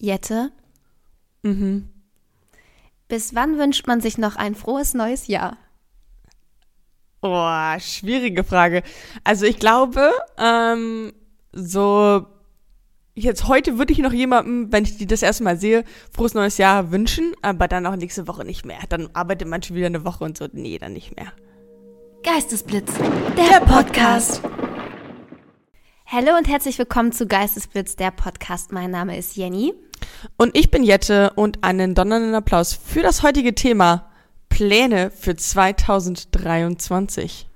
Jette, 0.00 0.50
Mhm. 1.42 1.88
bis 3.08 3.34
wann 3.34 3.58
wünscht 3.58 3.86
man 3.86 4.00
sich 4.00 4.16
noch 4.18 4.36
ein 4.36 4.54
frohes 4.54 4.94
neues 4.94 5.26
Jahr? 5.26 5.56
Oh, 7.22 7.78
schwierige 7.78 8.44
Frage. 8.44 8.82
Also 9.24 9.44
ich 9.44 9.58
glaube, 9.58 10.10
ähm, 10.38 11.12
so 11.52 12.24
jetzt 13.14 13.46
heute 13.46 13.76
würde 13.76 13.92
ich 13.92 13.98
noch 13.98 14.14
jemandem, 14.14 14.72
wenn 14.72 14.84
ich 14.84 14.96
die 14.96 15.06
das 15.06 15.20
erste 15.22 15.44
Mal 15.44 15.58
sehe, 15.58 15.84
frohes 16.10 16.32
neues 16.32 16.56
Jahr 16.56 16.90
wünschen, 16.92 17.34
aber 17.42 17.68
dann 17.68 17.84
auch 17.86 17.96
nächste 17.96 18.26
Woche 18.26 18.46
nicht 18.46 18.64
mehr. 18.64 18.78
Dann 18.88 19.10
arbeitet 19.12 19.48
man 19.48 19.62
schon 19.62 19.76
wieder 19.76 19.86
eine 19.86 20.04
Woche 20.06 20.24
und 20.24 20.38
so. 20.38 20.48
Nee, 20.52 20.78
dann 20.78 20.94
nicht 20.94 21.14
mehr. 21.14 21.30
Geistesblitz, 22.22 22.90
der, 23.36 23.60
Podcast. 23.66 24.40
Hallo 26.06 26.36
und 26.38 26.48
herzlich 26.48 26.78
willkommen 26.78 27.12
zu 27.12 27.26
Geistesblitz, 27.26 27.96
der 27.96 28.10
Podcast. 28.10 28.72
Mein 28.72 28.90
Name 28.90 29.16
ist 29.18 29.36
Jenny. 29.36 29.74
Und 30.36 30.56
ich 30.56 30.70
bin 30.70 30.82
Jette 30.82 31.32
und 31.34 31.64
einen 31.64 31.94
donnernden 31.94 32.34
Applaus 32.34 32.72
für 32.72 33.02
das 33.02 33.22
heutige 33.22 33.54
Thema 33.54 34.10
Pläne 34.48 35.10
für 35.10 35.36
2023. 35.36 37.46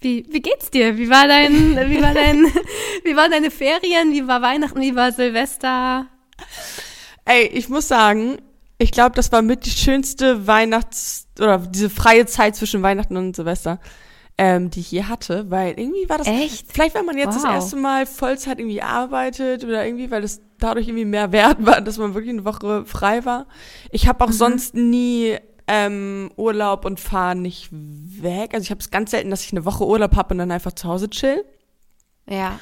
Wie, 0.00 0.26
wie 0.30 0.40
geht's 0.40 0.70
dir? 0.70 0.96
Wie 0.96 1.10
war 1.10 1.26
dein, 1.26 1.76
wie 1.90 2.00
war 2.00 2.14
dein, 2.14 2.46
wie 3.04 3.16
waren 3.16 3.30
deine 3.30 3.50
Ferien? 3.50 4.12
Wie 4.12 4.26
war 4.28 4.42
Weihnachten? 4.42 4.80
Wie 4.80 4.94
war 4.94 5.12
Silvester? 5.12 6.06
Ey, 7.24 7.46
ich 7.46 7.68
muss 7.68 7.88
sagen, 7.88 8.38
ich 8.78 8.92
glaube, 8.92 9.16
das 9.16 9.32
war 9.32 9.42
mit 9.42 9.66
die 9.66 9.70
schönste 9.70 10.46
Weihnachts- 10.46 11.26
oder 11.38 11.58
diese 11.58 11.90
freie 11.90 12.26
Zeit 12.26 12.54
zwischen 12.54 12.82
Weihnachten 12.82 13.16
und 13.16 13.34
Silvester, 13.34 13.80
ähm, 14.38 14.70
die 14.70 14.80
ich 14.80 14.90
je 14.92 15.02
hatte, 15.04 15.50
weil 15.50 15.70
irgendwie 15.78 16.08
war 16.08 16.18
das. 16.18 16.28
Echt? 16.28 16.72
Vielleicht, 16.72 16.94
weil 16.94 17.02
man 17.02 17.18
jetzt 17.18 17.34
das 17.34 17.42
Wow. 17.44 17.50
erste 17.54 17.76
Mal 17.76 18.06
Vollzeit 18.06 18.58
irgendwie 18.60 18.82
arbeitet 18.82 19.64
oder 19.64 19.84
irgendwie, 19.84 20.10
weil 20.10 20.22
das 20.22 20.40
dadurch 20.60 20.86
irgendwie 20.88 21.04
mehr 21.04 21.32
wert 21.32 21.56
war, 21.66 21.80
dass 21.82 21.98
man 21.98 22.14
wirklich 22.14 22.32
eine 22.32 22.44
Woche 22.44 22.84
frei 22.84 23.24
war. 23.24 23.46
Ich 23.90 24.06
habe 24.08 24.24
Mhm. 24.24 24.30
auch 24.30 24.32
sonst 24.32 24.74
nie 24.74 25.36
ähm, 25.66 26.30
Urlaub 26.36 26.84
und 26.86 26.98
fahre 27.00 27.34
nicht 27.36 27.68
weg. 27.72 28.54
Also 28.54 28.62
ich 28.62 28.70
habe 28.70 28.80
es 28.80 28.90
ganz 28.90 29.10
selten, 29.10 29.30
dass 29.30 29.44
ich 29.44 29.52
eine 29.52 29.64
Woche 29.64 29.86
Urlaub 29.86 30.16
habe 30.16 30.32
und 30.34 30.38
dann 30.38 30.50
einfach 30.50 30.72
zu 30.72 30.88
Hause 30.88 31.10
chill. 31.10 31.44
Ja. 32.28 32.58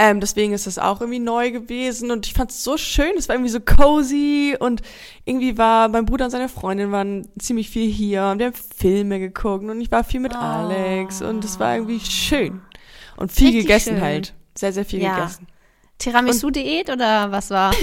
Ähm, 0.00 0.20
deswegen 0.20 0.52
ist 0.52 0.68
das 0.68 0.78
auch 0.78 1.00
irgendwie 1.00 1.18
neu 1.18 1.50
gewesen 1.50 2.12
und 2.12 2.24
ich 2.26 2.32
fand 2.32 2.52
es 2.52 2.62
so 2.62 2.76
schön. 2.78 3.12
Es 3.18 3.28
war 3.28 3.34
irgendwie 3.34 3.50
so 3.50 3.58
cozy 3.60 4.56
und 4.58 4.80
irgendwie 5.24 5.58
war 5.58 5.88
mein 5.88 6.06
Bruder 6.06 6.26
und 6.26 6.30
seine 6.30 6.48
Freundin 6.48 6.92
waren 6.92 7.28
ziemlich 7.38 7.68
viel 7.68 7.90
hier 7.90 8.26
und 8.26 8.38
wir 8.38 8.46
haben 8.46 8.54
Filme 8.76 9.18
geguckt 9.18 9.64
und 9.64 9.80
ich 9.80 9.90
war 9.90 10.04
viel 10.04 10.20
mit 10.20 10.36
Alex 10.36 11.20
und 11.20 11.44
es 11.44 11.58
war 11.58 11.74
irgendwie 11.74 11.98
schön 11.98 12.60
und 13.16 13.32
viel 13.32 13.48
Richtig 13.48 13.62
gegessen 13.66 13.94
schön. 13.94 14.00
halt. 14.00 14.34
Sehr, 14.56 14.72
sehr 14.72 14.84
viel 14.84 15.02
Ja. 15.02 15.16
gegessen. 15.16 15.48
Tiramisu-Diät 15.98 16.90
oder 16.90 17.30
was 17.32 17.50
war? 17.50 17.72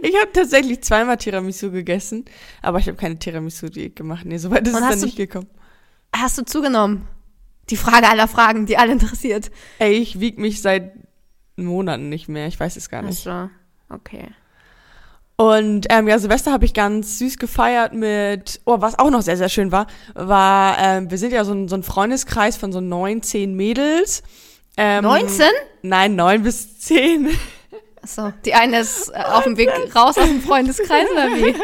Ich 0.00 0.14
habe 0.16 0.30
tatsächlich 0.32 0.82
zweimal 0.82 1.16
Tiramisu 1.16 1.72
gegessen, 1.72 2.24
aber 2.62 2.78
ich 2.78 2.86
habe 2.86 2.96
keine 2.96 3.18
Tiramisu-Diät 3.18 3.96
gemacht. 3.96 4.24
Nee, 4.24 4.36
soweit 4.38 4.66
ist 4.68 4.74
Und 4.76 4.82
es 4.84 4.88
dann 4.90 4.98
du- 5.00 5.06
nicht 5.06 5.16
gekommen. 5.16 5.48
Hast 6.14 6.38
du 6.38 6.44
zugenommen? 6.44 7.08
Die 7.70 7.76
Frage 7.76 8.08
aller 8.08 8.28
Fragen, 8.28 8.66
die 8.66 8.78
alle 8.78 8.92
interessiert. 8.92 9.50
Ey, 9.80 9.94
ich 9.94 10.20
wieg 10.20 10.38
mich 10.38 10.62
seit 10.62 10.92
Monaten 11.64 12.08
nicht 12.08 12.28
mehr. 12.28 12.46
Ich 12.46 12.58
weiß 12.58 12.76
es 12.76 12.88
gar 12.88 13.02
nicht. 13.02 13.26
Ach 13.26 13.48
so. 13.88 13.94
Okay. 13.94 14.28
Und 15.40 15.86
ähm, 15.90 16.08
ja, 16.08 16.18
Silvester 16.18 16.50
habe 16.50 16.64
ich 16.64 16.74
ganz 16.74 17.20
süß 17.20 17.38
gefeiert 17.38 17.92
mit, 17.92 18.60
oh, 18.64 18.80
was 18.80 18.98
auch 18.98 19.08
noch 19.10 19.22
sehr, 19.22 19.36
sehr 19.36 19.48
schön 19.48 19.70
war, 19.70 19.86
war, 20.14 20.76
ähm, 20.80 21.12
wir 21.12 21.18
sind 21.18 21.32
ja 21.32 21.44
so 21.44 21.52
ein, 21.52 21.68
so 21.68 21.76
ein 21.76 21.84
Freundeskreis 21.84 22.56
von 22.56 22.72
so 22.72 22.80
neun, 22.80 23.22
zehn 23.22 23.54
Mädels. 23.54 24.24
Ähm, 24.76 25.04
19? 25.04 25.46
Nein, 25.82 26.16
neun 26.16 26.42
bis 26.42 26.80
zehn. 26.80 27.28
Achso, 28.02 28.32
die 28.44 28.54
eine 28.54 28.80
ist 28.80 29.10
äh, 29.10 29.18
auf 29.18 29.44
dem 29.44 29.56
Weg 29.56 29.70
raus 29.94 30.18
aus 30.18 30.26
dem 30.26 30.40
Freundeskreis 30.40 31.06
oder 31.12 31.28
wie? 31.28 31.54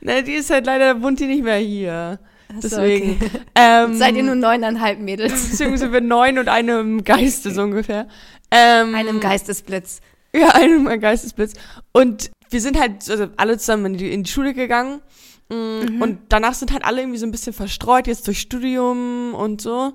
ne, 0.00 0.22
die 0.22 0.34
ist 0.34 0.48
halt 0.48 0.64
leider, 0.64 1.02
wohnt 1.02 1.20
die 1.20 1.26
nicht 1.26 1.44
mehr 1.44 1.56
hier. 1.56 2.18
Ach 2.48 2.54
so, 2.62 2.68
Deswegen. 2.68 3.16
okay. 3.20 3.30
Ähm, 3.54 3.98
Seid 3.98 4.14
ihr 4.16 4.22
nur 4.22 4.34
neuneinhalb 4.34 4.98
Mädels? 4.98 5.50
Deswegen 5.50 5.76
sind 5.76 5.92
wir 5.92 6.00
neun 6.00 6.38
und 6.38 6.48
eine 6.48 6.80
im 6.80 7.04
Geiste 7.04 7.50
so 7.50 7.62
ungefähr. 7.62 8.08
Ähm, 8.54 8.94
Einem 8.94 9.20
Geistesblitz. 9.20 10.00
Ja, 10.34 10.48
einem 10.54 10.86
ein 10.86 11.00
Geistesblitz. 11.00 11.54
Und 11.92 12.30
wir 12.50 12.60
sind 12.60 12.78
halt 12.78 13.08
also 13.10 13.28
alle 13.36 13.58
zusammen 13.58 13.86
in 13.86 13.96
die, 13.96 14.12
in 14.12 14.22
die 14.22 14.30
Schule 14.30 14.54
gegangen. 14.54 15.00
Mm, 15.48 16.00
Und 16.00 16.18
danach 16.28 16.54
sind 16.54 16.72
halt 16.72 16.84
alle 16.84 17.00
irgendwie 17.02 17.18
so 17.18 17.26
ein 17.26 17.30
bisschen 17.30 17.52
verstreut, 17.52 18.06
jetzt 18.06 18.26
durch 18.26 18.40
Studium 18.40 19.34
und 19.34 19.60
so. 19.60 19.92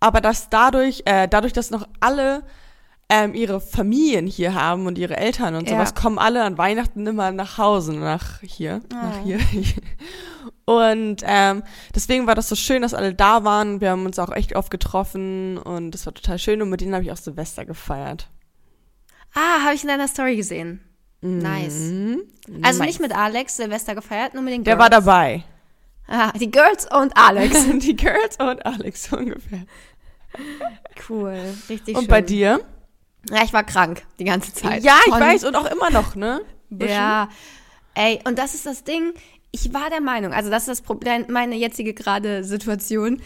Aber 0.00 0.20
dass 0.20 0.50
dadurch, 0.50 1.02
äh, 1.06 1.28
dadurch, 1.28 1.52
dass 1.52 1.70
noch 1.70 1.88
alle 2.00 2.44
ähm, 3.08 3.34
ihre 3.34 3.60
Familien 3.60 4.26
hier 4.26 4.54
haben 4.54 4.86
und 4.86 4.96
ihre 4.98 5.16
Eltern 5.16 5.54
und 5.54 5.68
Ja. 5.68 5.76
sowas, 5.76 5.94
kommen 5.94 6.18
alle 6.18 6.42
an 6.42 6.56
Weihnachten 6.58 7.06
immer 7.06 7.30
nach 7.32 7.58
Hause, 7.58 7.92
nach 7.92 8.40
hier, 8.40 8.80
nach 8.90 9.20
Oh. 9.20 9.24
hier. 9.24 9.38
Und 10.66 11.16
ähm, 11.24 11.62
deswegen 11.94 12.26
war 12.26 12.34
das 12.34 12.48
so 12.48 12.54
schön, 12.56 12.80
dass 12.80 12.94
alle 12.94 13.12
da 13.12 13.44
waren. 13.44 13.82
Wir 13.82 13.90
haben 13.90 14.06
uns 14.06 14.18
auch 14.18 14.32
echt 14.32 14.56
oft 14.56 14.70
getroffen 14.70 15.58
und 15.58 15.90
das 15.90 16.06
war 16.06 16.14
total 16.14 16.38
schön. 16.38 16.62
Und 16.62 16.70
mit 16.70 16.80
denen 16.80 16.94
habe 16.94 17.04
ich 17.04 17.12
auch 17.12 17.18
Silvester 17.18 17.66
gefeiert. 17.66 18.28
Ah, 19.34 19.62
habe 19.62 19.74
ich 19.74 19.82
in 19.82 19.88
deiner 19.88 20.08
Story 20.08 20.36
gesehen. 20.36 20.80
Nice. 21.20 21.74
Mhm. 21.90 22.22
Also 22.62 22.78
Nice. 22.78 22.88
nicht 22.88 23.00
mit 23.00 23.14
Alex 23.14 23.56
Silvester 23.58 23.94
gefeiert, 23.94 24.32
nur 24.32 24.42
mit 24.42 24.54
den 24.54 24.64
Der 24.64 24.76
Girls. 24.76 24.82
war 24.82 24.88
dabei. 24.90 25.44
Ah, 26.08 26.32
die 26.32 26.50
Girls 26.50 26.86
und 26.90 27.14
Alex. 27.14 27.66
Die 27.80 27.94
Girls 27.96 28.38
und 28.38 28.64
Alex 28.64 29.04
so 29.04 29.16
ungefähr. 29.18 29.64
Cool, 31.08 31.36
richtig 31.68 31.94
Und 31.94 32.02
schön. 32.04 32.08
bei 32.10 32.22
dir? 32.22 32.60
Ja, 33.30 33.42
ich 33.44 33.52
war 33.52 33.64
krank 33.64 34.02
die 34.18 34.24
ganze 34.24 34.52
Zeit. 34.52 34.82
Ja, 34.84 34.96
ich 35.06 35.12
Von- 35.12 35.20
weiß 35.20 35.44
und 35.44 35.56
auch 35.56 35.66
immer 35.70 35.90
noch, 35.90 36.14
ne? 36.14 36.40
Ja, 36.70 37.28
ey, 37.94 38.20
und 38.24 38.38
das 38.38 38.54
ist 38.54 38.66
das 38.66 38.84
Ding. 38.84 39.12
Ich 39.52 39.72
war 39.72 39.88
der 39.88 40.00
Meinung, 40.00 40.32
also 40.32 40.50
das 40.50 40.62
ist 40.64 40.68
das 40.68 40.80
Problem, 40.82 41.26
meine 41.28 41.54
jetzige 41.54 41.94
gerade 41.94 42.42
Situation. 42.42 43.22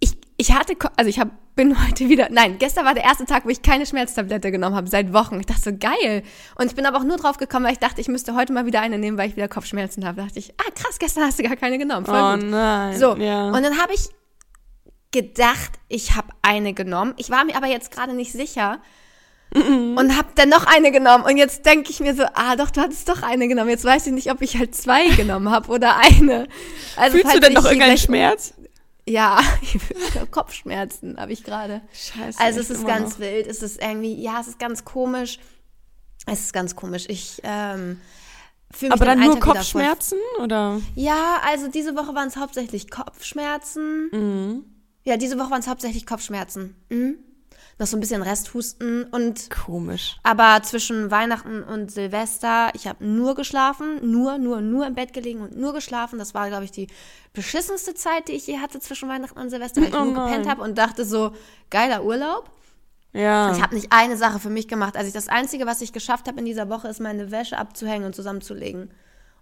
Ich, 0.00 0.16
ich 0.36 0.52
hatte, 0.52 0.74
also 0.96 1.08
ich 1.08 1.20
hab, 1.20 1.28
bin 1.54 1.80
heute 1.86 2.08
wieder, 2.08 2.26
nein, 2.32 2.58
gestern 2.58 2.84
war 2.84 2.94
der 2.94 3.04
erste 3.04 3.24
Tag, 3.26 3.44
wo 3.44 3.48
ich 3.48 3.62
keine 3.62 3.86
Schmerztablette 3.86 4.50
genommen 4.50 4.74
habe, 4.74 4.88
seit 4.88 5.12
Wochen. 5.12 5.38
Ich 5.38 5.46
dachte 5.46 5.60
so, 5.62 5.70
geil. 5.78 6.24
Und 6.56 6.66
ich 6.66 6.74
bin 6.74 6.84
aber 6.84 6.98
auch 6.98 7.04
nur 7.04 7.16
drauf 7.16 7.36
gekommen, 7.36 7.64
weil 7.64 7.72
ich 7.74 7.78
dachte, 7.78 8.00
ich 8.00 8.08
müsste 8.08 8.34
heute 8.34 8.52
mal 8.52 8.66
wieder 8.66 8.80
eine 8.80 8.98
nehmen, 8.98 9.16
weil 9.18 9.28
ich 9.28 9.36
wieder 9.36 9.46
Kopfschmerzen 9.46 10.04
habe. 10.04 10.16
Da 10.16 10.24
dachte 10.26 10.40
ich, 10.40 10.52
ah 10.58 10.70
krass, 10.74 10.98
gestern 10.98 11.22
hast 11.24 11.38
du 11.38 11.44
gar 11.44 11.54
keine 11.56 11.78
genommen. 11.78 12.04
Voll 12.06 12.18
Oh 12.20 12.34
gut. 12.36 12.50
nein. 12.50 12.98
So, 12.98 13.14
ja. 13.16 13.46
und 13.50 13.62
dann 13.62 13.78
habe 13.80 13.94
ich 13.94 14.08
gedacht, 15.12 15.72
ich 15.88 16.16
habe 16.16 16.28
eine 16.42 16.74
genommen. 16.74 17.14
Ich 17.16 17.30
war 17.30 17.44
mir 17.44 17.56
aber 17.56 17.66
jetzt 17.68 17.90
gerade 17.90 18.12
nicht 18.14 18.32
sicher 18.32 18.80
und 19.54 20.16
habe 20.16 20.28
dann 20.34 20.48
noch 20.48 20.66
eine 20.66 20.92
genommen. 20.92 21.24
Und 21.24 21.36
jetzt 21.36 21.64
denke 21.64 21.90
ich 21.90 22.00
mir 22.00 22.14
so, 22.14 22.24
ah 22.34 22.56
doch, 22.56 22.70
du 22.70 22.80
hattest 22.80 23.08
doch 23.08 23.22
eine 23.22 23.48
genommen. 23.48 23.70
Jetzt 23.70 23.84
weiß 23.84 24.06
ich 24.08 24.12
nicht, 24.12 24.30
ob 24.30 24.42
ich 24.42 24.58
halt 24.58 24.74
zwei 24.74 25.08
genommen 25.16 25.50
habe 25.50 25.70
oder 25.70 25.96
eine. 25.96 26.48
Also, 26.96 27.18
Fühlst 27.18 27.34
du 27.34 27.40
denn 27.40 27.52
noch 27.52 27.64
irgendeinen 27.64 27.98
Schmerz? 27.98 28.54
Ja, 29.08 29.40
Kopfschmerzen 30.32 31.16
habe 31.16 31.32
ich 31.32 31.44
gerade. 31.44 31.80
Scheiße. 31.92 32.40
Also 32.40 32.60
es 32.60 32.70
ist 32.70 32.86
ganz 32.86 33.14
noch. 33.14 33.20
wild, 33.20 33.46
es 33.46 33.62
ist 33.62 33.80
irgendwie, 33.80 34.20
ja, 34.20 34.40
es 34.40 34.48
ist 34.48 34.58
ganz 34.58 34.84
komisch. 34.84 35.38
Es 36.26 36.40
ist 36.40 36.52
ganz 36.52 36.74
komisch. 36.74 37.04
Ich 37.06 37.40
ähm, 37.44 38.00
fühle 38.72 38.90
mich 38.90 39.00
Aber 39.00 39.04
dann 39.04 39.20
nur 39.20 39.38
Kopfschmerzen 39.38 40.18
oder? 40.42 40.80
ja, 40.96 41.40
also 41.46 41.68
diese 41.68 41.94
Woche 41.94 42.16
waren 42.16 42.26
es 42.26 42.36
hauptsächlich 42.36 42.90
Kopfschmerzen. 42.90 44.08
Mhm. 44.10 44.64
Ja, 45.04 45.16
diese 45.16 45.38
Woche 45.38 45.52
waren 45.52 45.60
es 45.60 45.68
hauptsächlich 45.68 46.04
Kopfschmerzen. 46.04 46.74
Mhm. 46.88 47.18
Noch 47.78 47.86
so 47.86 47.96
ein 47.96 48.00
bisschen 48.00 48.22
Resthusten 48.22 49.04
und 49.04 49.50
Komisch. 49.50 50.16
aber 50.22 50.62
zwischen 50.62 51.10
Weihnachten 51.10 51.62
und 51.62 51.90
Silvester, 51.92 52.70
ich 52.74 52.86
habe 52.86 53.04
nur 53.04 53.34
geschlafen, 53.34 54.10
nur, 54.10 54.38
nur, 54.38 54.62
nur 54.62 54.86
im 54.86 54.94
Bett 54.94 55.12
gelegen 55.12 55.40
und 55.42 55.58
nur 55.58 55.74
geschlafen. 55.74 56.18
Das 56.18 56.32
war, 56.32 56.48
glaube 56.48 56.64
ich, 56.64 56.70
die 56.70 56.86
beschissenste 57.34 57.92
Zeit, 57.92 58.28
die 58.28 58.32
ich 58.32 58.46
je 58.46 58.60
hatte 58.60 58.80
zwischen 58.80 59.10
Weihnachten 59.10 59.38
und 59.38 59.50
Silvester, 59.50 59.82
weil 59.82 59.88
ich 59.88 59.94
Oh 59.94 60.04
nur 60.04 60.14
nein. 60.14 60.26
gepennt 60.26 60.48
habe 60.48 60.62
und 60.62 60.78
dachte 60.78 61.04
so, 61.04 61.32
geiler 61.68 62.02
Urlaub. 62.02 62.50
Ja. 63.12 63.52
Ich 63.52 63.62
habe 63.62 63.74
nicht 63.74 63.88
eine 63.92 64.16
Sache 64.16 64.38
für 64.38 64.50
mich 64.50 64.68
gemacht. 64.68 64.96
Also 64.96 65.08
ich, 65.08 65.14
das 65.14 65.28
Einzige, 65.28 65.66
was 65.66 65.82
ich 65.82 65.92
geschafft 65.92 66.28
habe 66.28 66.38
in 66.38 66.44
dieser 66.46 66.70
Woche, 66.70 66.88
ist 66.88 67.00
meine 67.00 67.30
Wäsche 67.30 67.58
abzuhängen 67.58 68.06
und 68.06 68.14
zusammenzulegen. 68.14 68.90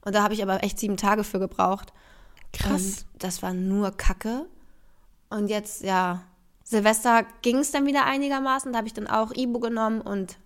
Und 0.05 0.15
da 0.15 0.23
habe 0.25 0.35
ich 0.35 0.43
aber 0.43 0.63
echt 0.65 0.79
sieben 0.81 0.97
Tage 0.97 1.23
für 1.23 1.39
gebraucht. 1.39 1.93
Krass. 2.53 3.07
Und 3.13 3.23
das 3.23 3.43
war 3.43 3.53
nur 3.53 3.93
Kacke. 3.93 4.47
Und 5.31 5.49
jetzt, 5.49 5.83
ja, 5.83 6.23
Silvester 6.65 7.25
ging 7.43 7.59
es 7.59 7.71
dann 7.71 7.87
wieder 7.87 8.05
einigermaßen. 8.07 8.73
Da 8.73 8.79
habe 8.79 8.89
ich 8.89 8.95
dann 8.95 9.07
auch 9.07 9.33
Ibu 9.33 9.61
genommen 9.61 10.01
und 10.01 10.39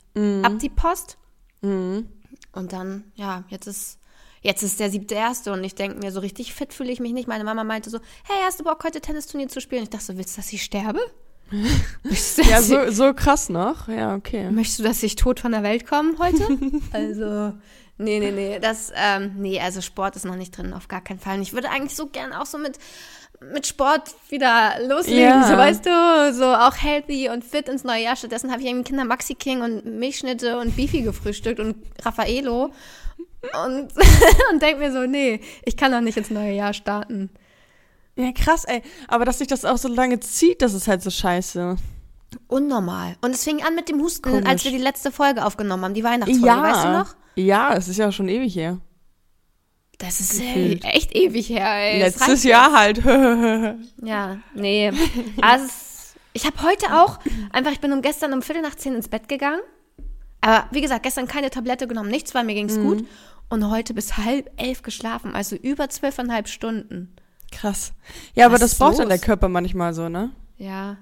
ab 0.44 0.58
die 0.58 0.68
Post. 0.68 1.16
Mhm. 1.62 2.08
Und 2.52 2.72
dann, 2.72 3.04
ja, 3.14 3.44
jetzt 3.48 3.66
ist, 3.66 3.98
jetzt 4.42 4.62
ist 4.62 4.80
der 4.80 4.90
siebte 4.90 5.14
erste 5.14 5.52
und 5.52 5.62
ich 5.62 5.74
denke 5.74 5.98
mir, 5.98 6.10
so 6.10 6.20
richtig 6.20 6.52
fit 6.54 6.72
fühle 6.72 6.90
ich 6.90 7.00
mich 7.00 7.12
nicht. 7.12 7.28
Meine 7.28 7.44
Mama 7.44 7.62
meinte 7.64 7.88
so, 7.90 7.98
hey, 8.24 8.36
hast 8.44 8.58
du 8.58 8.64
Bock, 8.64 8.82
heute 8.84 9.00
Tennisturnier 9.00 9.48
zu 9.48 9.60
spielen? 9.60 9.84
Ich 9.84 9.90
dachte 9.90 10.04
so, 10.06 10.16
willst 10.16 10.36
du, 10.36 10.40
dass 10.40 10.52
ich 10.52 10.62
sterbe? 10.62 11.00
Du, 12.02 12.42
Ja, 12.42 12.60
so, 12.60 12.90
so 12.90 13.14
krass 13.14 13.48
noch. 13.48 13.88
Ja, 13.88 14.14
okay. 14.14 14.50
Möchtest 14.50 14.80
du, 14.80 14.82
dass 14.82 15.02
ich 15.02 15.16
tot 15.16 15.40
von 15.40 15.52
der 15.52 15.62
Welt 15.62 15.86
komme 15.86 16.18
heute? 16.18 16.46
also, 16.92 17.54
nee, 17.96 18.18
nee, 18.18 18.32
nee. 18.32 18.58
Das, 18.60 18.92
ähm, 18.94 19.36
nee, 19.38 19.58
also 19.58 19.80
Sport 19.80 20.16
ist 20.16 20.26
noch 20.26 20.36
nicht 20.36 20.56
drin, 20.56 20.74
auf 20.74 20.88
gar 20.88 21.00
keinen 21.00 21.20
Fall. 21.20 21.36
Und 21.36 21.42
ich 21.42 21.54
würde 21.54 21.70
eigentlich 21.70 21.96
so 21.96 22.08
gern 22.08 22.34
auch 22.34 22.44
so 22.44 22.58
mit 22.58 22.78
mit 23.40 23.66
Sport 23.66 24.14
wieder 24.30 24.74
loslegen, 24.86 25.20
Ja. 25.22 25.48
so 25.48 25.56
weißt 25.56 25.86
du, 25.86 26.34
so 26.34 26.44
auch 26.46 26.74
healthy 26.76 27.28
und 27.30 27.44
fit 27.44 27.68
ins 27.68 27.84
neue 27.84 28.02
Jahr. 28.02 28.16
Stattdessen 28.16 28.50
habe 28.50 28.60
ich 28.62 28.66
irgendwie 28.68 28.84
Kinder 28.88 29.04
Maxi 29.04 29.34
King 29.34 29.62
und 29.62 29.84
Milchschnitte 29.84 30.58
und 30.58 30.76
Beefy 30.76 31.02
gefrühstückt 31.02 31.60
und 31.60 31.76
Raffaello 32.04 32.72
und, 33.64 33.88
und 34.52 34.62
denk 34.62 34.78
mir 34.78 34.92
so, 34.92 35.06
nee, 35.06 35.40
ich 35.64 35.76
kann 35.76 35.92
doch 35.92 36.00
nicht 36.00 36.16
ins 36.16 36.30
neue 36.30 36.52
Jahr 36.52 36.72
starten. 36.74 37.30
Ja, 38.16 38.32
krass, 38.32 38.64
ey. 38.64 38.82
Aber 39.06 39.24
dass 39.24 39.38
sich 39.38 39.46
das 39.46 39.64
auch 39.64 39.78
so 39.78 39.86
lange 39.88 40.18
zieht, 40.18 40.60
das 40.60 40.74
ist 40.74 40.88
halt 40.88 41.02
so 41.02 41.10
scheiße. 41.10 41.76
Unnormal. 42.48 43.16
Und 43.20 43.30
es 43.34 43.44
fing 43.44 43.62
an 43.62 43.74
mit 43.76 43.88
dem 43.88 44.00
Husten, 44.00 44.30
Komisch. 44.30 44.46
als 44.48 44.64
wir 44.64 44.72
die 44.72 44.78
letzte 44.78 45.12
Folge 45.12 45.44
aufgenommen 45.44 45.84
haben, 45.84 45.94
die 45.94 46.02
Weihnachtsfolge, 46.04 46.62
weißt 46.62 46.84
du 46.84 46.88
noch? 46.92 47.14
Ja, 47.36 47.74
es 47.74 47.86
ist 47.86 47.98
ja 47.98 48.10
schon 48.10 48.28
ewig 48.28 48.54
her. 48.56 48.78
Das 49.98 50.20
ist 50.20 50.40
Gefühlt. 50.40 50.84
ey, 50.84 50.90
echt 50.92 51.14
ewig 51.16 51.48
her, 51.48 51.66
ey. 51.74 51.98
Letztes 52.00 52.44
Jahr 52.44 52.72
halt. 52.72 52.98
Ja, 54.02 54.38
nee. 54.54 54.92
Also, 55.40 55.64
es- 55.66 56.14
ich 56.34 56.46
habe 56.46 56.62
heute 56.62 56.86
auch 57.02 57.18
einfach, 57.50 57.72
ich 57.72 57.80
bin 57.80 57.92
um 57.92 58.00
gestern 58.00 58.32
um 58.32 58.42
Viertel 58.42 58.62
nach 58.62 58.76
zehn 58.76 58.94
ins 58.94 59.08
Bett 59.08 59.28
gegangen. 59.28 59.60
Aber 60.40 60.66
wie 60.70 60.80
gesagt, 60.80 61.02
gestern 61.02 61.26
keine 61.26 61.50
Tablette 61.50 61.88
genommen, 61.88 62.10
nichts, 62.10 62.32
weil 62.34 62.44
mir 62.44 62.54
ging's 62.54 62.76
Mhm. 62.76 62.82
gut. 62.84 63.04
Und 63.48 63.68
heute 63.70 63.92
bis 63.92 64.18
halb 64.18 64.50
elf 64.56 64.82
geschlafen, 64.82 65.34
also 65.34 65.56
über 65.56 65.88
zwölfeinhalb 65.88 66.48
Stunden. 66.48 67.16
Krass. 67.50 67.92
Ja, 68.34 68.44
aber 68.46 68.54
Was 68.54 68.60
das 68.60 68.74
braucht 68.78 68.98
dann 69.00 69.08
los? 69.08 69.18
der 69.18 69.26
Körper 69.26 69.48
manchmal 69.48 69.94
so, 69.94 70.08
ne? 70.08 70.30
Ja. 70.58 70.98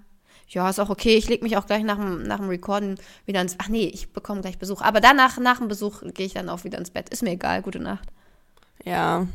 Ja, 0.49 0.71
ist 0.71 0.79
auch 0.79 0.91
okay. 0.91 1.17
Ich 1.17 1.29
leg 1.29 1.43
mich 1.43 1.57
auch 1.57 1.67
gleich 1.67 1.83
nach 1.83 1.97
dem, 1.97 2.23
nach 2.23 2.39
dem 2.39 2.49
Recorden 2.49 2.99
wieder 3.27 3.41
ins. 3.43 3.57
Ach 3.59 3.69
nee, 3.69 3.87
ich 3.93 4.13
bekomme 4.13 4.41
gleich 4.43 4.59
Besuch. 4.59 4.81
Aber 4.81 5.01
danach, 5.01 5.39
nach 5.39 5.59
dem 5.59 5.67
Besuch, 5.69 6.03
gehe 6.15 6.25
ich 6.25 6.35
dann 6.35 6.49
auch 6.49 6.63
wieder 6.65 6.79
ins 6.79 6.91
Bett. 6.91 7.09
Ist 7.11 7.25
mir 7.25 7.33
egal. 7.33 7.63
Gute 7.63 7.81
Nacht. 7.81 8.09
Ja. 8.87 9.27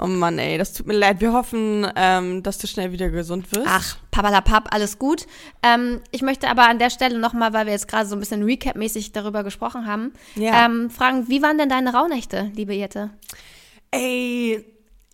Oh 0.00 0.06
Mann, 0.06 0.38
ey, 0.38 0.56
das 0.58 0.72
tut 0.74 0.86
mir 0.86 0.94
leid. 0.96 1.20
Wir 1.20 1.32
hoffen, 1.32 1.84
ähm, 1.96 2.44
dass 2.44 2.58
du 2.58 2.68
schnell 2.68 2.92
wieder 2.92 3.10
gesund 3.10 3.50
wirst. 3.50 3.66
Ach, 3.68 3.96
papalapap, 4.12 4.72
alles 4.72 4.98
gut. 5.00 5.26
Ähm, 5.64 6.00
ich 6.12 6.22
möchte 6.22 6.48
aber 6.48 6.68
an 6.68 6.78
der 6.78 6.90
Stelle 6.90 7.18
nochmal, 7.18 7.52
weil 7.52 7.66
wir 7.66 7.72
jetzt 7.72 7.88
gerade 7.88 8.06
so 8.08 8.14
ein 8.14 8.20
bisschen 8.20 8.44
Recap-mäßig 8.44 9.10
darüber 9.12 9.42
gesprochen 9.42 9.86
haben, 9.88 10.12
Ja. 10.36 10.64
ähm, 10.66 10.88
fragen, 10.90 11.28
wie 11.28 11.42
waren 11.42 11.58
denn 11.58 11.68
deine 11.68 11.92
Rauhnächte, 11.92 12.52
liebe 12.54 12.74
Jette? 12.74 13.10
Ey, 13.90 14.64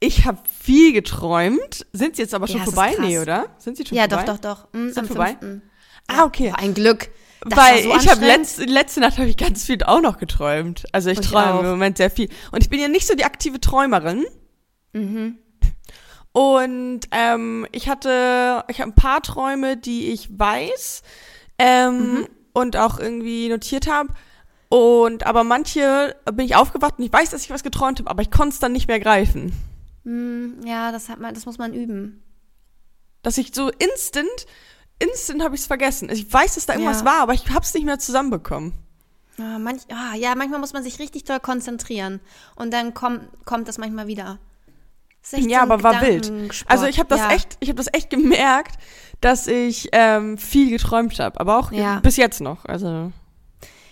ich 0.00 0.26
habe 0.26 0.38
viel 0.60 0.92
geträumt. 0.92 1.86
Sind 1.94 2.16
sie 2.16 2.22
jetzt 2.22 2.34
aber 2.34 2.46
schon 2.46 2.58
Ja, 2.58 2.64
vorbei? 2.64 2.94
Nee, 3.00 3.18
oder? 3.18 3.46
Sind 3.56 3.78
sie 3.78 3.86
schon 3.86 3.96
Ja, 3.96 4.06
vorbei? 4.06 4.24
doch, 4.26 4.38
doch, 4.38 4.66
doch. 4.72 4.72
Mm, 4.78 4.88
Sind 4.88 4.98
am 4.98 5.06
vorbei? 5.06 5.36
5.. 5.40 5.62
Ah, 6.08 6.24
okay. 6.24 6.52
Ein 6.54 6.74
Glück. 6.74 7.08
Das 7.46 7.58
Weil 7.58 7.82
so 7.82 7.88
ich 7.96 8.08
habe 8.10 8.32
anstrengend. 8.32 8.70
letzte, 8.70 9.00
Nacht 9.00 9.18
habe 9.18 9.28
ich 9.28 9.36
ganz 9.36 9.64
viel 9.64 9.82
auch 9.82 10.00
noch 10.00 10.18
geträumt. 10.18 10.84
Also 10.92 11.10
ich 11.10 11.18
ich 11.20 11.26
träume 11.26 11.60
im 11.60 11.66
Moment 11.66 11.98
sehr 11.98 12.10
viel. 12.10 12.28
Und 12.52 12.62
ich 12.62 12.70
bin 12.70 12.80
ja 12.80 12.88
nicht 12.88 13.06
so 13.06 13.14
die 13.14 13.24
aktive 13.24 13.60
Träumerin. 13.60 14.24
Mhm. 14.92 15.38
Und 16.32 17.00
ähm, 17.12 17.66
ich 17.72 17.88
hatte, 17.88 18.64
ich 18.68 18.80
habe 18.80 18.90
ein 18.90 18.94
paar 18.94 19.22
Träume, 19.22 19.76
die 19.76 20.10
ich 20.10 20.36
weiß 20.36 21.02
ähm, 21.58 21.98
Mhm. 22.14 22.28
und 22.52 22.76
auch 22.76 22.98
irgendwie 22.98 23.48
notiert 23.48 23.86
habe. 23.86 24.08
Und 24.68 25.24
aber 25.26 25.44
manche 25.44 26.16
bin 26.32 26.46
ich 26.46 26.56
aufgewacht 26.56 26.94
und 26.98 27.04
ich 27.04 27.12
weiß, 27.12 27.30
dass 27.30 27.44
ich 27.44 27.50
was 27.50 27.62
geträumt 27.62 28.00
habe, 28.00 28.10
aber 28.10 28.22
ich 28.22 28.30
konnte 28.32 28.54
es 28.54 28.58
dann 28.58 28.72
nicht 28.72 28.88
mehr 28.88 28.98
greifen. 28.98 29.52
Mm, 30.02 30.66
ja, 30.66 30.90
das, 30.90 31.08
hat 31.08 31.20
man, 31.20 31.34
das 31.34 31.46
muss 31.46 31.58
man 31.58 31.72
üben. 31.72 32.22
Dass 33.22 33.38
ich 33.38 33.54
so 33.54 33.68
instant, 33.70 34.46
instant 34.98 35.42
habe 35.42 35.54
ich 35.54 35.62
es 35.62 35.66
vergessen. 35.66 36.08
Ich 36.10 36.32
weiß, 36.32 36.54
dass 36.54 36.66
da 36.66 36.74
irgendwas 36.74 37.00
Ja. 37.00 37.04
war, 37.06 37.20
aber 37.22 37.34
ich 37.34 37.48
habe 37.50 37.60
es 37.60 37.74
nicht 37.74 37.84
mehr 37.84 37.98
zusammenbekommen. 37.98 38.72
Ja, 39.36 39.58
manch, 39.58 39.82
ah, 39.90 40.14
ja, 40.16 40.34
manchmal 40.36 40.60
muss 40.60 40.72
man 40.72 40.82
sich 40.84 40.98
richtig 41.00 41.24
doll 41.24 41.40
konzentrieren. 41.40 42.20
Und 42.54 42.72
dann 42.72 42.94
kommt, 42.94 43.22
kommt 43.44 43.66
das 43.68 43.78
manchmal 43.78 44.06
wieder. 44.06 44.38
Das 45.28 45.40
Ja, 45.40 45.66
so 45.66 45.72
aber 45.72 45.82
war 45.82 46.00
wild. 46.02 46.30
Also 46.66 46.84
ich 46.86 46.98
habe 46.98 47.08
das 47.08 47.20
ja. 47.20 47.30
echt, 47.32 47.56
ich 47.60 47.68
habe 47.70 47.76
das 47.76 47.88
echt 47.92 48.10
gemerkt, 48.10 48.76
dass 49.20 49.46
ich 49.46 49.88
ähm, 49.92 50.38
viel 50.38 50.70
geträumt 50.70 51.18
habe, 51.18 51.40
aber 51.40 51.58
auch 51.58 51.72
Ja. 51.72 51.98
bis 52.00 52.16
jetzt 52.16 52.40
noch. 52.40 52.64
Also 52.66 53.10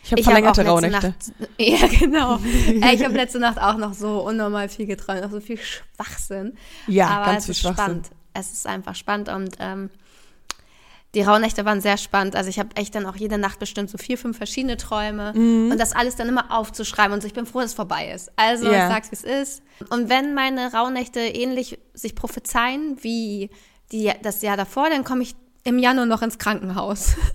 ich 0.04 0.12
habe 0.12 0.20
hab 0.20 0.24
verlängerte 0.24 0.60
letzte 0.62 0.72
Rauhnächte. 0.74 1.06
Nacht, 1.08 1.32
ja, 1.58 1.86
genau. 1.86 2.38
Ich 2.92 3.02
habe 3.04 3.14
letzte 3.14 3.38
Nacht 3.40 3.58
auch 3.58 3.78
noch 3.78 3.94
so 3.94 4.20
unnormal 4.20 4.68
viel 4.68 4.86
geträumt, 4.86 5.24
auch 5.24 5.30
so 5.30 5.40
viel 5.40 5.58
Schwachsinn. 5.58 6.56
Ja, 6.86 7.08
Aber 7.08 7.26
ganz 7.26 7.38
es 7.38 7.44
viel 7.46 7.52
ist 7.52 7.60
Schwachsinn. 7.60 7.84
spannend. 7.84 8.10
Es 8.34 8.52
ist 8.52 8.66
einfach 8.66 8.94
spannend 8.94 9.28
und 9.28 9.56
ähm, 9.58 9.90
die 11.14 11.22
Rauhnächte 11.22 11.64
waren 11.64 11.80
sehr 11.80 11.98
spannend. 11.98 12.36
Also 12.36 12.48
ich 12.48 12.58
habe 12.58 12.70
echt 12.76 12.94
dann 12.94 13.04
auch 13.06 13.16
jede 13.16 13.36
Nacht 13.38 13.58
bestimmt 13.58 13.90
so 13.90 13.98
vier, 13.98 14.16
fünf 14.16 14.36
verschiedene 14.36 14.76
Träume 14.78 15.32
Mhm. 15.34 15.70
und 15.72 15.78
das 15.78 15.92
alles 15.92 16.16
dann 16.16 16.28
immer 16.28 16.50
aufzuschreiben 16.56 17.12
und 17.12 17.20
so, 17.20 17.26
ich 17.26 17.34
bin 17.34 17.44
froh, 17.46 17.60
dass 17.60 17.70
es 17.70 17.74
vorbei 17.76 18.10
ist. 18.14 18.30
Also 18.36 18.66
ich 18.70 18.76
sag's, 18.78 19.10
wie 19.10 19.16
es 19.16 19.24
ist. 19.24 19.62
Und 19.90 20.08
wenn 20.08 20.34
meine 20.34 20.72
Rauhnächte 20.72 21.20
ähnlich 21.20 21.78
sich 21.92 22.14
prophezeien 22.14 22.96
wie 23.02 23.50
die, 23.92 24.10
das 24.22 24.40
Jahr 24.42 24.56
davor, 24.56 24.88
dann 24.88 25.04
komme 25.04 25.22
ich 25.22 25.34
im 25.64 25.78
Januar 25.78 26.06
noch 26.06 26.22
ins 26.22 26.38
Krankenhaus. 26.38 27.14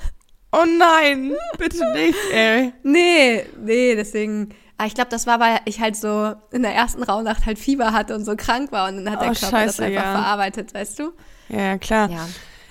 Oh 0.53 0.63
nein, 0.65 1.33
bitte 1.57 1.83
nicht, 1.91 2.18
ey. 2.31 2.71
Nee, 2.81 3.45
nee, 3.62 3.95
deswegen. 3.95 4.56
Aber 4.77 4.88
ich 4.88 4.95
glaube, 4.95 5.09
das 5.09 5.27
war, 5.27 5.41
weil 5.41 5.59
ich 5.65 5.81
halt 5.81 5.97
so 5.97 6.33
in 6.51 6.62
der 6.62 6.73
ersten 6.73 7.03
Rauhnacht 7.03 7.45
halt 7.45 7.59
Fieber 7.59 7.91
hatte 7.91 8.15
und 8.15 8.23
so 8.23 8.33
krank 8.38 8.71
war 8.71 8.88
und 8.88 9.03
dann 9.03 9.12
hat 9.12 9.21
der 9.21 9.31
Oh, 9.31 9.33
Körper 9.33 9.65
das 9.65 9.75
scheiße, 9.75 9.83
einfach 9.83 10.03
ja. 10.06 10.12
verarbeitet, 10.13 10.73
weißt 10.73 11.00
du? 11.00 11.12
Ja, 11.50 11.77
klar. 11.77 12.09
Ja. 12.09 12.27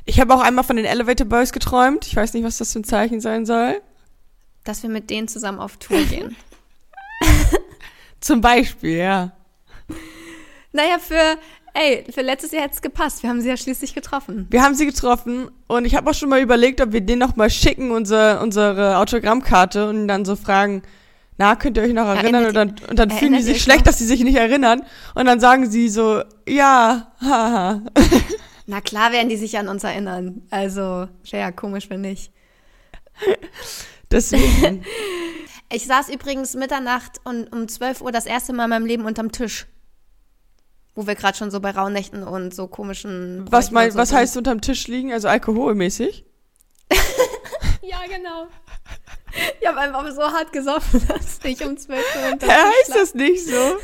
Ich 0.08 0.20
habe 0.20 0.32
auch 0.32 0.40
einmal 0.40 0.64
von 0.64 0.76
den 0.76 0.84
Elevator 0.84 1.26
Boys 1.26 1.52
geträumt. 1.52 2.06
Ich 2.06 2.14
weiß 2.14 2.32
nicht, 2.34 2.44
was 2.44 2.58
das 2.58 2.72
für 2.72 2.78
ein 2.78 2.84
Zeichen 2.84 3.20
sein 3.20 3.44
soll. 3.44 3.82
Dass 4.64 4.82
wir 4.84 4.90
mit 4.90 5.10
denen 5.10 5.26
zusammen 5.26 5.58
auf 5.58 5.76
Tour 5.78 6.00
gehen. 6.10 6.36
Zum 8.20 8.40
Beispiel, 8.40 8.98
ja. 8.98 9.32
naja, 10.72 10.98
für, 10.98 11.38
ey, 11.74 12.04
für 12.10 12.22
letztes 12.22 12.52
Jahr 12.52 12.62
hätte 12.62 12.74
es 12.74 12.82
gepasst. 12.82 13.22
Wir 13.22 13.30
haben 13.30 13.40
sie 13.40 13.48
ja 13.48 13.56
schließlich 13.56 13.94
getroffen. 13.94 14.46
Wir 14.50 14.62
haben 14.62 14.74
sie 14.74 14.86
getroffen 14.86 15.50
und 15.66 15.84
ich 15.84 15.94
habe 15.94 16.10
auch 16.10 16.14
schon 16.14 16.28
mal 16.28 16.40
überlegt, 16.40 16.80
ob 16.80 16.92
wir 16.92 17.00
denen 17.00 17.20
noch 17.20 17.36
mal 17.36 17.50
schicken, 17.50 17.90
unsere, 17.90 18.40
unsere 18.40 18.98
Autogrammkarte 18.98 19.88
und 19.88 20.08
dann 20.08 20.24
so 20.24 20.34
fragen, 20.34 20.82
na, 21.38 21.54
könnt 21.56 21.76
ihr 21.76 21.82
euch 21.82 21.92
noch 21.92 22.06
erinnern? 22.06 22.44
Erinnert 22.44 22.48
und 22.48 22.80
dann, 22.80 22.90
und 22.90 22.98
dann 22.98 23.10
fühlen 23.10 23.34
die 23.34 23.42
sich 23.42 23.62
schlecht, 23.62 23.80
noch? 23.80 23.86
dass 23.86 23.98
sie 23.98 24.06
sich 24.06 24.24
nicht 24.24 24.36
erinnern. 24.36 24.82
Und 25.14 25.26
dann 25.26 25.38
sagen 25.38 25.70
sie 25.70 25.88
so, 25.88 26.22
ja, 26.48 27.12
haha. 27.20 27.82
Na 28.66 28.80
klar 28.80 29.12
werden 29.12 29.28
die 29.28 29.36
sich 29.36 29.56
an 29.58 29.68
uns 29.68 29.84
erinnern. 29.84 30.42
Also, 30.50 31.08
wäre 31.30 31.42
ja 31.42 31.52
komisch, 31.52 31.88
wenn 31.88 32.00
nicht. 32.02 32.32
Deswegen. 34.10 34.84
Ich 35.68 35.84
saß 35.86 36.10
übrigens 36.10 36.54
Mitternacht 36.54 37.20
und 37.24 37.52
um 37.52 37.66
12 37.66 38.00
Uhr 38.00 38.12
das 38.12 38.24
erste 38.24 38.52
Mal 38.52 38.64
in 38.64 38.70
meinem 38.70 38.86
Leben 38.86 39.04
unterm 39.04 39.32
Tisch. 39.32 39.66
Wo 40.94 41.08
wir 41.08 41.16
gerade 41.16 41.36
schon 41.36 41.50
so 41.50 41.58
bei 41.58 41.72
Rauhnächten 41.72 42.22
und 42.22 42.54
so 42.54 42.68
komischen. 42.68 43.44
was 43.50 43.72
mein, 43.72 43.90
so 43.90 43.98
was 43.98 44.10
sind. 44.10 44.18
heißt 44.18 44.36
unterm 44.36 44.60
Tisch 44.60 44.86
liegen? 44.86 45.12
Also 45.12 45.26
alkoholmäßig? 45.26 46.24
Ja, 47.82 47.98
genau. 48.08 48.48
Ich 49.60 49.66
habe 49.66 49.78
einfach 49.78 50.08
so 50.12 50.22
hart 50.22 50.52
gesoffen, 50.52 51.02
dass 51.08 51.38
ich 51.44 51.64
um 51.64 51.76
12 51.76 52.00
Uhr 52.16 52.32
unterm 52.32 52.38
Tisch 52.38 52.48
heißt 52.48 52.94
das 52.94 53.14
nicht 53.14 53.44
so? 53.44 53.78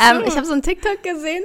Ähm, 0.00 0.22
ich 0.26 0.36
habe 0.36 0.46
so 0.46 0.52
einen 0.52 0.62
TikTok 0.62 1.02
gesehen. 1.02 1.44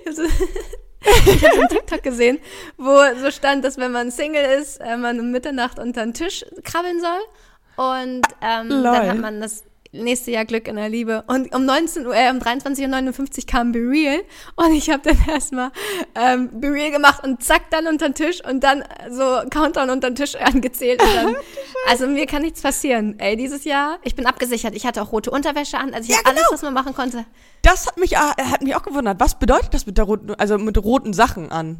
Ich 0.00 0.06
habe 0.06 0.14
so, 0.14 0.22
ich 0.22 1.44
hab 1.44 1.54
so 1.54 1.60
einen 1.60 1.68
TikTok 1.68 2.02
gesehen, 2.02 2.38
wo 2.76 2.98
so 3.20 3.30
stand, 3.30 3.64
dass 3.64 3.78
wenn 3.78 3.92
man 3.92 4.10
Single 4.10 4.44
ist, 4.60 4.78
äh, 4.78 4.96
man 4.96 5.20
um 5.20 5.30
Mitternacht 5.30 5.78
unter 5.78 6.02
den 6.02 6.14
Tisch 6.14 6.44
krabbeln 6.64 7.00
soll. 7.00 7.20
Und 7.76 8.22
ähm, 8.42 8.82
dann 8.82 9.08
hat 9.08 9.18
man 9.18 9.40
das 9.40 9.64
nächste 9.92 10.30
Jahr 10.30 10.44
Glück 10.44 10.68
in 10.68 10.76
der 10.76 10.88
Liebe. 10.88 11.24
Und 11.26 11.54
um 11.54 11.64
19 11.64 12.06
Uhr, 12.06 12.14
äh, 12.14 12.30
um 12.30 12.38
23.59 12.38 13.38
Uhr 13.40 13.46
kam 13.46 13.72
Be 13.72 13.78
Real. 13.78 14.20
Und 14.56 14.72
ich 14.72 14.90
habe 14.90 15.02
dann 15.02 15.18
erstmal 15.28 15.70
ähm, 16.14 16.50
Be 16.60 16.68
Real 16.72 16.90
gemacht 16.90 17.24
und 17.24 17.42
zack, 17.42 17.70
dann 17.70 17.86
unter 17.86 18.08
den 18.08 18.14
Tisch 18.14 18.44
und 18.44 18.62
dann 18.64 18.84
so 19.10 19.40
Countdown 19.50 19.90
unter 19.90 20.10
den 20.10 20.16
Tisch 20.16 20.36
angezählt. 20.40 21.02
Und 21.02 21.14
dann, 21.14 21.36
also 21.88 22.06
mir 22.06 22.26
kann 22.26 22.42
nichts 22.42 22.62
passieren. 22.62 23.18
Ey, 23.18 23.36
dieses 23.36 23.64
Jahr, 23.64 23.98
ich 24.02 24.14
bin 24.14 24.26
abgesichert. 24.26 24.74
Ich 24.74 24.86
hatte 24.86 25.02
auch 25.02 25.12
rote 25.12 25.30
Unterwäsche 25.30 25.78
an. 25.78 25.94
Also 25.94 26.08
ich 26.08 26.10
Ja, 26.10 26.18
habe 26.18 26.30
alles, 26.30 26.40
genau. 26.42 26.52
was 26.52 26.62
man 26.62 26.74
machen 26.74 26.94
konnte. 26.94 27.24
Das 27.62 27.86
hat 27.86 27.98
mich, 27.98 28.12
äh, 28.12 28.16
hat 28.16 28.62
mich 28.62 28.74
auch 28.76 28.82
gewundert. 28.82 29.18
Was 29.20 29.38
bedeutet 29.38 29.74
das 29.74 29.86
mit 29.86 29.98
der 29.98 30.04
roten, 30.04 30.34
also 30.34 30.58
mit 30.58 30.76
roten 30.78 31.12
Sachen 31.12 31.50
an? 31.50 31.78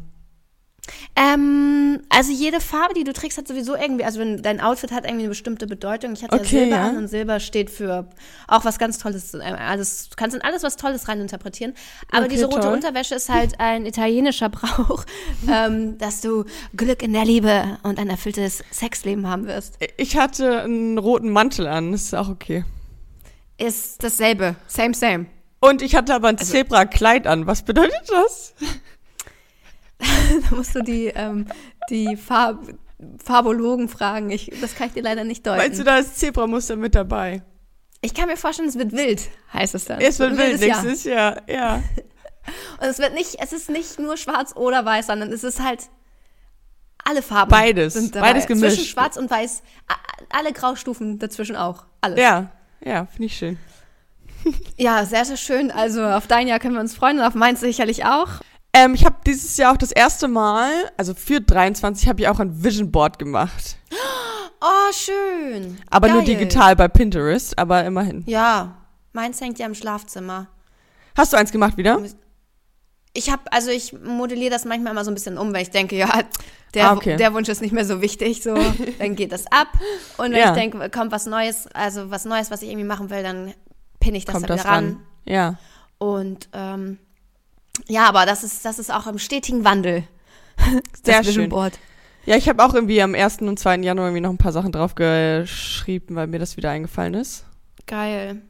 Ähm, 1.15 2.01
also 2.09 2.31
jede 2.31 2.59
Farbe, 2.59 2.93
die 2.93 3.03
du 3.03 3.13
trägst, 3.13 3.37
hat 3.37 3.47
sowieso 3.47 3.75
irgendwie, 3.75 4.05
also 4.05 4.19
wenn 4.19 4.41
dein 4.41 4.59
Outfit 4.61 4.91
hat 4.91 5.03
irgendwie 5.05 5.23
eine 5.23 5.29
bestimmte 5.29 5.67
Bedeutung. 5.67 6.13
Ich 6.13 6.23
hatte 6.23 6.35
Okay, 6.35 6.43
ja 6.43 6.61
Silber 6.61 6.75
ja. 6.75 6.87
an 6.89 6.97
und 6.97 7.07
Silber 7.07 7.39
steht 7.39 7.69
für 7.69 8.07
auch 8.47 8.65
was 8.65 8.79
ganz 8.79 8.97
Tolles. 8.97 9.33
äh, 9.33 9.39
Also 9.39 10.09
du 10.09 10.15
kannst 10.15 10.35
in 10.35 10.41
alles 10.41 10.63
was 10.63 10.77
Tolles 10.77 11.07
reininterpretieren. 11.07 11.73
Aber 12.11 12.21
Okay, 12.25 12.29
diese 12.35 12.45
rote 12.45 12.61
toll. 12.61 12.73
Unterwäsche 12.73 13.15
ist 13.15 13.29
halt 13.29 13.59
ein 13.59 13.85
italienischer 13.85 14.49
Brauch, 14.49 15.05
ähm, 15.47 15.97
dass 15.97 16.21
du 16.21 16.45
Glück 16.75 17.03
in 17.03 17.13
der 17.13 17.25
Liebe 17.25 17.77
und 17.83 17.99
ein 17.99 18.09
erfülltes 18.09 18.63
Sexleben 18.71 19.27
haben 19.27 19.47
wirst. 19.47 19.77
Ich 19.97 20.17
hatte 20.17 20.61
einen 20.61 20.97
roten 20.97 21.29
Mantel 21.29 21.67
an, 21.67 21.93
ist 21.93 22.15
auch 22.15 22.29
okay. 22.29 22.63
Ist 23.57 24.03
dasselbe. 24.03 24.55
Same, 24.67 24.93
same. 24.93 25.25
Und 25.59 25.81
ich 25.81 25.95
hatte 25.95 26.15
aber 26.15 26.29
ein 26.29 26.37
Also 26.37 26.51
Zebra-Kleid 26.53 27.27
an. 27.27 27.45
Was 27.45 27.63
bedeutet 27.63 28.03
das? 28.07 28.53
Da 30.49 30.55
musst 30.55 30.75
du 30.75 30.81
die, 30.81 31.07
ähm, 31.07 31.47
die 31.89 32.15
Farb 32.15 32.59
Farbologen 33.23 33.87
fragen. 33.87 34.29
Ich, 34.29 34.51
das 34.59 34.75
kann 34.75 34.87
ich 34.87 34.93
dir 34.93 35.03
leider 35.03 35.23
nicht 35.23 35.47
deuten. 35.47 35.57
Meinst 35.57 35.79
du, 35.79 35.83
da 35.83 35.97
ist 35.97 36.19
Zebramuster 36.19 36.75
mit 36.75 36.95
dabei? 36.95 37.41
Ich 38.01 38.13
kann 38.13 38.27
mir 38.27 38.35
vorstellen, 38.35 38.67
es 38.67 38.77
wird 38.77 38.91
wild, 38.91 39.29
heißt 39.53 39.75
es 39.75 39.85
dann. 39.85 40.01
Es 40.01 40.19
wird 40.19 40.37
wild 40.37 40.59
nächstes 40.59 41.05
Jahr. 41.05 41.41
Ja. 41.47 41.81
Und 42.81 42.87
es 42.87 42.99
wird 42.99 43.13
nicht, 43.13 43.37
es 43.39 43.53
ist 43.53 43.69
nicht 43.69 43.99
nur 43.99 44.17
schwarz 44.17 44.53
oder 44.55 44.83
weiß, 44.83 45.07
sondern 45.07 45.31
es 45.31 45.43
ist 45.43 45.61
halt 45.61 45.89
alle 47.03 47.21
Farben. 47.21 47.51
Beides. 47.51 47.93
Sind 47.93 48.15
dabei. 48.15 48.33
Beides 48.33 48.47
gemischt. 48.47 48.75
Zwischen 48.75 48.89
schwarz 48.89 49.17
und 49.17 49.29
weiß, 49.29 49.63
alle 50.29 50.51
Graustufen 50.51 51.19
dazwischen 51.19 51.55
auch. 51.55 51.85
Alles. 52.01 52.19
Ja. 52.19 52.51
Ja, 52.83 53.05
finde 53.05 53.25
ich 53.25 53.37
schön. 53.37 53.57
Ja, 54.77 55.05
sehr, 55.05 55.25
sehr 55.25 55.35
schön. 55.35 55.69
Also 55.69 56.01
auf 56.05 56.25
dein 56.25 56.47
Jahr 56.47 56.59
können 56.59 56.73
wir 56.73 56.79
uns 56.79 56.95
freuen 56.95 57.19
und 57.19 57.25
auf 57.25 57.35
meins 57.35 57.59
sicherlich 57.59 58.05
auch. 58.05 58.39
Ähm, 58.73 58.93
ich 58.93 59.03
habe 59.05 59.15
dieses 59.25 59.57
Jahr 59.57 59.73
auch 59.73 59.77
das 59.77 59.91
erste 59.91 60.27
Mal, 60.27 60.69
also 60.97 61.13
für 61.13 61.41
23, 61.41 62.07
habe 62.07 62.21
ich 62.21 62.27
auch 62.27 62.39
ein 62.39 62.63
Vision 62.63 62.91
Board 62.91 63.17
gemacht. 63.19 63.77
Oh, 64.61 64.91
schön. 64.93 65.77
Aber 65.89 66.07
nur 66.09 66.17
Geil. 66.23 66.35
digital 66.35 66.75
bei 66.75 66.87
Pinterest, 66.87 67.57
aber 67.57 67.83
immerhin. 67.85 68.23
Ja, 68.27 68.75
meins 69.13 69.39
hängt 69.41 69.57
ja 69.57 69.65
im 69.65 69.73
Schlafzimmer. 69.73 70.47
Hast 71.17 71.33
du 71.33 71.37
eins 71.37 71.51
gemacht 71.51 71.77
wieder? 71.77 71.99
Ich 73.13 73.31
habe, 73.31 73.41
also 73.51 73.71
ich 73.71 73.93
modelliere 73.93 74.51
das 74.51 74.65
manchmal 74.65 74.91
immer 74.93 75.03
so 75.03 75.09
ein 75.11 75.15
bisschen 75.15 75.37
um, 75.37 75.51
weil 75.53 75.63
ich 75.63 75.71
denke, 75.71 75.95
ja, 75.97 76.09
der, 76.75 76.91
Ah, 76.91 76.93
okay. 76.93 77.15
der 77.17 77.33
Wunsch 77.33 77.49
ist 77.49 77.61
nicht 77.61 77.71
mehr 77.71 77.85
so 77.85 78.01
wichtig, 78.01 78.43
so, 78.43 78.55
dann 78.99 79.15
geht 79.15 79.31
das 79.31 79.47
ab. 79.47 79.67
Und 80.17 80.31
wenn 80.31 80.39
Ja. 80.39 80.49
ich 80.49 80.55
denke, 80.59 80.89
kommt 80.91 81.11
was 81.11 81.25
Neues, 81.25 81.67
also 81.73 82.11
was 82.11 82.25
Neues, 82.25 82.51
was 82.51 82.61
ich 82.61 82.69
irgendwie 82.69 82.85
machen 82.87 83.09
will, 83.09 83.23
dann 83.23 83.53
pinne 83.99 84.17
ich 84.17 84.25
das 84.25 84.33
Kommt 84.35 84.49
dann 84.49 84.57
das 84.57 84.65
wieder 84.65 84.73
ran. 84.75 84.85
ran? 84.85 84.99
Ja. 85.25 85.55
Und 85.97 86.49
ähm, 86.53 86.99
ja, 87.87 88.07
aber 88.07 88.25
das 88.25 88.43
ist, 88.43 88.63
das 88.65 88.79
ist 88.79 88.91
auch 88.93 89.07
im 89.07 89.19
stetigen 89.19 89.63
Wandel. 89.63 90.03
Sehr 91.03 91.23
schön. 91.23 91.49
Board. 91.49 91.77
Ja, 92.25 92.35
ich 92.35 92.49
habe 92.49 92.63
auch 92.63 92.73
irgendwie 92.73 93.01
am 93.01 93.15
1. 93.15 93.39
und 93.41 93.57
2. 93.57 93.77
Januar 93.77 94.07
irgendwie 94.07 94.21
noch 94.21 94.29
ein 94.29 94.37
paar 94.37 94.51
Sachen 94.51 94.71
draufgeschrieben, 94.71 96.15
weil 96.15 96.27
mir 96.27 96.39
das 96.39 96.57
wieder 96.57 96.69
eingefallen 96.69 97.13
ist. 97.13 97.45
Geil. 97.87 98.41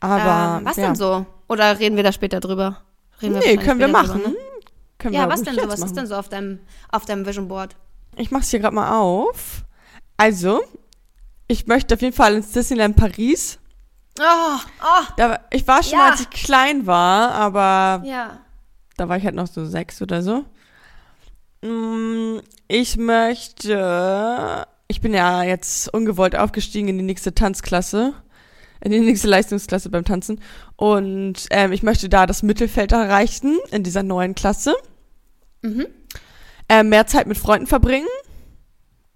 Aber 0.00 0.58
ähm, 0.60 0.64
was 0.66 0.76
ja. 0.76 0.86
denn 0.86 0.96
so? 0.96 1.26
Oder 1.48 1.78
reden 1.78 1.96
wir 1.96 2.02
da 2.02 2.12
später 2.12 2.40
drüber? 2.40 2.82
Reden 3.22 3.34
Nee, 3.34 3.38
wahrscheinlich 3.40 3.64
können 3.64 3.80
wir 3.80 3.88
machen. 3.88 4.22
drüber, 4.22 4.28
ne? 4.30 4.36
Können 4.98 5.14
Ja, 5.14 5.26
wir 5.26 5.32
was 5.32 5.42
denn 5.42 5.54
so? 5.54 5.68
Was 5.68 5.74
ist 5.74 5.80
machen. 5.80 5.94
denn 5.96 6.06
so 6.06 6.14
auf 6.16 6.28
deinem, 6.28 6.58
auf 6.90 7.04
deinem 7.04 7.26
Vision 7.26 7.48
Board? 7.48 7.76
Ich 8.16 8.30
mach's 8.30 8.50
hier 8.50 8.60
gerade 8.60 8.74
mal 8.74 8.98
auf. 8.98 9.62
Also, 10.16 10.62
ich 11.48 11.66
möchte 11.66 11.94
auf 11.94 12.00
jeden 12.02 12.16
Fall 12.16 12.34
ins 12.34 12.50
Disneyland 12.52 12.96
Paris. 12.96 13.58
Oh, 14.18 14.22
oh, 14.82 15.04
Da, 15.18 15.40
ich 15.50 15.68
war 15.68 15.82
schon 15.82 15.92
Ja. 15.92 15.98
mal, 15.98 16.10
als 16.12 16.20
ich 16.22 16.30
klein 16.30 16.86
war, 16.86 17.32
aber 17.32 18.02
ja. 18.06 18.38
Da 18.96 19.08
war 19.08 19.16
ich 19.16 19.24
halt 19.24 19.34
noch 19.34 19.46
so 19.46 19.64
sechs 19.66 20.00
oder 20.02 20.22
so. 20.22 20.44
Mm, 21.62 22.40
Ich 22.68 22.96
möchte, 22.96 24.66
ich 24.88 25.00
bin 25.00 25.14
ja 25.14 25.42
jetzt 25.44 25.92
ungewollt 25.92 26.36
aufgestiegen 26.36 26.88
in 26.88 26.98
die 26.98 27.04
nächste 27.04 27.34
Tanzklasse, 27.34 28.14
in 28.80 28.90
die 28.92 29.00
nächste 29.00 29.28
Leistungsklasse 29.28 29.88
beim 29.90 30.04
Tanzen. 30.04 30.40
Und 30.76 31.46
ähm, 31.50 31.72
ich 31.72 31.82
möchte 31.82 32.08
da 32.08 32.26
das 32.26 32.42
Mittelfeld 32.42 32.92
erreichen 32.92 33.58
in 33.70 33.82
dieser 33.82 34.02
neuen 34.02 34.34
Klasse. 34.34 34.74
Mhm. 35.62 35.86
Äh, 36.68 36.82
mehr 36.82 37.06
Zeit 37.06 37.26
mit 37.26 37.38
Freunden 37.38 37.66
verbringen, 37.66 38.08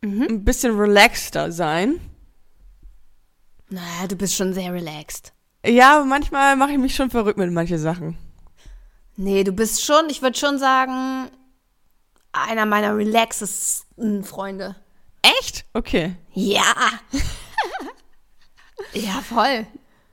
Mhm. 0.03 0.23
ein 0.31 0.45
bisschen 0.45 0.79
relaxter 0.79 1.53
sein. 1.53 2.01
Naja, 3.69 4.07
du 4.09 4.17
bist 4.17 4.35
schon 4.35 4.55
sehr 4.55 4.73
relaxed. 4.73 5.33
Ja, 5.67 6.03
manchmal 6.09 6.57
mache 6.57 6.73
ich 6.73 6.79
mich 6.79 6.95
schon 6.95 7.11
verrückt 7.11 7.39
mit 7.39 7.53
manchen 7.53 7.79
Sachen. 7.79 8.17
Nee, 9.23 9.45
du 9.45 9.53
bist 9.53 9.85
schon, 9.85 10.09
ich 10.09 10.23
würde 10.23 10.39
schon 10.39 10.59
sagen, 10.59 11.29
einer 12.33 12.65
meiner 12.65 12.97
relaxesten 12.97 14.25
Freunde. 14.25 14.77
Echt? 15.21 15.67
Okay. 15.75 16.17
Ja. 16.33 16.73
ja, 18.95 19.21
voll. 19.21 19.67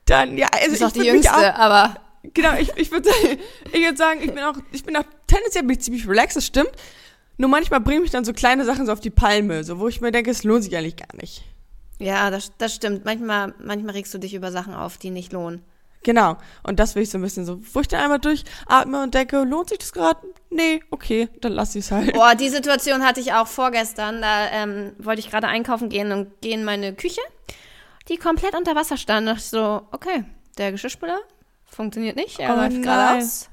Dann, 0.04 0.38
ja, 0.38 0.48
also 0.52 0.66
Du 0.66 0.72
bist 0.72 0.84
auch 0.84 0.88
ich 0.88 0.94
die 1.02 1.08
Jüngste, 1.08 1.56
aber 1.56 1.96
Genau, 2.34 2.56
ich, 2.58 2.76
ich 2.76 2.92
würde 2.92 3.10
ich 3.72 3.82
würd 3.82 3.98
sagen, 3.98 4.20
ich 4.22 4.34
bin 4.34 4.44
auch, 4.44 4.58
ich 4.74 4.84
bin 4.84 4.98
auch 4.98 5.06
tendenziell 5.26 5.64
bin 5.64 5.78
ich 5.78 5.80
ziemlich 5.80 6.06
relaxed, 6.06 6.36
das 6.36 6.46
stimmt. 6.46 6.72
Nur 7.38 7.50
manchmal 7.50 7.80
bringen 7.80 8.02
mich 8.02 8.12
dann 8.12 8.26
so 8.26 8.34
kleine 8.34 8.66
Sachen 8.66 8.88
so 8.88 8.92
auf 8.92 9.00
die 9.00 9.10
Palme, 9.10 9.64
so 9.64 9.80
wo 9.80 9.88
ich 9.88 10.02
mir 10.02 10.12
denke, 10.12 10.32
es 10.32 10.44
lohnt 10.44 10.66
sich 10.66 10.76
eigentlich 10.76 10.98
gar 10.98 11.16
nicht. 11.16 11.46
ja, 11.98 12.30
das, 12.30 12.52
das 12.58 12.76
stimmt. 12.76 13.06
Manchmal, 13.06 13.54
manchmal 13.64 13.94
regst 13.94 14.14
du 14.14 14.18
dich 14.18 14.34
über 14.34 14.52
Sachen 14.52 14.74
auf, 14.74 14.98
die 14.98 15.12
nicht 15.12 15.32
lohnen. 15.32 15.64
Genau. 16.04 16.38
Und 16.64 16.80
das 16.80 16.96
will 16.96 17.04
ich 17.04 17.10
so 17.10 17.18
ein 17.18 17.22
bisschen 17.22 17.46
so, 17.46 17.60
wo 17.74 17.82
ich 17.82 17.88
dann 17.88 18.00
einmal 18.02 18.20
durchatme 18.20 19.04
und 19.04 19.14
denke, 19.14 19.44
lohnt 19.44 19.70
sich 19.70 19.80
das 19.80 19.92
gerade? 19.92 20.20
Nee, 20.50 20.82
okay, 20.90 21.28
dann 21.42 21.52
lass 21.54 21.76
ich 21.76 21.86
es 21.86 21.92
halt. 21.92 22.14
Boah, 22.14 22.34
die 22.36 22.50
Situation 22.50 23.04
hatte 23.06 23.20
ich 23.20 23.34
auch 23.34 23.48
vorgestern. 23.48 24.22
Da 24.22 24.50
ähm, 24.52 24.94
wollte 25.00 25.20
ich 25.20 25.30
gerade 25.30 25.48
einkaufen 25.48 25.90
gehen 25.90 26.12
und 26.12 26.40
gehe 26.42 26.54
in 26.54 26.64
meine 26.64 26.94
Küche, 26.94 27.22
die 28.08 28.18
komplett 28.18 28.56
unter 28.56 28.76
Wasser 28.76 28.96
stand. 28.98 29.28
Da 29.28 29.32
dachte 29.34 29.44
ich 29.44 29.50
so, 29.50 29.82
okay, 29.92 30.24
der 30.58 30.72
Geschirrspüler 30.72 31.20
funktioniert 31.66 32.16
nicht. 32.16 32.40
Er 32.40 32.54
Oh 32.54 32.56
läuft 32.58 32.72
nein. 32.74 32.82
gerade 32.84 33.18
aus. 33.24 33.50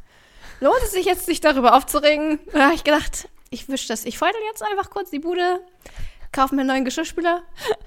Lohnt 0.61 0.81
es 0.85 0.93
sich 0.93 1.07
jetzt, 1.07 1.27
sich 1.27 1.41
darüber 1.41 1.75
aufzuregen? 1.77 2.39
Da 2.53 2.67
habe 2.67 2.75
ich 2.75 2.85
gedacht, 2.85 3.29
ich 3.51 3.69
wische 3.69 3.89
das. 3.89 4.05
Ich 4.05 4.17
feudel 4.19 4.41
jetzt 4.51 4.63
einfach 4.63 4.91
kurz 4.91 5.11
die 5.11 5.19
Bude, 5.19 5.61
kaufe 6.31 6.55
mir 6.55 6.61
einen 6.61 6.69
neuen 6.69 6.85
Geschirrspüler 6.85 7.35
und 7.37 7.43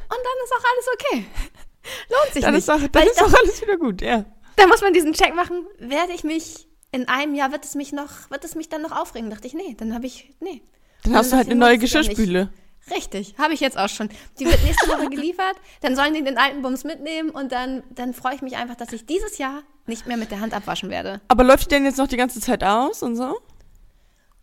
dann 0.09 0.43
ist 0.43 0.53
auch 0.53 0.65
alles 0.73 0.87
okay. 0.93 1.25
Lohnt 2.09 2.33
sich 2.33 2.43
Dann 2.43 2.53
nicht. 2.53 2.63
ist, 2.63 2.69
auch, 2.69 2.79
dann 2.91 3.03
ist 3.07 3.23
auch 3.23 3.33
alles 3.33 3.61
wieder 3.61 3.77
gut, 3.77 4.01
ja. 4.01 4.25
Da 4.57 4.67
muss 4.67 4.81
man 4.81 4.93
diesen 4.93 5.13
Check 5.13 5.33
machen. 5.33 5.65
Werde 5.79 6.11
ich 6.13 6.23
mich 6.23 6.67
in 6.91 7.07
einem 7.07 7.35
Jahr 7.35 7.51
wird 7.51 7.63
es 7.63 7.75
mich 7.75 7.91
noch, 7.91 8.29
wird 8.29 8.43
es 8.43 8.55
mich 8.55 8.69
dann 8.69 8.81
noch 8.81 8.91
aufregen? 8.91 9.29
Dachte 9.29 9.47
ich, 9.47 9.53
nee, 9.53 9.75
dann 9.77 9.93
habe 9.93 10.05
ich, 10.05 10.33
nee. 10.39 10.61
Dann 11.03 11.15
hast 11.15 11.31
du 11.31 11.37
halt 11.37 11.47
eine 11.47 11.55
neue. 11.55 11.77
Geschirrspüle. 11.77 12.49
Richtig, 12.89 13.35
habe 13.37 13.53
ich 13.53 13.59
jetzt 13.59 13.77
auch 13.77 13.89
schon. 13.89 14.09
Die 14.39 14.45
wird 14.45 14.63
nächste 14.63 14.87
Woche 14.87 15.09
geliefert. 15.09 15.55
Dann 15.81 15.95
sollen 15.95 16.13
die 16.13 16.23
den 16.23 16.37
alten 16.37 16.61
Bums 16.61 16.83
mitnehmen 16.83 17.29
und 17.29 17.51
dann, 17.51 17.83
dann 17.91 18.13
freue 18.13 18.35
ich 18.35 18.41
mich 18.41 18.55
einfach, 18.55 18.75
dass 18.75 18.93
ich 18.93 19.05
dieses 19.05 19.37
Jahr 19.37 19.63
nicht 19.85 20.07
mehr 20.07 20.17
mit 20.17 20.31
der 20.31 20.39
Hand 20.39 20.53
abwaschen 20.53 20.89
werde. 20.89 21.21
Aber 21.27 21.43
läuft 21.43 21.65
die 21.65 21.75
denn 21.75 21.85
jetzt 21.85 21.97
noch 21.97 22.07
die 22.07 22.17
ganze 22.17 22.39
Zeit 22.39 22.63
aus 22.63 23.03
und 23.03 23.15
so? 23.15 23.37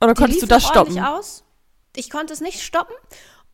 Oder 0.01 0.15
Die 0.15 0.21
konntest 0.21 0.43
du 0.43 0.47
das 0.47 0.67
stoppen? 0.67 0.99
Aus. 0.99 1.45
Ich 1.97 2.11
konnte 2.11 2.35
es 2.35 2.41
nicht 2.41 2.61
stoppen. 2.61 2.95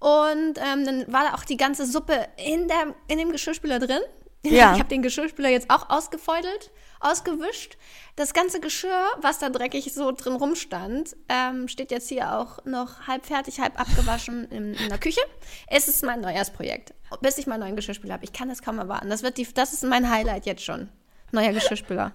Und 0.01 0.59
ähm, 0.59 0.85
dann 0.85 1.13
war 1.13 1.25
da 1.29 1.35
auch 1.35 1.45
die 1.45 1.57
ganze 1.57 1.87
Suppe 1.87 2.27
in, 2.37 2.67
der, 2.69 2.95
in 3.07 3.19
dem 3.19 3.31
Geschirrspüler 3.31 3.79
drin. 3.79 4.01
Ja. 4.51 4.73
Ich 4.73 4.79
habe 4.79 4.89
den 4.89 5.03
Geschirrspüler 5.03 5.51
jetzt 5.51 5.69
auch 5.69 5.91
ausgefeudelt, 5.91 6.71
ausgewischt. 6.99 7.77
Das 8.17 8.33
ganze 8.33 8.59
Geschirr, 8.59 9.05
was 9.21 9.39
da 9.39 9.51
dreckig 9.51 9.93
so 9.93 10.13
drin 10.13 10.35
rumstand, 10.35 11.15
ähm, 11.29 11.69
steht 11.69 11.91
jetzt 11.91 12.09
hier 12.09 12.39
auch 12.39 12.65
noch 12.65 13.07
halb 13.07 13.27
fertig, 13.27 13.61
halb 13.61 13.79
abgewaschen 13.79 14.45
in, 14.51 14.75
in 14.75 14.89
der 14.89 14.99
Küche. 14.99 15.21
Es 15.67 15.89
ist 15.89 16.03
mein 16.05 16.23
Neujahrsprojekt, 16.23 16.95
bis 17.21 17.37
ich 17.37 17.47
meinen 17.47 17.61
neuen 17.61 17.77
Geschirrspüler 17.77 18.15
habe. 18.15 18.25
Ich 18.25 18.33
kann 18.33 18.49
das 18.49 18.63
kaum 18.63 18.79
erwarten. 18.79 19.11
Das, 19.11 19.23
wird 19.23 19.37
die, 19.37 19.47
das 19.53 19.75
ist 19.75 19.85
mein 19.85 20.09
Highlight 20.11 20.47
jetzt 20.47 20.65
schon. 20.65 20.89
Neuer 21.33 21.53
Geschirrspüler. 21.53 22.13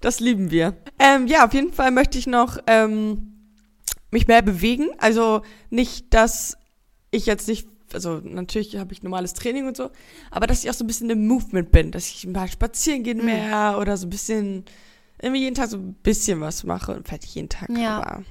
Das 0.00 0.20
lieben 0.20 0.50
wir. 0.50 0.76
Ähm, 0.98 1.26
ja, 1.26 1.44
auf 1.46 1.54
jeden 1.54 1.72
Fall 1.72 1.90
möchte 1.90 2.18
ich 2.18 2.26
noch 2.26 2.58
ähm, 2.66 3.52
mich 4.10 4.26
mehr 4.26 4.42
bewegen. 4.42 4.88
Also 4.98 5.42
nicht, 5.70 6.12
dass 6.14 6.56
ich 7.10 7.26
jetzt 7.26 7.48
nicht, 7.48 7.68
also 7.94 8.20
natürlich 8.22 8.76
habe 8.76 8.92
ich 8.92 9.02
normales 9.02 9.32
Training 9.34 9.66
und 9.66 9.76
so, 9.76 9.90
aber 10.30 10.46
dass 10.46 10.62
ich 10.64 10.70
auch 10.70 10.74
so 10.74 10.84
ein 10.84 10.86
bisschen 10.88 11.10
im 11.10 11.26
Movement 11.26 11.70
bin, 11.72 11.90
dass 11.90 12.06
ich 12.08 12.26
mal 12.26 12.48
spazieren 12.48 13.02
gehen 13.02 13.18
Mhm. 13.18 13.24
mehr 13.26 13.76
oder 13.80 13.96
so 13.96 14.06
ein 14.06 14.10
bisschen, 14.10 14.64
irgendwie 15.22 15.42
jeden 15.42 15.54
Tag 15.54 15.70
so 15.70 15.76
ein 15.78 15.94
bisschen 15.94 16.40
was 16.40 16.64
mache 16.64 16.94
und 16.94 17.06
vielleicht 17.06 17.22
nicht 17.22 17.34
jeden 17.34 17.48
Tag, 17.48 17.70
Ja. 17.70 17.98
aber. 18.02 18.24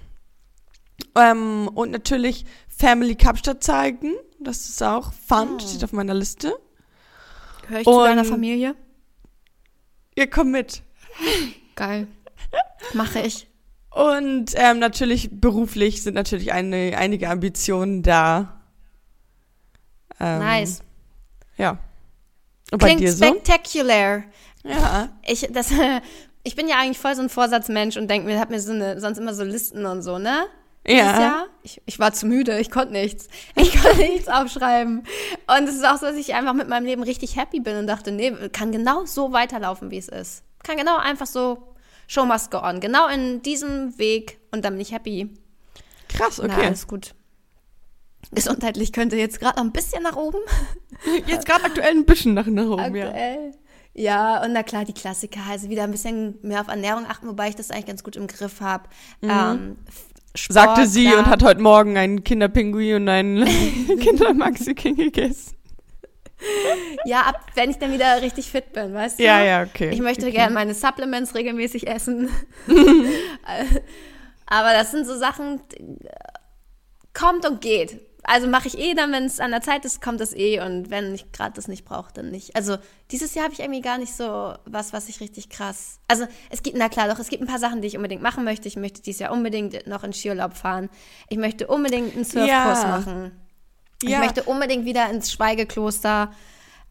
Ähm, 1.15 1.67
und 1.74 1.91
natürlich 1.91 2.46
Family 2.67 3.15
Kapstadt 3.15 3.63
zeigen. 3.63 4.13
Das 4.39 4.67
ist 4.70 4.82
auch 4.84 5.13
fun, 5.13 5.55
Oh. 5.55 5.60
steht 5.60 5.84
auf 5.84 5.93
meiner 5.93 6.13
Liste. 6.13 6.53
Höre 7.67 7.79
ich 7.79 7.86
zu 7.86 7.91
Und- 7.91 8.05
deiner 8.05 8.25
Familie? 8.25 8.75
Ihr 10.15 10.29
kommt 10.29 10.51
mit. 10.51 10.84
Geil. 11.75 12.08
Mache 12.93 13.22
ich. 13.22 13.48
Und 13.89 14.53
ähm, 14.55 14.79
natürlich 14.79 15.29
beruflich 15.32 16.01
sind 16.03 16.15
natürlich 16.15 16.51
eine, 16.51 16.98
einige 16.98 17.29
Ambitionen 17.29 18.01
da. 18.03 18.62
Ähm, 20.24 20.39
Nice. 20.39 20.82
Ja. 21.58 21.77
Und 22.72 22.80
bei 22.80 22.88
Klingt 22.88 23.01
dir 23.01 23.12
so? 23.12 23.25
spectacular. 23.25 24.24
Ja. 24.63 25.10
Ich, 25.25 25.48
das, 25.51 25.72
ich 26.44 26.56
bin 26.56 26.68
ja 26.68 26.77
eigentlich 26.80 26.98
voll 26.98 27.15
so 27.15 27.22
ein 27.22 27.30
Vorsatzmensch 27.30 27.98
und 27.98 28.10
denke 28.10 28.27
mir, 28.27 28.39
hab 28.39 28.50
mir 28.50 28.60
so 28.60 28.72
eine, 28.72 29.00
sonst 29.00 29.18
immer 29.18 29.34
so 29.34 29.44
Listen 29.44 29.86
und 29.86 30.01
so, 30.01 30.18
ne? 30.18 30.46
Ja. 30.86 31.46
Ich, 31.62 31.82
ich 31.86 32.00
war 32.00 32.12
zu 32.12 32.25
müde, 32.25 32.60
ich 32.60 32.70
konnte 32.70 32.92
nichts. 32.92 33.27
Ich 33.56 33.72
konnte 33.82 34.00
nichts 34.00 34.27
aufschreiben. 34.27 35.03
Und 35.48 35.70
es 35.70 35.75
ist 35.75 35.86
auch 35.86 35.98
so, 35.98 36.08
dass 36.08 36.15
ich 36.15 36.34
einfach 36.34 36.53
mit 36.53 36.68
meinem 36.68 36.86
Leben 36.86 37.03
richtig 37.03 37.38
happy 37.38 37.60
bin 37.60 37.77
und 37.77 37.88
dachte, 37.88 38.12
nee, 38.12 38.32
kann 38.50 38.72
genau 38.72 39.06
so 39.06 39.32
weiterlaufen, 39.32 39.92
wie 39.92 39.98
es 39.98 40.10
ist. 40.10 40.44
Kann 40.63 40.77
genau 40.77 40.98
einfach 40.98 41.27
so, 41.27 41.75
Show 42.08 42.25
must 42.25 42.51
go 42.51 42.60
on. 42.60 42.80
Genau 42.80 43.08
in 43.08 43.42
diesem 43.42 43.98
Weg 43.98 44.39
und 44.51 44.65
dann 44.65 44.74
bin 44.74 44.82
ich 44.82 44.92
happy. 44.92 45.30
Krass, 46.10 46.42
Na, 46.44 46.53
okay. 46.53 46.68
alles 46.68 46.88
gut. 46.88 47.13
Gesundheitlich 48.35 48.91
könnte 48.91 49.15
jetzt 49.15 49.39
gerade 49.39 49.57
noch 49.57 49.65
ein 49.65 49.71
bisschen 49.71 50.03
nach 50.03 50.15
oben. 50.15 50.39
Jetzt 51.27 51.45
gerade 51.45 51.65
aktuell 51.65 51.91
ein 51.91 52.05
bisschen 52.05 52.33
nach, 52.33 52.45
nach 52.45 52.65
oben, 52.65 52.95
ja. 52.95 53.07
Aktuell. 53.07 53.51
Ja, 53.93 54.43
und 54.43 54.53
na 54.53 54.63
klar, 54.63 54.85
die 54.85 54.93
Klassiker, 54.93 55.41
also 55.49 55.69
wieder 55.69 55.83
ein 55.83 55.91
bisschen 55.91 56.39
mehr 56.41 56.61
auf 56.61 56.67
Ernährung 56.67 57.05
achten, 57.07 57.27
wobei 57.27 57.49
ich 57.49 57.55
das 57.55 57.69
eigentlich 57.69 57.85
ganz 57.87 58.03
gut 58.03 58.15
im 58.15 58.27
Griff 58.27 58.61
habe. 58.61 58.89
Ähm, 59.21 59.77
F- 59.87 60.05
Sport, 60.35 60.53
Sagte 60.53 60.87
sie 60.87 61.05
klar. 61.07 61.19
und 61.19 61.25
hat 61.27 61.43
heute 61.43 61.61
Morgen 61.61 61.95
einen 61.97 62.23
Kinderpinguin 62.23 62.95
und 63.03 63.09
einen 63.09 63.45
Kindermaxi 63.99 64.73
King 64.73 64.95
gegessen. 64.95 65.55
Ja, 67.05 67.21
ab, 67.21 67.35
wenn 67.55 67.69
ich 67.69 67.77
dann 67.77 67.91
wieder 67.93 68.21
richtig 68.21 68.49
fit 68.49 68.73
bin, 68.73 68.93
weißt 68.93 69.19
du? 69.19 69.23
Ja, 69.23 69.43
ja, 69.43 69.63
okay. 69.63 69.91
Ich 69.91 70.01
möchte 70.01 70.23
okay. 70.25 70.33
gerne 70.35 70.53
meine 70.53 70.73
Supplements 70.73 71.35
regelmäßig 71.35 71.87
essen. 71.87 72.29
Aber 74.45 74.73
das 74.73 74.91
sind 74.91 75.05
so 75.05 75.15
Sachen, 75.17 75.61
kommt 77.13 77.47
und 77.47 77.61
geht. 77.61 77.99
Also 78.25 78.48
mache 78.48 78.68
ich 78.68 78.77
eh 78.77 78.94
dann, 78.94 79.12
wenn 79.12 79.25
es 79.25 79.39
an 79.39 79.51
der 79.51 79.62
Zeit 79.62 79.84
ist, 79.86 80.01
kommt 80.01 80.20
das 80.22 80.34
eh. 80.34 80.60
Und 80.62 80.89
wenn 80.89 81.13
ich 81.13 81.32
gerade 81.32 81.53
das 81.56 81.68
nicht 81.68 81.84
brauche, 81.86 82.13
dann 82.13 82.32
nicht. 82.32 82.56
Also 82.56 82.77
dieses 83.12 83.34
Jahr 83.36 83.46
habe 83.46 83.53
ich 83.53 83.60
irgendwie 83.60 83.82
gar 83.82 83.98
nicht 83.98 84.13
so 84.15 84.53
was, 84.65 84.94
was 84.94 85.10
ich 85.10 85.20
richtig 85.20 85.50
krass. 85.50 86.00
Also 86.08 86.25
es 86.50 86.63
gibt, 86.63 86.77
na 86.77 86.89
klar, 86.89 87.08
doch, 87.10 87.20
es 87.20 87.27
gibt 87.30 87.42
ein 87.44 87.48
paar 87.48 87.60
Sachen, 87.60 87.82
die 87.82 87.88
ich 87.88 87.98
unbedingt 87.98 88.22
machen 88.22 88.44
möchte. 88.44 88.68
Ich 88.68 88.75
möchte 88.77 89.01
dieses 89.01 89.20
Jahr 89.20 89.32
unbedingt 89.34 89.86
noch 89.88 90.03
in 90.03 90.13
Skiurlaub 90.13 90.56
fahren. 90.56 90.89
Ich 91.30 91.38
möchte 91.38 91.68
unbedingt 91.68 92.15
einen 92.15 92.24
Surfkurs 92.24 92.48
Ja. 92.84 92.88
machen. 92.88 93.32
Ich 94.01 94.10
Ja. 94.10 94.20
möchte 94.20 94.44
unbedingt 94.44 94.86
wieder 94.86 95.10
ins 95.10 95.32
Schweigekloster. 95.32 96.32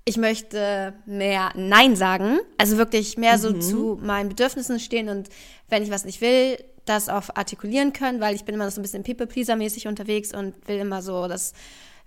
Ich 0.05 0.17
möchte 0.17 0.95
mehr 1.07 1.51
Nein 1.55 1.95
sagen. 1.95 2.41
Also 2.59 2.77
wirklich 2.77 3.17
mehr 3.17 3.39
so 3.39 3.53
zu 3.53 3.99
meinen 4.03 4.29
Bedürfnissen 4.29 4.81
stehen 4.81 5.09
und 5.09 5.29
wenn 5.69 5.83
ich 5.83 5.91
was 5.91 6.05
nicht 6.05 6.21
will, 6.21 6.57
das 6.85 7.09
auch 7.09 7.25
artikulieren 7.35 7.93
können, 7.93 8.21
weil 8.21 8.35
ich 8.35 8.45
bin 8.45 8.55
immer 8.55 8.71
so 8.71 8.81
ein 8.81 8.83
bisschen 8.83 9.05
People-Pleaser-mäßig 9.05 9.89
unterwegs 9.89 10.35
und 10.35 10.55
will 10.69 10.79
immer 10.79 11.03
so, 11.03 11.29
dass 11.29 11.53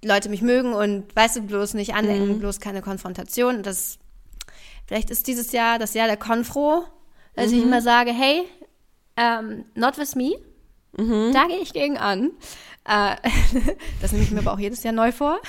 Leute 0.03 0.29
mich 0.29 0.41
mögen 0.41 0.73
und 0.73 1.15
weißt 1.15 1.37
du, 1.37 1.41
bloß 1.41 1.73
nicht 1.73 1.93
andenken, 1.93 2.39
bloß 2.39 2.59
keine 2.59 2.81
Konfrontation. 2.81 3.63
Das, 3.63 3.97
vielleicht 4.85 5.09
ist 5.09 5.27
dieses 5.27 5.51
Jahr 5.51 5.79
das 5.79 5.93
Jahr 5.93 6.07
der 6.07 6.17
Konfro, 6.17 6.85
dass 7.35 7.51
ich 7.51 7.63
immer 7.63 7.81
sage, 7.81 8.11
hey, 8.11 8.43
ähm, 9.17 9.65
not 9.75 9.97
with 9.97 10.15
me. 10.15 10.35
Da 11.33 11.47
gehe 11.47 11.59
ich 11.59 11.73
gegen 11.73 11.97
an. 11.97 12.31
Äh, 12.85 13.15
das 14.01 14.11
nehme 14.11 14.23
ich 14.23 14.31
mir 14.31 14.39
aber 14.39 14.53
auch 14.53 14.59
jedes 14.59 14.83
Jahr 14.83 14.93
neu 14.93 15.11
vor. 15.11 15.41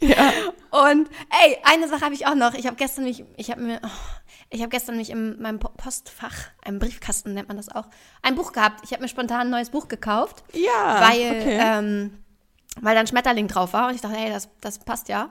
Ja. 0.00 0.32
Und 0.70 1.08
ey, 1.44 1.56
eine 1.62 1.88
Sache 1.88 2.02
habe 2.02 2.14
ich 2.14 2.26
auch 2.26 2.34
noch. 2.34 2.54
Ich 2.54 2.66
habe 2.66 2.76
gestern 2.76 3.04
mich, 3.04 3.24
ich 3.36 3.50
habe 3.50 3.62
mir, 3.62 3.80
oh, 3.82 4.17
ich 4.50 4.60
habe 4.60 4.70
gestern 4.70 4.96
mich 4.96 5.10
in 5.10 5.40
meinem 5.40 5.58
Po- 5.58 5.70
Postfach, 5.76 6.34
einem 6.64 6.78
Briefkasten 6.78 7.34
nennt 7.34 7.48
man 7.48 7.56
das 7.56 7.68
auch, 7.68 7.86
ein 8.22 8.34
Buch 8.34 8.52
gehabt. 8.52 8.80
Ich 8.84 8.92
habe 8.92 9.02
mir 9.02 9.08
spontan 9.08 9.40
ein 9.42 9.50
neues 9.50 9.70
Buch 9.70 9.88
gekauft, 9.88 10.42
Ja. 10.52 11.00
weil, 11.08 11.30
okay. 11.40 11.58
ähm, 11.60 12.18
weil 12.80 12.94
da 12.94 13.00
ein 13.00 13.06
Schmetterling 13.06 13.48
drauf 13.48 13.72
war 13.72 13.88
und 13.88 13.94
ich 13.94 14.00
dachte, 14.00 14.16
hey, 14.16 14.30
das, 14.30 14.48
das 14.60 14.78
passt 14.78 15.08
ja. 15.08 15.30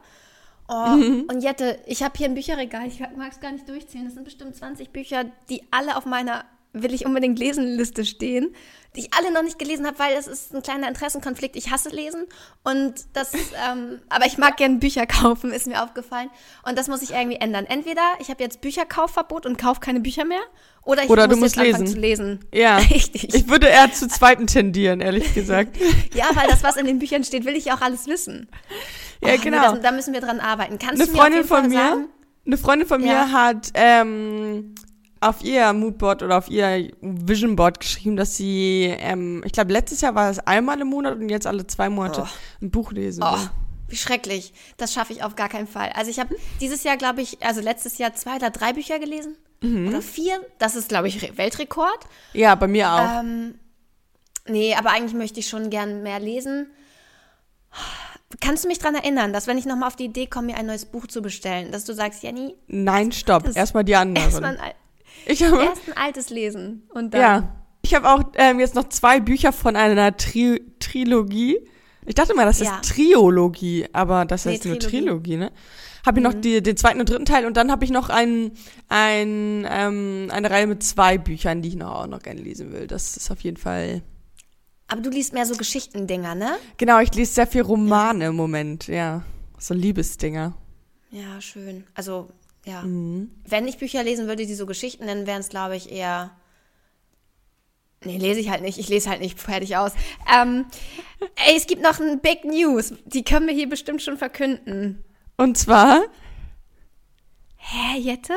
Oh, 0.70 0.88
Mhm. 0.98 1.26
Und 1.32 1.42
Jette, 1.42 1.80
ich 1.86 2.04
habe 2.04 2.14
hier 2.18 2.28
ein 2.28 2.36
Bücherregal, 2.36 2.86
ich 2.88 3.00
mag 3.00 3.32
es 3.32 3.40
gar 3.40 3.52
nicht 3.54 3.68
durchzählen. 3.70 4.04
Das 4.06 4.16
sind 4.16 4.26
bestimmt 4.26 4.56
20 4.56 4.90
Bücher, 4.92 5.24
die 5.50 5.64
alle 5.72 5.96
auf 5.96 6.06
meiner 6.06 6.44
will 6.84 6.94
ich 6.94 7.06
unbedingt 7.06 7.40
lesen 7.40 7.66
Liste 7.78 8.06
stehen, 8.06 8.54
die 8.96 9.02
ich 9.02 9.14
alle 9.14 9.32
noch 9.32 9.44
nicht 9.44 9.60
gelesen 9.60 9.86
habe, 9.86 10.00
weil 10.00 10.16
es 10.18 10.28
ist 10.28 10.54
ein 10.56 10.62
kleiner 10.64 10.88
Interessenkonflikt. 10.88 11.56
Ich 11.56 11.70
hasse 11.72 11.90
lesen 11.90 12.26
und 12.64 12.94
das, 13.14 13.34
ähm, 13.70 14.00
aber 14.10 14.26
ich 14.26 14.38
mag 14.38 14.58
gern 14.58 14.80
Bücher 14.80 15.06
kaufen, 15.06 15.52
ist 15.52 15.68
mir 15.68 15.84
aufgefallen. 15.84 16.30
Und 16.68 16.78
das 16.78 16.88
muss 16.88 17.02
ich 17.02 17.12
irgendwie 17.12 17.38
ändern. 17.38 17.66
Entweder 17.66 18.02
ich 18.20 18.30
habe 18.30 18.44
jetzt 18.44 18.62
Bücherkaufverbot 18.62 19.46
und 19.46 19.58
kaufe 19.58 19.80
keine 19.80 20.00
Bücher 20.00 20.26
mehr, 20.26 20.42
oder 20.84 21.04
ich 21.04 21.10
Oder 21.10 21.28
muss 21.28 21.36
du 21.36 21.40
musst 21.42 21.56
jetzt 21.58 21.66
anfangen 21.66 21.84
lesen. 21.86 21.96
zu 21.96 22.00
lesen. 22.00 22.40
Ja. 22.54 22.78
Richtig. 22.92 23.36
Ich 23.36 23.50
würde 23.50 23.68
eher 23.68 23.92
zu 23.92 24.08
zweiten 24.08 24.48
tendieren, 24.48 25.02
ehrlich 25.02 25.34
gesagt. 25.34 25.76
ja, 26.14 26.28
weil 26.34 26.48
das, 26.48 26.64
was 26.64 26.78
in 26.78 26.86
den 26.86 26.98
Büchern 27.00 27.26
steht, 27.26 27.44
will 27.44 27.56
ich 27.58 27.72
auch 27.74 27.82
alles 27.82 28.08
wissen. 28.08 28.48
Ja, 29.22 29.30
Oh, 29.30 29.32
nee, 29.32 29.38
genau. 29.38 29.74
das, 29.74 29.82
da 29.82 29.92
müssen 29.92 30.14
wir 30.14 30.22
dran 30.22 30.40
arbeiten. 30.40 30.80
Kannst 30.80 31.02
Eine 31.02 31.06
du 31.08 31.12
mir 31.12 31.18
Freundin 31.18 31.44
von 31.44 31.68
mir, 31.68 31.76
sagen? 31.76 32.06
eine 32.46 32.58
Freundin 32.58 32.88
von 32.88 33.02
mir 33.02 33.12
Ja. 33.12 33.32
hat 33.32 33.72
ähm, 33.74 34.76
auf 35.20 35.44
ihr 35.44 35.72
Moodboard 35.74 36.24
oder 36.24 36.38
auf 36.38 36.50
ihr 36.50 36.90
Vision 37.02 37.56
Board 37.56 37.80
geschrieben, 37.80 38.16
dass 38.16 38.38
sie, 38.38 38.94
ähm, 39.00 39.42
ich 39.46 39.52
glaube, 39.52 39.72
letztes 39.74 40.02
Jahr 40.02 40.16
war 40.16 40.30
es 40.30 40.40
einmal 40.40 40.80
im 40.82 40.88
Monat 40.88 41.16
und 41.18 41.30
jetzt 41.30 41.48
alle 41.48 41.66
zwei 41.68 41.90
Monate 41.90 42.24
Oh. 42.26 42.30
ein 42.62 42.70
Buch 42.72 42.92
lesen. 42.92 43.24
Oh, 43.24 43.32
will. 43.34 43.50
wie 43.88 43.96
schrecklich. 43.96 44.54
Das 44.78 44.94
schaffe 44.94 45.14
ich 45.14 45.24
auf 45.24 45.36
gar 45.36 45.50
keinen 45.50 45.68
Fall. 45.68 45.92
Also 45.96 46.12
ich 46.12 46.20
habe 46.20 46.36
dieses 46.62 46.84
Jahr, 46.84 46.98
glaube 46.98 47.22
ich, 47.22 47.42
also 47.44 47.62
letztes 47.62 47.98
Jahr 47.98 48.14
zwei 48.14 48.36
oder 48.36 48.50
drei 48.50 48.74
Bücher 48.74 49.00
gelesen. 49.00 49.38
Mhm. 49.62 49.88
Oder 49.88 50.02
vier. 50.02 50.40
Das 50.60 50.76
ist, 50.76 50.90
glaube 50.90 51.08
ich, 51.08 51.24
Re- 51.24 51.36
Weltrekord. 51.38 52.00
Ja, 52.34 52.54
bei 52.56 52.68
mir 52.68 52.92
auch. 52.92 53.20
Ähm, 53.22 53.56
nee, 54.48 54.76
aber 54.76 54.92
eigentlich 54.92 55.14
möchte 55.16 55.40
ich 55.40 55.48
schon 55.50 55.70
gern 55.72 56.04
mehr 56.04 56.20
lesen. 56.20 56.68
Kannst 58.42 58.64
du 58.66 58.68
mich 58.68 58.80
daran 58.80 58.96
erinnern, 58.96 59.32
dass 59.34 59.48
wenn 59.48 59.58
ich 59.58 59.66
nochmal 59.66 59.88
auf 59.88 59.96
die 59.96 60.06
Idee 60.06 60.28
komme, 60.28 60.48
mir 60.48 60.58
ein 60.58 60.66
neues 60.66 60.86
Buch 60.86 61.08
zu 61.08 61.22
bestellen, 61.22 61.72
dass 61.72 61.86
du 61.86 61.94
sagst, 61.94 62.24
Jenny, 62.24 62.56
Nein, 62.68 63.12
stopp. 63.12 63.56
Erstmal 63.56 63.84
die 63.84 63.94
erstmal 63.94 64.18
anderen. 64.26 64.44
ein, 64.46 64.60
Al- 64.60 64.76
Ich 65.26 65.44
habe, 65.44 65.64
erst 65.64 65.88
ein 65.88 65.98
altes 65.98 66.30
lesen 66.30 66.84
und 66.94 67.14
dann. 67.14 67.22
ja. 67.22 67.54
Ich 67.84 67.94
habe 67.94 68.10
auch 68.10 68.24
ähm, 68.36 68.60
jetzt 68.60 68.76
noch 68.76 68.90
zwei 68.90 69.20
Bücher 69.22 69.54
von 69.54 69.76
einer 69.78 70.18
Tri 70.18 70.62
Trilogie. 70.80 71.58
Ich 72.06 72.16
dachte 72.16 72.34
mal, 72.36 72.46
das 72.46 72.60
ist 72.60 72.68
Ja. 72.68 72.80
Triologie, 72.82 73.86
aber 73.94 74.26
das 74.26 74.46
Nee, 74.46 74.54
heißt 74.54 74.66
nur 74.66 74.78
Trilogie. 74.80 74.98
Mhm. 75.02 75.06
Trilogie, 75.06 75.38
ne? 75.38 75.52
Habe 76.06 76.20
ich 76.20 76.24
noch 76.24 76.34
die, 76.34 76.62
den 76.62 76.76
zweiten 76.76 77.00
und 77.00 77.10
dritten 77.10 77.26
Teil 77.26 77.46
und 77.46 77.56
dann 77.56 77.72
habe 77.72 77.86
ich 77.86 77.92
noch 77.92 78.10
ein, 78.10 78.52
ein, 78.90 79.66
ähm, 79.70 80.28
eine 80.32 80.50
Reihe 80.50 80.68
mit 80.68 80.84
zwei 80.84 81.18
Büchern, 81.18 81.62
die 81.62 81.70
ich 81.70 81.76
noch 81.76 81.94
auch 81.96 82.08
noch 82.08 82.22
gerne 82.22 82.42
lesen 82.42 82.72
will. 82.74 82.88
Das 82.88 83.16
ist 83.16 83.30
auf 83.32 83.42
jeden 83.42 83.58
Fall. 83.58 84.02
Aber 84.90 85.02
du 85.02 85.10
liest 85.10 85.34
mehr 85.34 85.46
so 85.46 85.56
Geschichtendinger, 85.56 86.34
ne? 86.36 86.58
Genau, 86.78 87.00
ich 87.00 87.14
lese 87.14 87.34
sehr 87.34 87.48
viel 87.48 87.62
Romane 87.62 88.28
im 88.28 88.36
Moment, 88.36 88.88
ja. 88.88 89.24
So 89.60 89.74
Liebesdinger. 89.74 90.58
Ja, 91.12 91.40
schön. 91.42 91.84
Also, 91.94 92.30
ja. 92.68 92.82
Mhm. 92.84 93.32
Wenn 93.46 93.68
ich 93.68 93.78
Bücher 93.78 94.04
lesen 94.04 94.28
würde, 94.28 94.46
die 94.46 94.54
so 94.54 94.66
Geschichten 94.66 95.06
nennen, 95.06 95.26
wären 95.26 95.42
es, 95.42 95.50
glaube 95.50 95.76
ich, 95.76 95.92
eher. 95.92 96.32
Nee, 98.04 98.18
lese 98.18 98.40
ich 98.40 98.50
halt 98.50 98.62
nicht. 98.62 98.78
Ich 98.78 98.90
lese 98.90 99.10
halt 99.10 99.22
nicht 99.22 99.40
fertig 99.42 99.78
aus. 99.78 99.94
Ähm, 100.32 100.66
ey, 101.48 101.56
es 101.56 101.66
gibt 101.66 101.82
noch 101.82 102.00
ein 102.00 102.20
Big 102.20 102.46
News. 102.46 102.94
Die 103.06 103.24
können 103.24 103.48
wir 103.48 103.54
hier 103.54 103.70
bestimmt 103.70 104.02
schon 104.02 104.18
verkünden. 104.18 105.04
Und 105.38 105.58
zwar, 105.58 106.04
Hä, 107.70 108.00
Jette? 108.00 108.34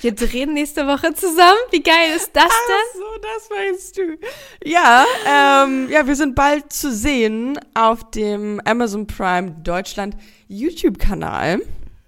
Wir 0.00 0.14
drehen 0.14 0.54
nächste 0.54 0.86
Woche 0.86 1.12
zusammen? 1.12 1.58
Wie 1.70 1.82
geil 1.82 2.16
ist 2.16 2.30
das 2.32 2.44
denn? 2.44 2.50
Ach 2.50 2.94
so, 2.94 3.20
das 3.20 3.50
meinst 3.50 3.98
du. 3.98 4.18
Ja, 4.64 5.04
ähm, 5.26 5.90
ja, 5.90 6.06
wir 6.06 6.16
sind 6.16 6.34
bald 6.34 6.72
zu 6.72 6.90
sehen 6.90 7.60
auf 7.74 8.10
dem 8.10 8.60
Amazon 8.64 9.06
Prime 9.06 9.50
Deutschland 9.62 10.16
YouTube-Kanal. 10.48 11.60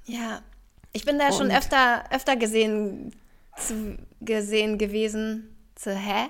Ja. 0.06 0.40
Ich 0.94 1.04
bin 1.04 1.18
da 1.18 1.30
schon 1.32 1.48
Und? 1.50 1.56
öfter, 1.56 2.04
öfter 2.10 2.36
gesehen, 2.36 3.12
zu, 3.58 3.98
gesehen 4.22 4.78
gewesen. 4.78 5.54
Zu, 5.74 5.90
hä? 5.94 6.28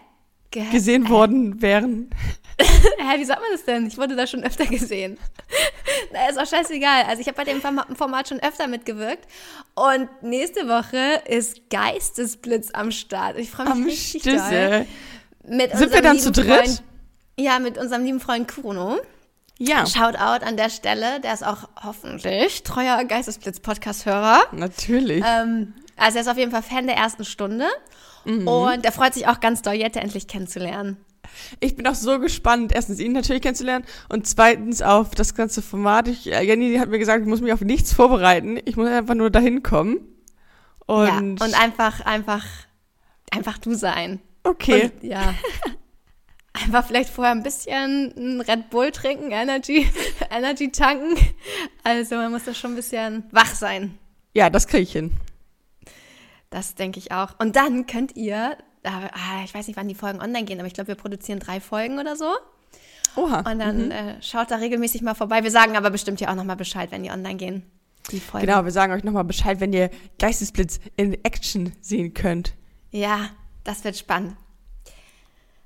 Ge 0.50 0.64
Gesehen 0.72 1.08
worden 1.08 1.60
wären. 1.62 2.10
Hä, 2.58 3.18
wie 3.18 3.24
sagt 3.24 3.40
man 3.40 3.50
das 3.52 3.64
denn? 3.64 3.86
Ich 3.86 3.98
wurde 3.98 4.14
da 4.16 4.26
schon 4.26 4.44
öfter 4.44 4.64
gesehen. 4.66 5.18
Na, 6.12 6.28
ist 6.28 6.38
auch 6.38 6.46
scheißegal. 6.46 7.02
Also 7.08 7.20
ich 7.20 7.26
habe 7.26 7.36
bei 7.36 7.44
dem 7.44 7.60
Forma- 7.60 7.86
Format 7.96 8.28
schon 8.28 8.40
öfter 8.40 8.68
mitgewirkt. 8.68 9.26
Und 9.74 10.08
nächste 10.22 10.68
Woche 10.68 11.20
ist 11.26 11.68
Geistesblitz 11.70 12.70
am 12.72 12.92
Start. 12.92 13.36
Ich 13.38 13.50
freue 13.50 13.66
mich 13.66 13.74
Am 13.74 13.82
richtig 13.84 14.22
doll. 14.22 14.32
Stüssel. 14.38 14.86
Mit 15.46 15.76
Sind 15.76 15.92
wir 15.92 16.00
dann 16.02 16.18
zu 16.20 16.30
dritt? 16.30 16.46
Freund, 16.46 16.82
ja, 17.38 17.58
mit 17.58 17.76
unserem 17.76 18.04
lieben 18.04 18.20
Freund 18.20 18.46
Kuno. 18.46 18.98
Ja, 19.58 19.86
Shoutout 19.86 20.44
an 20.44 20.56
der 20.56 20.68
Stelle. 20.68 21.20
Der 21.20 21.32
ist 21.32 21.46
auch 21.46 21.68
hoffentlich 21.82 22.62
treuer 22.64 23.04
Geistesblitz-Podcast-Hörer. 23.04 24.42
natürlich. 24.52 25.24
Ähm, 25.26 25.74
also 25.96 26.18
er 26.18 26.22
ist 26.22 26.28
auf 26.28 26.36
jeden 26.36 26.50
Fall 26.50 26.62
Fan 26.62 26.86
der 26.86 26.96
ersten 26.96 27.24
Stunde. 27.24 27.66
Mhm. 28.24 28.48
Und 28.48 28.84
er 28.84 28.92
freut 28.92 29.14
sich 29.14 29.28
auch 29.28 29.40
ganz 29.40 29.62
doll, 29.62 29.74
Jette 29.74 30.00
endlich 30.00 30.26
kennenzulernen. 30.26 30.96
Ich 31.60 31.76
bin 31.76 31.86
auch 31.86 31.94
so 31.94 32.18
gespannt, 32.18 32.72
erstens 32.72 33.00
ihn 33.00 33.12
natürlich 33.12 33.42
kennenzulernen 33.42 33.84
und 34.08 34.26
zweitens 34.26 34.82
auf 34.82 35.14
das 35.14 35.34
ganze 35.34 35.62
Format. 35.62 36.08
Ich, 36.08 36.30
äh, 36.30 36.42
Jenny 36.42 36.76
hat 36.76 36.88
mir 36.88 36.98
gesagt, 36.98 37.22
ich 37.22 37.28
muss 37.28 37.40
mich 37.40 37.52
auf 37.52 37.60
nichts 37.60 37.92
vorbereiten. 37.92 38.58
Ich 38.64 38.76
muss 38.76 38.88
einfach 38.88 39.14
nur 39.14 39.30
dahin 39.30 39.62
kommen. 39.62 40.00
Und, 40.86 41.06
ja, 41.06 41.18
und 41.18 41.60
einfach, 41.60 42.00
einfach, 42.02 42.44
einfach 43.30 43.58
du 43.58 43.74
sein. 43.74 44.20
okay. 44.42 44.92
Und, 45.00 45.04
ja. 45.04 45.34
Einfach 46.54 46.86
vielleicht 46.86 47.10
vorher 47.10 47.32
ein 47.32 47.42
bisschen 47.42 48.14
ein 48.16 48.40
Red 48.40 48.70
Bull 48.70 48.92
trinken, 48.92 49.32
Energy, 49.32 49.90
Energy 50.30 50.70
tanken. 50.70 51.16
Also 51.82 52.14
man 52.16 52.30
muss 52.30 52.44
da 52.44 52.54
schon 52.54 52.72
ein 52.72 52.76
bisschen 52.76 53.24
wach 53.32 53.54
sein. 53.54 53.98
ja, 54.34 54.48
das 54.50 54.66
kriege 54.68 54.84
ich 54.84 54.92
hin. 54.92 55.12
Das 56.50 56.76
denke 56.76 57.00
ich 57.00 57.10
auch. 57.10 57.38
Und 57.40 57.56
dann 57.56 57.86
könnt 57.86 58.14
ihr, 58.16 58.56
ah, 58.84 59.42
ich 59.44 59.52
weiß 59.52 59.66
nicht, 59.66 59.76
wann 59.76 59.88
die 59.88 59.96
Folgen 59.96 60.20
online 60.20 60.44
gehen, 60.44 60.60
aber 60.60 60.68
ich 60.68 60.74
glaube, 60.74 60.88
wir 60.88 60.94
produzieren 60.94 61.40
drei 61.40 61.58
Folgen 61.60 61.98
oder 61.98 62.14
so. 62.14 62.32
Oha. 63.16 63.38
Und 63.50 63.58
dann 63.58 63.90
äh, 63.90 64.22
schaut 64.22 64.50
da 64.52 64.56
regelmäßig 64.56 65.02
mal 65.02 65.14
vorbei. 65.14 65.42
Wir 65.42 65.50
sagen 65.50 65.76
aber 65.76 65.90
bestimmt 65.90 66.20
ja 66.20 66.30
auch 66.30 66.36
nochmal 66.36 66.56
Bescheid, 66.56 66.92
wenn 66.92 67.02
die 67.02 67.10
online 67.10 67.36
gehen. 67.36 67.62
Die 68.12 68.20
Folgen. 68.20 68.46
Genau, 68.46 68.64
wir 68.64 68.70
sagen 68.70 68.92
euch 68.92 69.02
nochmal 69.02 69.24
Bescheid, 69.24 69.60
wenn 69.60 69.72
ihr 69.72 69.90
Geistesblitz 70.20 70.78
in 70.96 71.14
Action 71.24 71.72
sehen 71.80 72.14
könnt. 72.14 72.54
Ja, 72.90 73.30
das 73.64 73.82
wird 73.82 73.96
spannend. 73.96 74.36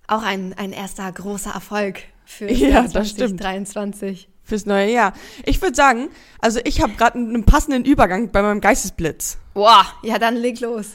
Auch 0.09 0.23
ein, 0.23 0.55
ein 0.59 0.73
erster 0.73 1.11
großer 1.13 1.51
Erfolg 1.53 2.01
für 2.25 2.51
Ja, 2.51 2.69
Jahr 2.69 2.89
das 2.89 3.11
stimmt. 3.11 3.41
2023. 3.41 4.29
Fürs 4.43 4.65
neue 4.67 4.91
Jahr. 4.91 5.13
Ich 5.45 5.61
würde 5.61 5.75
sagen, 5.77 6.09
also 6.41 6.59
ich 6.65 6.81
habe 6.83 6.95
gerade 6.95 7.19
einen 7.19 7.45
passenden 7.45 7.85
Übergang 7.85 8.33
bei 8.33 8.41
meinem 8.43 8.61
Geistesblitz. 8.63 9.37
Boah, 9.55 9.85
ja, 10.03 10.19
dann 10.19 10.37
leg 10.37 10.59
los. 10.61 10.93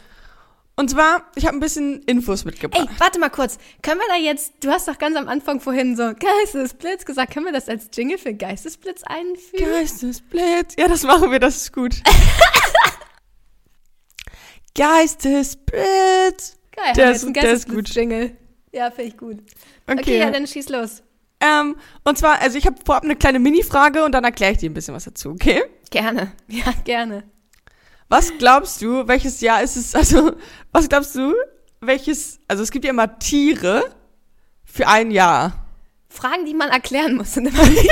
Und 0.76 0.90
zwar, 0.90 1.22
ich 1.36 1.46
habe 1.46 1.56
ein 1.56 1.60
bisschen 1.60 2.02
Infos 2.08 2.46
mitgebracht. 2.46 2.88
Ey, 2.90 3.00
warte 3.00 3.20
mal 3.20 3.30
kurz. 3.30 3.60
Können 3.84 4.00
wir 4.00 4.08
da 4.08 4.16
jetzt, 4.16 4.54
du 4.62 4.72
hast 4.72 4.88
doch 4.88 4.98
ganz 4.98 5.16
am 5.16 5.28
Anfang 5.28 5.60
vorhin 5.62 5.96
so 5.96 6.14
Geistesblitz 6.16 7.06
gesagt, 7.06 7.32
können 7.32 7.46
wir 7.46 7.54
das 7.54 7.70
als 7.70 7.90
Jingle 7.94 8.18
für 8.18 8.34
Geistesblitz 8.34 9.04
einfügen? 9.04 9.66
Geistesblitz. 9.72 10.74
Ja, 10.80 10.88
das 10.88 11.04
machen 11.04 11.30
wir, 11.32 11.38
das 11.40 11.58
ist 11.58 11.74
gut. 11.74 12.02
Geistesblitz. 14.76 16.58
Geil, 16.76 16.94
Der 16.96 17.12
ist- 17.12 17.24
der 17.24 17.26
ist 17.26 17.26
gut. 17.26 17.34
Geistesblitz-Jingle. 17.36 18.38
Ja, 18.74 18.90
finde 18.92 19.04
ich 19.12 19.18
gut. 19.18 19.38
Okay. 19.88 20.00
Okay, 20.00 20.20
ja, 20.20 20.32
dann 20.32 20.48
schieß 20.48 20.70
los. 20.70 21.04
ähm, 21.40 21.76
und 22.04 22.18
zwar, 22.18 22.42
also 22.42 22.58
ich 22.58 22.66
habe 22.66 22.76
vorab 22.86 23.04
eine 23.04 23.16
kleine 23.16 23.40
Mini-Frage 23.40 24.04
und 24.04 24.12
dann 24.14 24.24
erkläre 24.24 24.54
ich 24.54 24.58
dir 24.58 24.70
ein 24.70 24.74
bisschen 24.74 24.96
was 24.96 25.04
dazu, 25.06 25.30
okay? 25.32 25.64
Gerne. 25.92 26.32
Ja, 26.48 26.74
gerne. 26.84 27.24
Was 28.10 28.32
glaubst 28.38 28.82
du, 28.82 29.08
welches 29.08 29.42
Jahr 29.42 29.62
ist 29.64 29.76
es, 29.76 29.96
also, 29.96 30.34
was 30.72 30.90
glaubst 30.90 31.16
du, 31.16 31.34
welches, 31.82 32.40
also 32.48 32.64
es 32.64 32.72
gibt 32.72 32.86
ja 32.86 32.92
immer 32.92 33.20
Tiere 33.20 33.84
für 34.64 34.88
ein 34.88 35.12
Jahr. 35.12 35.66
Fragen, 36.10 36.46
die 36.46 36.54
man 36.54 36.70
erklären 36.70 37.16
muss, 37.16 37.34
sind 37.34 37.48
immer 37.48 37.66
nicht 37.68 37.90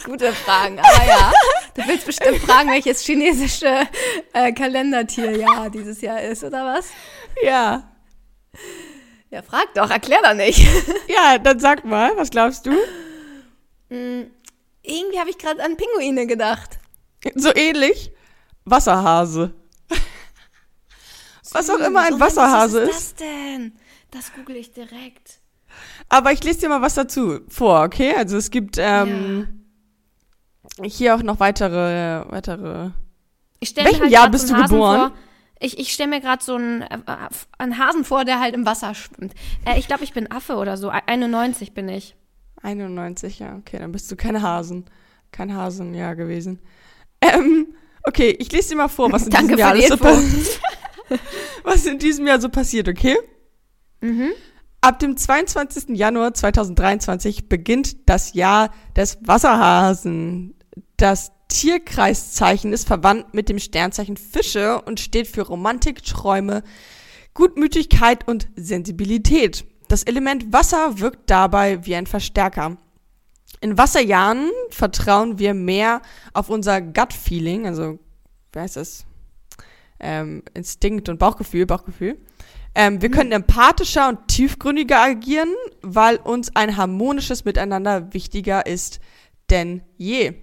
so 0.00 0.10
gute 0.10 0.32
Fragen. 0.32 0.78
Aber 0.78 1.06
ja, 1.06 1.32
du 1.74 1.82
willst 1.86 2.06
bestimmt 2.06 2.38
fragen, 2.38 2.70
welches 2.70 3.00
chinesische 3.00 3.88
äh, 4.32 4.52
Kalendertierjahr 4.52 5.68
dieses 5.70 6.00
Jahr 6.00 6.20
ist, 6.22 6.44
oder 6.44 6.64
was? 6.64 6.86
Ja. 7.42 7.90
Ja, 9.34 9.42
frag 9.42 9.74
doch, 9.74 9.90
erklär 9.90 10.20
doch 10.22 10.34
nicht. 10.34 10.64
Ja, 11.08 11.38
dann 11.38 11.58
sag 11.58 11.84
mal, 11.84 12.16
was 12.16 12.30
glaubst 12.30 12.66
du? 12.66 12.70
Hm, 13.90 14.30
Irgendwie 14.82 15.18
habe 15.18 15.28
ich 15.28 15.38
gerade 15.38 15.60
an 15.60 15.76
Pinguine 15.76 16.28
gedacht. 16.28 16.78
So 17.34 17.52
ähnlich? 17.52 18.12
Wasserhase. 18.64 19.52
Was 21.50 21.68
auch 21.68 21.78
immer 21.78 22.02
ein 22.02 22.20
Wasserhase 22.20 22.82
was 22.82 22.88
ist. 22.88 22.96
ist 22.96 23.20
das 23.20 23.26
denn? 23.26 23.72
Das 24.12 24.32
google 24.34 24.54
ich 24.54 24.70
direkt. 24.72 25.40
Aber 26.08 26.30
ich 26.30 26.44
lese 26.44 26.60
dir 26.60 26.68
mal 26.68 26.82
was 26.82 26.94
dazu 26.94 27.40
vor, 27.48 27.82
okay? 27.82 28.14
Also 28.16 28.36
es 28.36 28.50
gibt 28.52 28.76
ähm, 28.78 29.64
hier 30.80 31.16
auch 31.16 31.22
noch 31.24 31.40
weitere, 31.40 32.24
weitere. 32.30 32.90
Ich 33.58 33.74
Welchem 33.74 34.02
halt 34.02 34.12
Jahr 34.12 34.30
bist 34.30 34.48
du 34.48 34.54
geboren? 34.54 35.10
Vor. 35.10 35.18
Ich, 35.64 35.78
ich 35.78 35.92
stelle 35.92 36.10
mir 36.10 36.20
gerade 36.20 36.42
so 36.44 36.54
einen, 36.56 36.82
äh, 36.82 36.98
einen 37.58 37.78
Hasen 37.78 38.04
vor, 38.04 38.24
der 38.24 38.40
halt 38.40 38.54
im 38.54 38.66
Wasser 38.66 38.94
schwimmt. 38.94 39.34
Äh, 39.64 39.78
ich 39.78 39.86
glaube, 39.86 40.04
ich 40.04 40.12
bin 40.12 40.30
Affe 40.30 40.56
oder 40.56 40.76
so. 40.76 40.90
91 40.90 41.72
bin 41.72 41.88
ich. 41.88 42.14
91, 42.62 43.38
ja, 43.38 43.56
okay, 43.56 43.78
dann 43.78 43.92
bist 43.92 44.10
du 44.10 44.16
kein 44.16 44.40
Hasen. 44.42 44.84
Kein 45.32 45.54
Hasenjahr 45.54 46.16
gewesen. 46.16 46.60
Ähm, 47.20 47.74
okay, 48.04 48.36
ich 48.38 48.52
lese 48.52 48.70
dir 48.70 48.76
mal 48.76 48.88
vor, 48.88 49.10
was 49.12 49.24
in 49.26 49.30
diesem 49.36 49.58
Jahr 49.58 49.70
alles 49.70 49.88
so 49.88 49.94
Info. 49.94 50.04
pa- 50.04 51.16
was 51.64 51.84
in 51.86 51.98
diesem 51.98 52.26
Jahr 52.26 52.40
so 52.40 52.48
passiert, 52.48 52.88
okay? 52.88 53.16
Mhm. 54.00 54.30
Ab 54.80 54.98
dem 54.98 55.16
22. 55.16 55.96
Januar 55.96 56.34
2023 56.34 57.48
beginnt 57.48 58.08
das 58.08 58.34
Jahr 58.34 58.70
des 58.96 59.18
Wasserhasen. 59.22 60.54
Das 60.98 61.32
Tierkreiszeichen 61.54 62.72
ist 62.72 62.88
verwandt 62.88 63.32
mit 63.32 63.48
dem 63.48 63.60
Sternzeichen 63.60 64.16
Fische 64.16 64.82
und 64.82 64.98
steht 64.98 65.28
für 65.28 65.42
Romantik, 65.42 66.02
Träume, 66.02 66.64
Gutmütigkeit 67.32 68.26
und 68.26 68.48
Sensibilität. 68.56 69.64
Das 69.86 70.02
Element 70.02 70.52
Wasser 70.52 70.98
wirkt 70.98 71.30
dabei 71.30 71.86
wie 71.86 71.94
ein 71.94 72.08
Verstärker. 72.08 72.76
In 73.60 73.78
Wasserjahren 73.78 74.50
vertrauen 74.70 75.38
wir 75.38 75.54
mehr 75.54 76.02
auf 76.32 76.50
unser 76.50 76.80
Gut-Feeling, 76.80 77.66
also, 77.68 78.00
wie 78.52 78.58
heißt 78.58 78.74
das? 78.74 79.06
Ähm, 80.00 80.42
Instinkt 80.54 81.08
und 81.08 81.20
Bauchgefühl, 81.20 81.66
Bauchgefühl. 81.66 82.18
Ähm, 82.74 83.00
wir 83.00 83.12
können 83.12 83.30
empathischer 83.30 84.08
und 84.08 84.26
tiefgründiger 84.26 85.00
agieren, 85.00 85.54
weil 85.82 86.16
uns 86.16 86.56
ein 86.56 86.76
harmonisches 86.76 87.44
Miteinander 87.44 88.12
wichtiger 88.12 88.66
ist 88.66 88.98
denn 89.50 89.82
je. 89.96 90.34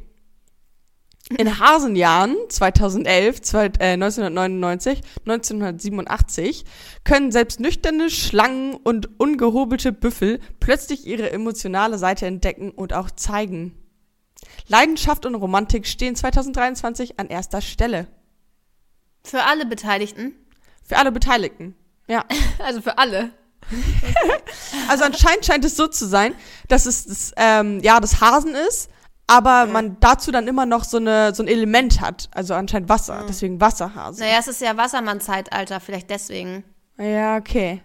In 1.37 1.59
Hasenjahren 1.59 2.35
2011, 2.49 3.41
zwei, 3.41 3.65
äh, 3.79 3.93
1999, 3.93 5.01
1987 5.25 6.65
können 7.03 7.31
selbst 7.31 7.59
nüchterne 7.59 8.09
Schlangen 8.09 8.75
und 8.75 9.19
ungehobelte 9.19 9.91
Büffel 9.91 10.39
plötzlich 10.59 11.05
ihre 11.05 11.31
emotionale 11.31 11.97
Seite 11.97 12.25
entdecken 12.25 12.71
und 12.71 12.93
auch 12.93 13.11
zeigen. 13.11 13.77
Leidenschaft 14.67 15.25
und 15.25 15.35
Romantik 15.35 15.87
stehen 15.87 16.15
2023 16.15 17.19
an 17.19 17.27
erster 17.27 17.61
Stelle. 17.61 18.07
Für 19.23 19.43
alle 19.43 19.65
Beteiligten. 19.65 20.33
Für 20.83 20.97
alle 20.97 21.11
Beteiligten. 21.11 21.75
Ja. 22.07 22.25
Also 22.59 22.81
für 22.81 22.97
alle. 22.97 23.31
Also 24.89 25.05
anscheinend 25.05 25.45
scheint 25.45 25.63
es 25.63 25.77
so 25.77 25.87
zu 25.87 26.07
sein, 26.07 26.35
dass 26.67 26.85
es 26.85 27.05
das 27.05 27.31
ähm, 27.37 27.79
Jahr 27.79 28.01
des 28.01 28.19
Hasen 28.19 28.55
ist, 28.55 28.89
aber 29.31 29.65
man 29.65 29.97
dazu 29.99 30.31
dann 30.31 30.47
immer 30.47 30.65
noch 30.65 30.83
so, 30.83 30.97
eine, 30.97 31.33
so 31.33 31.41
ein 31.43 31.47
Element 31.47 32.01
hat. 32.01 32.29
Also 32.33 32.53
anscheinend 32.53 32.89
Wasser, 32.89 33.25
deswegen 33.27 33.59
Wasserhase. 33.61 34.21
Naja, 34.21 34.37
es 34.39 34.47
ist 34.47 34.61
ja 34.61 34.75
Wassermann-Zeitalter, 34.77 35.79
vielleicht 35.79 36.09
deswegen. 36.09 36.63
Ja, 36.97 37.37
okay. 37.37 37.81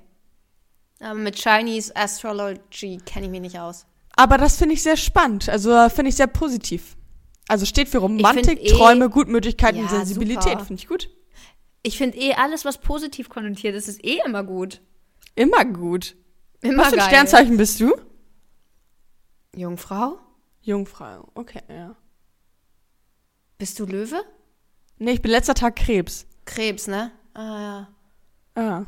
Aber 1.00 1.14
mit 1.14 1.36
Chinese 1.36 1.94
Astrology 1.94 2.98
kenne 3.04 3.26
ich 3.26 3.30
mich 3.30 3.40
nicht 3.40 3.58
aus. 3.58 3.86
Aber 4.16 4.38
das 4.38 4.56
finde 4.56 4.74
ich 4.74 4.82
sehr 4.82 4.96
spannend. 4.96 5.48
Also 5.48 5.88
finde 5.90 6.08
ich 6.08 6.16
sehr 6.16 6.26
positiv. 6.26 6.96
Also 7.48 7.64
steht 7.66 7.88
für 7.88 7.98
Romantik, 7.98 8.60
eh- 8.62 8.72
Träume, 8.72 9.08
Gutmütigkeit 9.10 9.74
und 9.76 9.82
Ja, 9.82 9.88
Sensibilität. 9.88 10.52
super. 10.54 10.64
Finde 10.64 10.82
ich 10.82 10.88
gut. 10.88 11.10
Ich 11.82 11.96
finde 11.98 12.18
eh 12.18 12.34
alles, 12.34 12.64
was 12.64 12.78
positiv 12.78 13.28
konnotiert 13.28 13.74
ist, 13.76 13.88
ist 13.88 14.04
eh 14.04 14.20
immer 14.26 14.42
gut. 14.42 14.80
Immer 15.36 15.64
gut. 15.64 16.16
Immer 16.62 16.84
Was 16.84 16.94
für 16.94 17.00
ein. 17.00 17.08
Sternzeichen 17.08 17.56
bist 17.56 17.78
du? 17.78 17.94
Jungfrau? 19.54 20.18
Jungfrau. 20.66 21.28
Okay, 21.34 21.62
ja. 21.68 21.94
Bist 23.58 23.78
du 23.78 23.86
Löwe? 23.86 24.22
Nee, 24.98 25.12
ich 25.12 25.22
bin 25.22 25.30
letzter 25.30 25.54
Tag 25.54 25.76
Krebs. 25.76 26.26
Krebs, 26.44 26.86
ne? 26.88 27.12
Ah 27.34 27.86
ja. 28.56 28.62
Ah. 28.62 28.84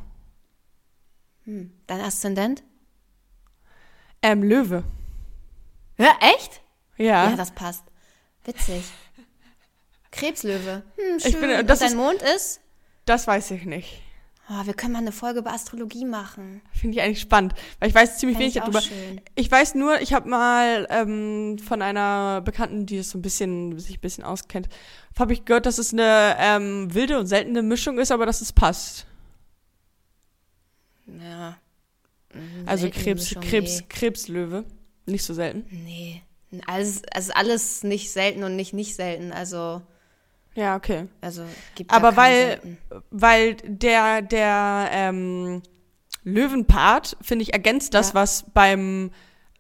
Hm. 1.44 1.72
Dein 1.86 2.00
Aszendent? 2.00 2.64
Ähm, 4.22 4.42
Löwe. 4.42 4.82
Ja, 5.98 6.16
echt? 6.20 6.60
Ja. 6.96 7.30
Ja, 7.30 7.36
das 7.36 7.52
passt. 7.52 7.84
Witzig. 8.44 8.84
Krebslöwe. 10.10 10.82
Hm, 10.96 11.20
schön. 11.20 11.30
Ich 11.30 11.40
bin- 11.40 11.50
Und 11.60 11.66
das 11.70 11.78
dein 11.78 11.88
ist- 11.90 11.94
Mond 11.96 12.22
ist? 12.22 12.60
das 13.04 13.26
weiß 13.26 13.52
ich 13.52 13.64
nicht. 13.64 14.02
Oh, 14.50 14.64
wir 14.64 14.72
können 14.72 14.94
mal 14.94 15.00
eine 15.00 15.12
Folge 15.12 15.40
über 15.40 15.52
Astrologie 15.52 16.06
machen. 16.06 16.62
Finde 16.72 16.96
ich 16.96 17.02
eigentlich 17.02 17.20
spannend, 17.20 17.54
weil 17.80 17.90
ich 17.90 17.94
weiß 17.94 18.16
ziemlich 18.16 18.38
Fänd 18.38 18.54
wenig 18.54 18.56
ich 18.56 18.62
darüber. 18.62 18.80
schön. 18.80 19.20
Ich 19.34 19.50
weiß 19.50 19.74
nur, 19.74 20.00
ich 20.00 20.14
habe 20.14 20.28
mal 20.28 20.86
ähm, 20.88 21.58
von 21.58 21.82
einer 21.82 22.40
Bekannten, 22.40 22.86
die 22.86 22.96
es 22.96 23.10
so 23.10 23.18
ein 23.18 23.22
bisschen, 23.22 23.78
sich 23.78 23.98
ein 23.98 24.00
bisschen 24.00 24.24
auskennt, 24.24 24.68
habe 25.18 25.34
ich 25.34 25.44
gehört, 25.44 25.66
dass 25.66 25.78
es 25.78 25.92
eine 25.92 26.36
ähm, 26.38 26.94
wilde 26.94 27.18
und 27.18 27.26
seltene 27.26 27.62
Mischung 27.62 27.98
ist, 27.98 28.10
aber 28.10 28.24
dass 28.24 28.40
es 28.40 28.52
passt. 28.52 29.06
Ja. 31.06 31.58
Also 32.66 32.88
Krebs, 32.90 33.34
Mischung, 33.34 33.42
Krebs, 33.42 33.82
Krebslöwe. 33.88 34.64
Nicht 35.06 35.24
so 35.24 35.34
selten. 35.34 35.64
Nee. 35.70 36.22
nee. 36.50 36.60
Also, 36.66 37.00
also 37.12 37.32
alles 37.34 37.82
nicht 37.82 38.10
selten 38.10 38.44
und 38.44 38.56
nicht 38.56 38.72
nicht 38.72 38.94
selten. 38.94 39.32
Also, 39.32 39.82
Ja, 40.54 40.76
okay. 40.76 41.06
also 41.20 41.44
gibt 41.74 41.92
Aber 41.92 42.16
weil, 42.16 42.60
weil 43.10 43.54
der, 43.54 44.22
der 44.22 44.88
ähm, 44.92 45.62
Löwenpart, 46.24 47.16
finde 47.20 47.44
ich, 47.44 47.52
ergänzt 47.52 47.94
das, 47.94 48.08
Ja. 48.08 48.14
was 48.14 48.44
beim 48.52 49.10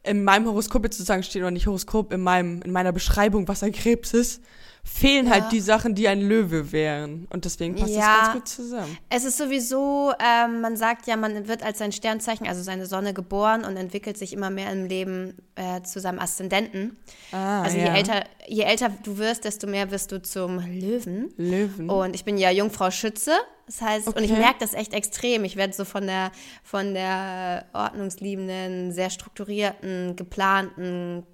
in 0.04 0.24
meinem 0.24 0.46
Horoskop 0.46 0.84
jetzt 0.84 0.96
sozusagen 0.96 1.22
steht, 1.22 1.42
oder 1.42 1.50
nicht 1.50 1.66
Horoskop, 1.66 2.12
in 2.12 2.22
meinem, 2.22 2.62
in 2.62 2.72
meiner 2.72 2.92
Beschreibung, 2.92 3.46
was 3.48 3.62
ein 3.62 3.72
Krebs 3.72 4.14
ist, 4.14 4.42
fehlen 4.88 5.26
Ja. 5.26 5.32
halt 5.32 5.52
die 5.52 5.60
Sachen, 5.60 5.94
die 5.94 6.08
ein 6.08 6.20
Löwe 6.20 6.72
wären. 6.72 7.26
Und 7.30 7.44
deswegen 7.44 7.76
passt 7.76 7.94
Ja. 7.94 8.00
das 8.00 8.20
ganz 8.28 8.32
gut 8.34 8.48
zusammen. 8.48 8.98
Es 9.10 9.24
ist 9.24 9.36
sowieso, 9.38 10.12
ähm, 10.18 10.60
man 10.60 10.76
sagt 10.76 11.06
ja, 11.06 11.16
man 11.16 11.46
wird 11.46 11.62
als 11.62 11.78
sein 11.78 11.92
Sternzeichen, 11.92 12.46
also 12.48 12.62
seine 12.62 12.86
Sonne 12.86 13.14
geboren 13.14 13.64
und 13.64 13.76
entwickelt 13.76 14.16
sich 14.18 14.32
immer 14.32 14.50
mehr 14.50 14.72
im 14.72 14.86
Leben 14.86 15.36
äh, 15.54 15.82
zu 15.82 16.00
seinem 16.00 16.18
Aszendenten. 16.18 16.96
Ah, 17.32 17.62
also 17.62 17.76
ja. 17.76 17.84
je 17.84 17.90
älter, 17.98 18.24
je 18.48 18.62
älter 18.62 18.90
du 19.04 19.18
wirst, 19.18 19.44
desto 19.44 19.66
mehr 19.66 19.90
wirst 19.90 20.10
du 20.12 20.20
zum 20.22 20.58
Löwen. 20.58 21.32
Löwen. 21.36 21.88
Und 21.90 22.14
ich 22.14 22.24
bin 22.24 22.38
ja 22.38 22.50
Jungfrau 22.50 22.90
Schütze. 22.90 23.32
Das 23.66 23.82
heißt, 23.82 24.06
und 24.08 24.18
ich 24.22 24.30
Okay. 24.32 24.40
merke 24.40 24.60
das 24.60 24.72
echt 24.72 24.94
extrem. 24.94 25.44
Ich 25.44 25.56
werde 25.56 25.74
so 25.74 25.84
von 25.84 26.06
der, 26.06 26.32
von 26.64 26.94
der 26.94 27.66
ordnungsliebenden, 27.74 28.92
sehr 28.92 29.10
strukturierten, 29.10 30.16
geplanten, 30.16 31.24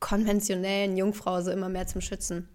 konventionellen 0.00 0.96
Jungfrau 0.96 1.40
so 1.40 1.50
immer 1.50 1.68
mehr 1.68 1.86
zum 1.86 2.00
Schützen. 2.00 2.48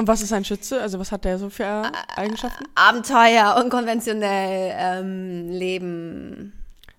Und 0.00 0.08
was 0.08 0.22
ist 0.22 0.32
ein 0.32 0.46
Schütze? 0.46 0.80
Also 0.80 0.98
was 0.98 1.12
hat 1.12 1.26
der 1.26 1.38
so 1.38 1.50
für 1.50 1.64
Äh, 1.64 1.90
Eigenschaften? 2.16 2.64
Abenteuer, 2.74 3.60
unkonventionell, 3.62 4.72
ähm, 4.74 5.50
Leben. 5.50 6.54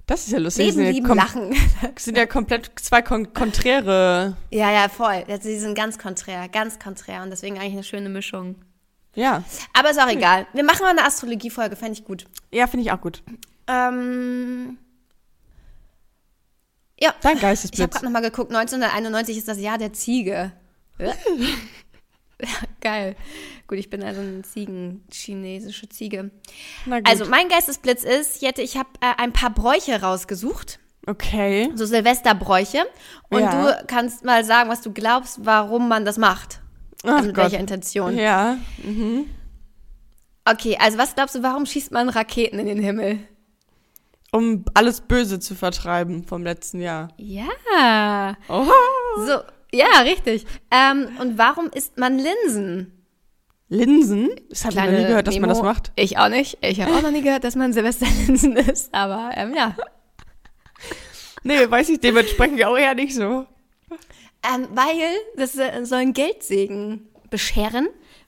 Das 0.06 0.28
ist 0.28 0.34
ja 0.34 0.38
lustig. 0.38 0.66
Leben, 0.66 0.76
sind, 0.76 0.86
ja 0.86 0.92
lieben, 0.92 1.08
kom- 1.08 1.16
lachen. 1.16 1.56
sind 1.98 2.16
ja 2.16 2.28
komplett 2.28 2.70
zwei 2.76 3.02
kon 3.02 3.34
konträre. 3.34 4.38
ja, 4.52 4.72
ja, 4.72 4.88
voll. 4.88 5.24
Sie 5.42 5.58
sind 5.60 5.74
ganz 5.74 5.98
konträr, 5.98 6.48
ganz 6.48 6.78
konträr 6.78 7.24
und 7.24 7.32
deswegen 7.32 7.58
eigentlich 7.58 7.74
eine 7.74 7.84
schöne 7.84 8.10
Mischung. 8.10 8.56
Ja. 9.16 9.44
Aber 9.74 9.90
ist 9.90 10.00
auch 10.00 10.08
egal. 10.10 10.46
Wir 10.54 10.64
machen 10.64 10.84
mal 10.84 10.92
eine 10.92 11.04
Astrologie-Folge, 11.04 11.76
fände 11.76 11.94
ich 11.94 12.06
gut. 12.06 12.26
Ja, 12.52 12.68
finde 12.68 12.86
ich 12.86 12.92
auch 12.92 13.02
gut. 13.02 13.24
Ähm, 13.68 14.78
ja, 17.00 17.14
Dein 17.22 17.32
ich 17.32 17.38
habe 17.38 17.40
Geistesblitz. 17.40 17.94
gerade 17.94 18.06
nochmal 18.06 18.22
geguckt, 18.22 18.52
1991 18.56 19.38
ist 19.40 19.48
das 19.48 19.60
Jahr 19.60 19.80
der 19.80 19.92
Ziege. 19.92 20.52
Ja. 22.42 22.48
Geil. 22.82 23.16
Gut, 23.68 23.78
ich 23.78 23.90
bin 23.90 24.04
also 24.04 24.22
eine 24.22 24.42
Ziegen, 24.42 25.04
chinesische 25.12 25.88
Ziege. 25.90 26.32
Also 27.04 27.26
mein 27.26 27.48
Geistesblitz 27.48 28.04
ist, 28.04 28.42
Jette, 28.42 28.62
ich 28.62 28.78
habe 28.78 28.90
äh, 29.02 29.14
ein 29.22 29.34
paar 29.34 29.52
Bräuche 29.52 30.02
rausgesucht, 30.02 30.80
okay. 31.08 31.70
so 31.76 31.86
Silvesterbräuche. 31.86 32.80
Und 33.30 33.42
Ja. 33.42 33.72
du 33.78 33.86
kannst 33.88 34.26
mal 34.26 34.44
sagen, 34.44 34.70
was 34.70 34.82
du 34.82 34.92
glaubst, 34.92 35.46
warum 35.46 35.88
man 35.88 36.06
das 36.06 36.18
macht. 36.18 36.62
Ach 37.04 37.14
also 37.14 37.28
mit 37.28 37.36
Gott. 37.36 37.46
welcher 37.46 37.60
Intention. 37.60 38.18
Ja. 38.18 38.58
Mhm. 38.84 39.26
Okay, 40.46 40.78
also 40.80 40.98
was 40.98 41.14
glaubst 41.16 41.36
du, 41.36 41.44
warum 41.44 41.66
schießt 41.66 41.92
man 41.92 42.10
Raketen 42.10 42.58
in 42.60 42.66
den 42.66 42.80
Himmel? 42.80 43.20
Um 44.32 44.64
alles 44.74 45.02
Böse 45.02 45.40
zu 45.40 45.56
vertreiben 45.56 46.24
vom 46.24 46.44
letzten 46.44 46.80
Jahr. 46.82 47.10
Ja. 47.18 48.38
Oh. 48.48 48.66
So, 49.28 49.42
ja, 49.74 50.02
richtig. 50.04 50.46
Ähm, 50.72 51.10
und 51.20 51.38
warum 51.38 51.70
isst 51.70 51.98
man 51.98 52.18
Linsen? 52.20 53.06
Linsen? 53.70 54.30
Das 54.50 54.66
habe 54.66 54.74
ich 54.74 54.82
noch 54.82 54.92
nie 55.00 55.06
gehört, 55.06 55.28
dass 55.28 55.36
man 55.36 55.42
Memo. 55.50 55.54
das 55.54 55.64
macht. 55.64 55.92
Ich 55.96 56.18
auch 56.18 56.28
nicht. 56.30 56.58
Ich 56.62 56.82
habe 56.82 56.94
auch 56.94 57.02
noch 57.02 57.12
nie 57.12 57.22
gehört, 57.22 57.44
dass 57.46 57.56
man 57.56 57.72
Silvesterlinsen 57.72 58.56
isst. 58.58 58.94
Aber 58.94 59.32
ähm, 59.36 59.54
ja. 59.56 59.76
Nee, 61.44 61.70
weiß 61.70 61.90
ich 61.90 62.00
dementsprechend 62.00 62.64
auch 62.66 62.78
eher 62.78 62.94
nicht 62.96 63.16
so. 63.16 63.46
Ähm, 64.44 64.68
weil 64.72 64.98
das 65.38 65.56
äh, 65.58 65.86
soll 65.86 66.00
einen 66.00 66.14
Geldsegen 66.14 67.08
bescheren. 67.30 67.88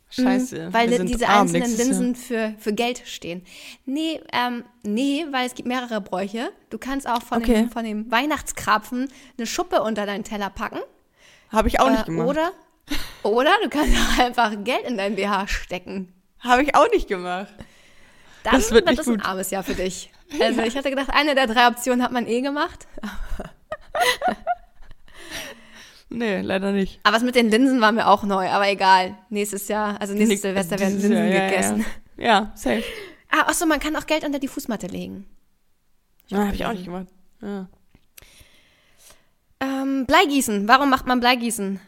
Scheiße. 0.09 0.67
Mhm, 0.67 0.73
weil 0.73 1.05
diese 1.05 1.27
arm 1.27 1.47
einzelnen. 1.47 1.75
Linsen 1.77 2.15
für, 2.15 2.53
für 2.59 2.71
Geld 2.71 3.01
stehen. 3.05 3.43
Nee, 3.85 4.21
ähm, 4.31 4.63
nee, 4.83 5.25
weil 5.31 5.47
es 5.47 5.55
gibt 5.55 5.67
mehrere 5.67 6.01
Bräuche. 6.01 6.51
Du 6.69 6.77
kannst 6.77 7.07
auch 7.07 7.23
von, 7.23 7.39
Okay. 7.39 7.53
dem, 7.53 7.69
von 7.71 7.83
dem 7.83 8.11
Weihnachtskrapfen 8.11 9.09
eine 9.37 9.47
Schuppe 9.47 9.81
unter 9.81 10.05
deinen 10.05 10.23
Teller 10.23 10.51
packen. 10.51 10.79
Habe 11.53 11.67
ich 11.69 11.79
auch 11.79 11.89
nicht 11.89 12.01
Äh, 12.03 12.05
gemacht. 12.07 12.27
Oder, 12.27 12.51
oder 13.23 13.51
du 13.63 13.69
kannst 13.69 13.95
auch 13.95 14.19
einfach 14.19 14.51
Geld 14.63 14.83
in 14.85 14.97
dein 14.97 15.15
BH 15.15 15.47
stecken. 15.47 16.11
Habe 16.39 16.63
ich 16.63 16.75
auch 16.75 16.89
nicht 16.91 17.07
gemacht. 17.07 17.53
Dann 18.43 18.55
Das 18.55 18.63
wird 18.71 18.85
wird 18.85 18.87
nicht 18.87 18.99
das 18.99 19.07
ein 19.07 19.15
gut. 19.17 19.25
armes 19.25 19.49
Jahr 19.51 19.63
für 19.63 19.75
dich. 19.75 20.11
Also 20.41 20.61
ich 20.63 20.75
hatte 20.75 20.89
gedacht, 20.89 21.09
eine 21.11 21.35
der 21.35 21.45
drei 21.45 21.67
Optionen 21.67 22.01
hat 22.03 22.11
man 22.11 22.25
eh 22.27 22.41
gemacht. 22.41 22.87
Nee, 26.09 26.41
leider 26.41 26.71
nicht. 26.71 26.99
Aber 27.03 27.15
was 27.15 27.23
mit 27.23 27.33
den 27.35 27.49
Linsen 27.49 27.81
war 27.81 27.91
mir 27.91 28.07
auch 28.07 28.23
neu, 28.23 28.47
aber 28.49 28.67
egal. 28.69 29.17
Nächstes 29.29 29.67
Jahr, 29.67 29.99
also 29.99 30.13
nächstes 30.13 30.29
Nick- 30.29 30.41
Silvester 30.41 30.79
werden 30.79 30.93
Linsen 30.99 31.11
Jahr, 31.13 31.25
ja, 31.25 31.49
gegessen. 31.49 31.85
Ja, 32.17 32.23
ja. 32.25 32.51
safe. 32.55 32.83
Ah, 33.31 33.41
achso, 33.47 33.65
man 33.65 33.79
kann 33.79 33.95
auch 33.95 34.05
Geld 34.05 34.23
unter 34.23 34.37
die 34.37 34.47
Fußmatte 34.47 34.87
legen. 34.87 35.25
Ja, 36.27 36.39
habe 36.45 36.53
ich 36.55 36.65
auch 36.65 36.71
nicht 36.73 36.85
gemacht. 36.85 37.07
Ja. 37.41 37.67
Ähm, 39.63 40.05
Bleigießen. 40.05 40.67
Warum 40.67 40.89
macht 40.89 41.07
man 41.07 41.19
Bleigießen? 41.19 41.79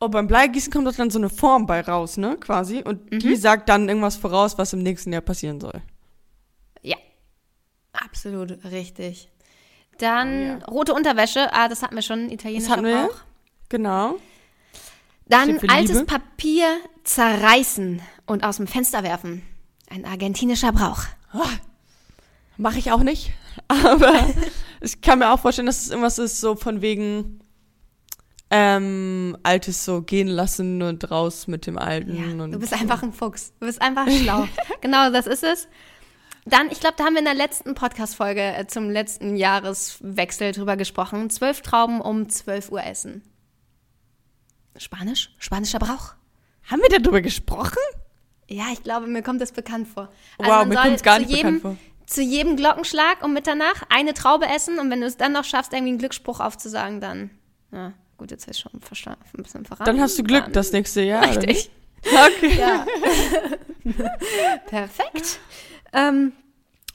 Oh, 0.00 0.08
beim 0.08 0.26
Bleigießen 0.26 0.72
kommt 0.72 0.86
doch 0.86 0.94
dann 0.94 1.10
so 1.10 1.18
eine 1.18 1.30
Form 1.30 1.66
bei 1.66 1.80
raus, 1.80 2.16
ne? 2.16 2.36
Quasi. 2.38 2.82
Und 2.82 3.10
Mhm. 3.12 3.18
die 3.18 3.36
sagt 3.36 3.68
dann 3.68 3.88
irgendwas 3.88 4.16
voraus, 4.16 4.58
was 4.58 4.72
im 4.72 4.80
nächsten 4.80 5.12
Jahr 5.12 5.22
passieren 5.22 5.60
soll. 5.60 5.82
Ja. 6.82 6.96
Absolut 7.92 8.62
richtig. 8.64 9.30
Dann 9.98 10.28
Oh, 10.28 10.58
ja. 10.60 10.64
rote 10.66 10.92
Unterwäsche. 10.94 11.52
Ah, 11.52 11.68
das 11.68 11.82
hatten 11.82 11.94
wir 11.94 12.02
schon. 12.02 12.30
Italienischer 12.30 12.68
Das 12.68 12.76
hatten 12.76 12.86
wir. 12.86 13.06
Brauch. 13.08 13.16
Genau. 13.68 14.16
Dann 15.28 15.58
altes 15.68 15.96
Liebe. 16.00 16.04
Papier 16.06 16.76
zerreißen 17.04 18.00
und 18.26 18.44
aus 18.44 18.58
dem 18.58 18.66
Fenster 18.66 19.02
werfen. 19.02 19.42
Ein 19.90 20.04
argentinischer 20.04 20.72
Brauch. 20.72 21.04
Mache 22.58 22.78
ich 22.78 22.92
auch 22.92 23.02
nicht. 23.02 23.32
Aber 23.68 24.12
ich 24.80 25.00
kann 25.00 25.18
mir 25.18 25.32
auch 25.32 25.40
vorstellen, 25.40 25.66
dass 25.66 25.82
es 25.82 25.90
irgendwas 25.90 26.18
ist, 26.18 26.40
so 26.40 26.56
von 26.56 26.80
wegen 26.82 27.40
ähm, 28.50 29.36
Altes 29.42 29.84
so 29.84 30.02
gehen 30.02 30.28
lassen 30.28 30.82
und 30.82 31.10
raus 31.10 31.46
mit 31.46 31.66
dem 31.66 31.78
Alten. 31.78 32.16
Ja, 32.16 32.44
und 32.44 32.52
du 32.52 32.58
bist 32.58 32.72
einfach 32.72 33.02
ein 33.02 33.12
Fuchs. 33.12 33.52
Du 33.58 33.66
bist 33.66 33.82
einfach 33.82 34.08
schlau. 34.08 34.46
genau, 34.80 35.10
das 35.10 35.26
ist 35.26 35.42
es. 35.42 35.68
Dann, 36.44 36.70
ich 36.70 36.78
glaube, 36.78 36.94
da 36.96 37.04
haben 37.04 37.14
wir 37.14 37.18
in 37.20 37.24
der 37.24 37.34
letzten 37.34 37.74
Podcast-Folge 37.74 38.40
äh, 38.40 38.66
zum 38.68 38.88
letzten 38.88 39.36
Jahreswechsel 39.36 40.52
drüber 40.52 40.76
gesprochen. 40.76 41.28
Zwölf 41.28 41.60
Trauben 41.60 42.00
um 42.00 42.28
12 42.28 42.70
Uhr 42.70 42.84
essen. 42.84 43.22
Spanisch? 44.76 45.34
Spanischer 45.38 45.80
Brauch? 45.80 46.14
Haben 46.70 46.82
wir 46.88 47.00
darüber 47.00 47.20
gesprochen? 47.20 47.78
Ja, 48.48 48.66
ich 48.72 48.82
glaube, 48.84 49.08
mir 49.08 49.22
kommt 49.22 49.40
das 49.40 49.50
bekannt 49.50 49.88
vor. 49.88 50.08
Also 50.38 50.52
Wow, 50.52 50.66
mir 50.66 50.74
soll 50.74 50.82
kommt's 50.84 51.02
gar 51.02 51.18
nicht 51.18 51.30
jedem, 51.30 51.56
bekannt 51.56 51.78
Zu 52.06 52.22
jedem 52.22 52.56
Glockenschlag 52.56 53.24
um 53.24 53.32
Mitternacht 53.32 53.84
eine 53.90 54.14
Traube 54.14 54.46
essen 54.46 54.78
und 54.78 54.90
wenn 54.90 55.00
du 55.00 55.06
es 55.06 55.16
dann 55.16 55.32
noch 55.32 55.44
schaffst, 55.44 55.72
irgendwie 55.72 55.90
einen 55.90 55.98
Glücksspruch 55.98 56.38
aufzusagen, 56.40 57.00
dann. 57.00 57.30
Ja, 57.72 57.92
gut, 58.16 58.30
jetzt 58.30 58.48
ist 58.48 58.60
schon 58.60 58.72
versta- 58.80 59.16
ein 59.36 59.42
bisschen 59.42 59.64
verraten. 59.64 59.84
Dann 59.86 60.00
hast 60.00 60.16
du 60.18 60.22
Glück 60.22 60.44
Dann- 60.44 60.52
das 60.52 60.70
nächste 60.72 61.02
Jahr. 61.02 61.24
Richtig. 61.28 61.68
Okay. 62.04 62.56
Ja. 62.58 62.86
Perfekt. 64.66 65.40
Ähm, 65.92 66.32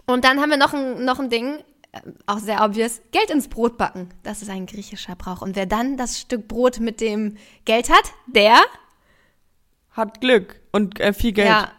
und 0.08 0.24
dann 0.24 0.40
haben 0.40 0.50
wir 0.50 0.58
noch 0.58 0.74
ein, 0.74 1.04
noch 1.06 1.20
ein 1.20 1.30
Ding, 1.30 1.58
äh, 1.92 2.00
auch 2.26 2.40
sehr 2.40 2.64
obvious, 2.64 3.02
Geld 3.12 3.30
ins 3.30 3.48
Brot 3.48 3.78
backen. 3.78 4.10
Das 4.24 4.42
ist 4.42 4.50
ein 4.50 4.66
griechischer 4.66 5.16
Brauch. 5.16 5.42
Und 5.42 5.56
wer 5.56 5.66
dann 5.66 5.98
das 5.98 6.20
Stück 6.20 6.48
Brot 6.48 6.80
mit 6.80 7.02
dem 7.02 7.38
Geld 7.66 7.90
hat, 7.90 8.04
der, 8.28 8.58
Hat 9.92 10.22
Glück 10.22 10.60
und 10.72 11.00
äh, 11.00 11.14
viel 11.14 11.34
Geld. 11.34 11.48
ja, 11.50 11.72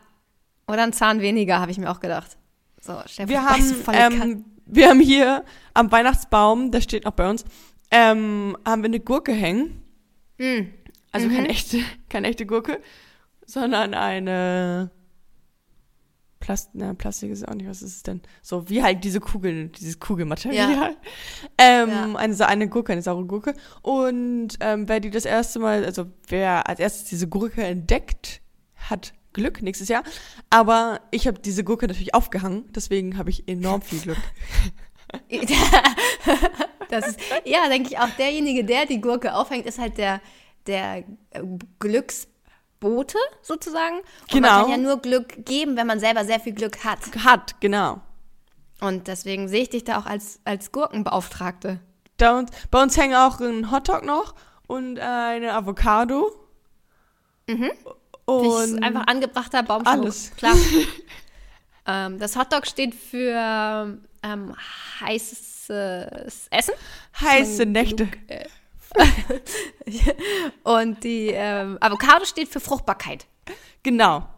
oder 0.68 0.82
ein 0.82 0.92
Zahn 0.92 1.20
weniger, 1.20 1.60
habe 1.60 1.70
ich 1.70 1.78
mir 1.78 1.90
auch 1.90 2.00
gedacht. 2.00 2.36
So, 2.84 3.00
dir 3.16 3.28
Wir 3.28 3.44
haben, 3.44 3.74
ähm, 3.92 4.44
wir 4.66 4.88
haben 4.88 5.00
hier 5.00 5.44
am 5.72 5.90
Weihnachtsbaum, 5.92 6.72
der 6.72 6.80
steht 6.80 7.04
noch 7.04 7.12
bei 7.12 7.30
uns, 7.30 7.44
ähm, 7.92 8.56
haben 8.66 8.82
wir 8.82 8.88
eine 8.88 8.98
Gurke 9.00 9.32
hängen. 9.32 9.82
Mm. 10.38 10.62
Also 11.12 11.28
Mhm. 11.28 11.34
keine 11.36 11.48
echte, 11.48 11.78
keine 12.08 12.28
echte 12.28 12.44
Gurke, 12.44 12.80
sondern 13.46 13.94
eine 13.94 14.90
Plast 16.40 16.70
na, 16.72 16.92
Plastik 16.94 17.30
ist 17.30 17.46
auch 17.46 17.54
nicht, 17.54 17.68
was 17.68 17.82
ist 17.82 17.96
es 17.96 18.02
denn? 18.02 18.20
So 18.42 18.68
wie 18.68 18.82
halt 18.82 19.04
diese 19.04 19.20
Kugel, 19.20 19.68
dieses 19.68 20.00
Kugelmaterial. 20.00 20.72
Ja. 20.72 20.90
Ähm, 21.58 21.88
Ja. 21.88 22.14
Eine, 22.16 22.48
eine 22.48 22.68
Gurke, 22.68 22.92
eine 22.92 23.02
saure 23.02 23.24
Gurke. 23.26 23.54
Und 23.82 24.56
ähm, 24.58 24.88
wer 24.88 24.98
die 24.98 25.10
das 25.10 25.24
erste 25.24 25.60
Mal, 25.60 25.84
also 25.84 26.06
wer 26.26 26.68
als 26.68 26.80
erstes 26.80 27.04
diese 27.04 27.28
Gurke 27.28 27.62
entdeckt, 27.62 28.40
hat 28.74 29.12
Glück 29.32 29.62
nächstes 29.62 29.88
Jahr. 29.88 30.02
Aber 30.50 31.00
ich 31.10 31.26
habe 31.26 31.38
diese 31.38 31.64
Gurke 31.64 31.86
natürlich 31.86 32.14
aufgehangen, 32.14 32.64
deswegen 32.72 33.16
habe 33.18 33.30
ich 33.30 33.48
enorm 33.48 33.82
viel 33.82 34.00
Glück. 34.00 34.18
Das 36.88 37.06
ist, 37.06 37.18
ja, 37.46 37.68
denke 37.68 37.88
ich 37.90 37.98
auch, 37.98 38.10
derjenige, 38.18 38.64
der 38.64 38.84
die 38.84 39.00
Gurke 39.00 39.34
aufhängt, 39.34 39.64
ist 39.64 39.78
halt 39.78 39.96
der, 39.96 40.20
der 40.66 40.98
äh, 41.30 41.42
Glücksbote 41.78 43.16
sozusagen. 43.40 43.96
Und 44.00 44.30
Genau. 44.30 44.48
man 44.48 44.60
kann 44.62 44.70
ja 44.70 44.76
nur 44.76 44.98
Glück 44.98 45.46
geben, 45.46 45.76
wenn 45.78 45.86
man 45.86 46.00
selber 46.00 46.26
sehr 46.26 46.38
viel 46.38 46.52
Glück 46.52 46.84
hat. 46.84 46.98
Hat, 47.24 47.60
genau. 47.60 48.02
Und 48.80 49.08
deswegen 49.08 49.48
sehe 49.48 49.62
ich 49.62 49.70
dich 49.70 49.84
da 49.84 49.98
auch 49.98 50.06
als, 50.06 50.40
als 50.44 50.70
Gurkenbeauftragte. 50.70 51.80
Da 52.18 52.38
uns, 52.38 52.50
bei 52.70 52.82
uns 52.82 52.96
hängen 52.98 53.14
auch 53.14 53.40
ein 53.40 53.70
Hotdog 53.70 54.04
noch 54.04 54.34
und 54.66 54.98
eine 54.98 55.54
Avocado. 55.54 56.30
Mhm. 57.48 57.70
Und 58.24 58.82
einfach 58.82 59.06
angebrachter 59.06 59.62
Baumschmuck. 59.62 59.92
alles. 59.92 60.32
Klar. 60.36 60.54
ähm, 61.86 62.18
das 62.18 62.36
Hotdog 62.36 62.66
steht 62.66 62.94
für 62.94 63.98
ähm, 64.22 64.54
heißes 65.00 65.68
Essen. 66.50 66.74
heiße 67.20 67.66
Nächte. 67.66 68.06
genug, 68.06 68.18
äh, 68.28 68.46
Und 70.62 71.02
die 71.02 71.28
ähm, 71.32 71.78
Avocado 71.80 72.24
steht 72.24 72.48
für 72.48 72.60
Fruchtbarkeit. 72.60 73.26
Genau. 73.82 74.28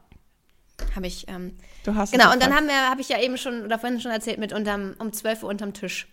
Habe 0.95 1.07
ich. 1.07 1.29
Ähm, 1.29 1.57
Du 1.85 1.95
hast 1.95 2.13
genau, 2.13 2.33
und 2.33 2.43
dann 2.43 2.55
haben 2.55 2.67
wir, 2.67 2.89
habe 2.89 3.03
ich 3.03 3.11
ja 3.11 3.21
eben 3.21 3.37
schon 3.37 3.63
oder 3.63 3.79
vorhin 3.79 4.01
schon 4.01 4.11
erzählt, 4.11 4.39
mit 4.39 4.55
unterm, 4.55 4.95
um 4.99 5.13
12 5.13 5.43
Uhr 5.43 5.51
unterm 5.51 5.75
Tisch. 5.75 6.09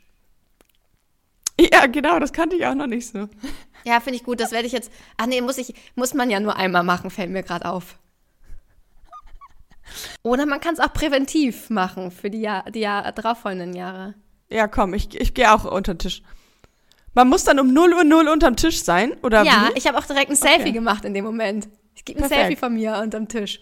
Ja, 1.74 1.86
genau, 1.88 2.20
das 2.20 2.34
kannte 2.34 2.56
ich 2.56 2.66
auch 2.66 2.76
noch 2.76 2.88
nicht 2.88 3.08
so. 3.08 3.28
Ja, 3.84 4.00
finde 4.00 4.18
ich 4.18 4.24
gut. 4.24 4.40
Das 4.40 4.52
werde 4.52 4.68
ich 4.68 4.74
jetzt. 4.74 4.92
Ach 5.18 5.26
nee, 5.26 5.42
muss 5.42 5.58
ich, 5.58 5.74
muss 5.96 6.14
man 6.14 6.30
ja 6.30 6.40
nur 6.40 6.56
einmal 6.56 6.84
machen, 6.84 7.10
fällt 7.10 7.30
mir 7.32 7.44
gerade 7.44 7.66
auf. 7.66 7.98
Oder 10.24 10.46
man 10.46 10.60
kann 10.62 10.74
es 10.74 10.80
auch 10.80 10.94
präventiv 10.94 11.70
machen 11.70 12.12
für 12.12 12.30
die, 12.30 12.42
Jahr, 12.42 12.70
die 12.72 12.80
Jahr, 12.80 13.12
darauffolgenden 13.12 13.74
Jahre. 13.76 14.14
Ja, 14.50 14.68
komm, 14.68 14.94
ich, 14.94 15.20
ich 15.20 15.34
gehe 15.34 15.52
auch 15.54 15.66
unter 15.66 15.94
den 15.96 16.00
Tisch. 16.00 16.22
Man 17.14 17.28
muss 17.28 17.44
dann 17.44 17.60
um 17.60 17.74
0 17.74 17.94
Uhr 17.94 18.04
0 18.06 18.28
unterm 18.30 18.56
Tisch 18.56 18.84
sein, 18.84 19.14
oder 19.22 19.44
Ja, 19.44 19.70
wie? 19.74 19.78
ich 19.78 19.88
habe 19.88 19.98
auch 19.98 20.06
direkt 20.06 20.30
ein 20.30 20.36
Selfie 20.38 20.62
Okay. 20.62 20.72
gemacht 20.72 21.04
in 21.04 21.14
dem 21.14 21.26
Moment. 21.26 21.68
Ich 21.96 22.06
gebe 22.06 22.20
ein 22.20 22.22
Perfekt. 22.22 22.42
Selfie 22.42 22.56
von 22.56 22.74
mir 22.74 22.98
unterm 23.04 23.28
Tisch. 23.28 23.60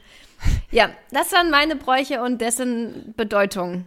Ja, 0.72 0.90
das 1.12 1.32
waren 1.32 1.50
meine 1.50 1.76
Bräuche 1.76 2.22
und 2.22 2.40
dessen 2.42 3.14
Bedeutung. 3.18 3.86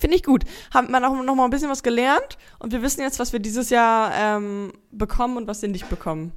Finde 0.00 0.16
ich 0.16 0.22
gut. 0.22 0.44
Haben 0.72 0.90
wir 0.90 1.06
auch 1.06 1.22
noch 1.22 1.34
mal 1.34 1.44
ein 1.44 1.50
bisschen 1.50 1.68
was 1.68 1.82
gelernt 1.82 2.38
und 2.58 2.72
wir 2.72 2.80
wissen 2.80 3.02
jetzt, 3.02 3.18
was 3.18 3.34
wir 3.34 3.38
dieses 3.38 3.68
Jahr 3.68 4.12
ähm, 4.14 4.72
bekommen 4.90 5.36
und 5.36 5.46
was 5.46 5.60
wir 5.60 5.68
nicht 5.68 5.90
bekommen. 5.90 6.32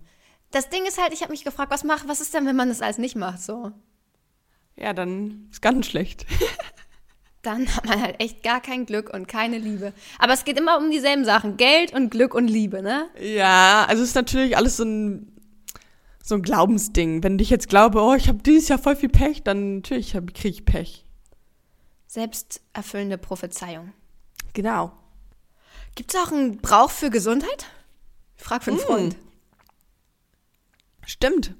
das 0.51 0.69
Ding 0.69 0.85
ist 0.85 1.01
halt, 1.01 1.13
ich 1.13 1.21
habe 1.21 1.31
mich 1.31 1.45
gefragt, 1.45 1.71
was 1.71 1.85
macht, 1.85 2.07
was 2.09 2.19
ist 2.19 2.33
denn, 2.33 2.45
wenn 2.45 2.57
man 2.57 2.67
das 2.67 2.81
alles 2.81 2.97
nicht 2.97 3.15
macht, 3.15 3.41
so? 3.41 3.71
Ja, 4.75 4.91
dann 4.91 5.47
ist 5.49 5.61
ganz 5.61 5.87
schlecht. 5.87 6.25
Dann 7.41 7.67
hat 7.75 7.85
man 7.85 8.01
halt 8.01 8.21
echt 8.21 8.41
gar 8.41 8.61
kein 8.61 8.85
Glück 8.85 9.13
und 9.13 9.27
keine 9.27 9.57
Liebe. 9.57 9.91
Aber 10.17 10.31
es 10.31 10.45
geht 10.45 10.57
immer 10.57 10.77
um 10.77 10.89
dieselben 10.91 11.25
Sachen. 11.25 11.57
Geld 11.57 11.93
und 11.93 12.09
Glück 12.09 12.33
und 12.33 12.47
Liebe, 12.47 12.81
ne? 12.81 13.09
Ja, 13.21 13.85
also 13.85 14.01
es 14.01 14.09
ist 14.09 14.15
natürlich 14.15 14.55
alles 14.55 14.77
so 14.77 14.85
ein, 14.85 15.29
so 16.23 16.35
ein 16.35 16.41
Glaubensding. 16.41 17.21
Wenn 17.21 17.37
ich 17.39 17.49
jetzt 17.49 17.67
glaube, 17.67 18.01
oh, 18.01 18.13
ich 18.13 18.29
habe 18.29 18.39
dieses 18.41 18.69
Jahr 18.69 18.79
voll 18.79 18.95
viel 18.95 19.09
Pech, 19.09 19.43
dann 19.43 19.75
natürlich 19.75 20.13
kriege 20.13 20.47
ich 20.47 20.63
Pech. 20.63 21.02
Selbsterfüllende 22.13 23.17
Prophezeiung. 23.17 23.91
Genau. 24.53 24.91
Gibt 25.95 26.13
es 26.13 26.19
auch 26.21 26.31
einen 26.31 26.57
Brauch 26.57 26.91
für 26.91 27.09
Gesundheit? 27.09 27.65
Ich 28.37 28.43
frag 28.43 28.63
für 28.63 28.69
einen 28.69 28.79
Mm. 28.79 28.83
Freund. 28.83 29.15
Stimmt. 31.07 31.55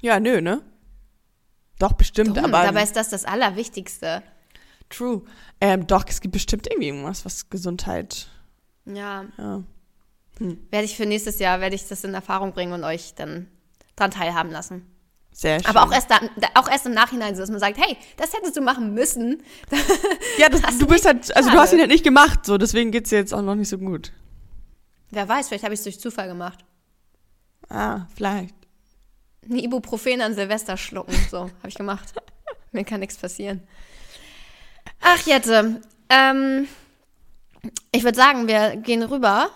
Ja, 0.00 0.20
nö, 0.20 0.40
ne? 0.40 0.62
Doch, 1.80 1.94
bestimmt, 1.94 2.36
Dumm, 2.36 2.44
aber. 2.44 2.62
dabei 2.62 2.84
ist 2.84 2.94
das 2.94 3.08
das 3.10 3.24
Allerwichtigste. 3.24 4.22
True. 4.88 5.22
Ähm, 5.60 5.84
doch, 5.88 6.04
es 6.06 6.20
gibt 6.20 6.32
bestimmt 6.32 6.68
irgendwie 6.68 6.88
irgendwas, 6.88 7.24
was 7.24 7.50
Gesundheit. 7.50 8.28
Ja, 8.84 9.24
Ja. 9.36 9.64
werde 10.38 10.84
ich 10.84 10.96
für 10.96 11.06
nächstes 11.06 11.40
Jahr, 11.40 11.60
werde 11.60 11.74
ich 11.74 11.88
das 11.88 12.04
in 12.04 12.14
Erfahrung 12.14 12.52
bringen 12.52 12.72
und 12.72 12.84
euch 12.84 13.14
dann 13.16 13.48
dran 13.96 14.12
teilhaben 14.12 14.52
lassen. 14.52 14.86
Sehr 15.32 15.58
schön. 15.60 15.66
Aber 15.74 15.82
auch 15.84 15.92
erst, 15.92 16.10
da- 16.10 16.20
auch 16.54 16.68
erst 16.70 16.86
im 16.86 16.92
Nachhinein, 16.92 17.34
so 17.34 17.40
dass 17.40 17.50
man 17.50 17.58
sagt, 17.58 17.78
hey, 17.78 17.96
das 18.16 18.32
hättest 18.34 18.56
du 18.56 18.60
machen 18.60 18.94
müssen. 18.94 19.42
Ja, 20.38 20.48
das, 20.48 20.78
du 20.78 20.86
bist 20.86 21.04
halt, 21.06 21.34
also 21.36 21.50
du 21.50 21.56
hast 21.58 21.72
ihn 21.72 21.78
halt 21.80 21.90
nicht 21.90 22.04
gemacht, 22.04 22.46
so, 22.46 22.56
deswegen 22.58 22.90
geht's 22.90 23.10
dir 23.10 23.16
jetzt 23.18 23.34
auch 23.34 23.42
noch 23.42 23.54
nicht 23.54 23.68
so 23.68 23.76
gut. 23.78 24.12
Wer 25.10 25.28
weiß, 25.28 25.48
vielleicht 25.48 25.64
habe 25.64 25.74
ich 25.74 25.80
es 25.80 25.84
durch 25.84 26.00
Zufall 26.00 26.26
gemacht. 26.28 26.58
Ah, 27.68 28.06
vielleicht. 28.14 28.54
Ein 29.48 29.58
Ibuprofen 29.58 30.20
an 30.22 30.34
Silvester 30.34 30.76
schlucken, 30.76 31.14
so 31.30 31.40
habe 31.42 31.68
ich 31.68 31.74
gemacht. 31.74 32.12
Mir 32.72 32.84
kann 32.84 33.00
nichts 33.00 33.16
passieren. 33.16 33.62
Ach, 35.00 35.18
Jette, 35.26 35.80
ähm, 36.08 36.66
ich 37.92 38.02
würde 38.04 38.16
sagen, 38.16 38.48
wir 38.48 38.76
gehen 38.76 39.02
rüber 39.02 39.50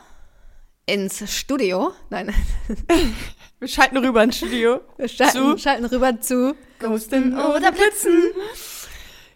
ins 0.86 1.32
Studio. 1.34 1.92
Nein, 2.10 2.34
Wir 3.58 3.68
schalten 3.68 3.96
rüber 3.98 4.22
ins 4.22 4.36
Studio. 4.36 4.80
wir 4.98 5.08
schalten, 5.08 5.32
Zu? 5.38 5.58
schalten 5.58 5.84
rüber 5.86 6.20
zu 6.20 6.54
Ghosten 6.78 7.34
oder 7.38 7.72
Blitzen. 7.72 8.22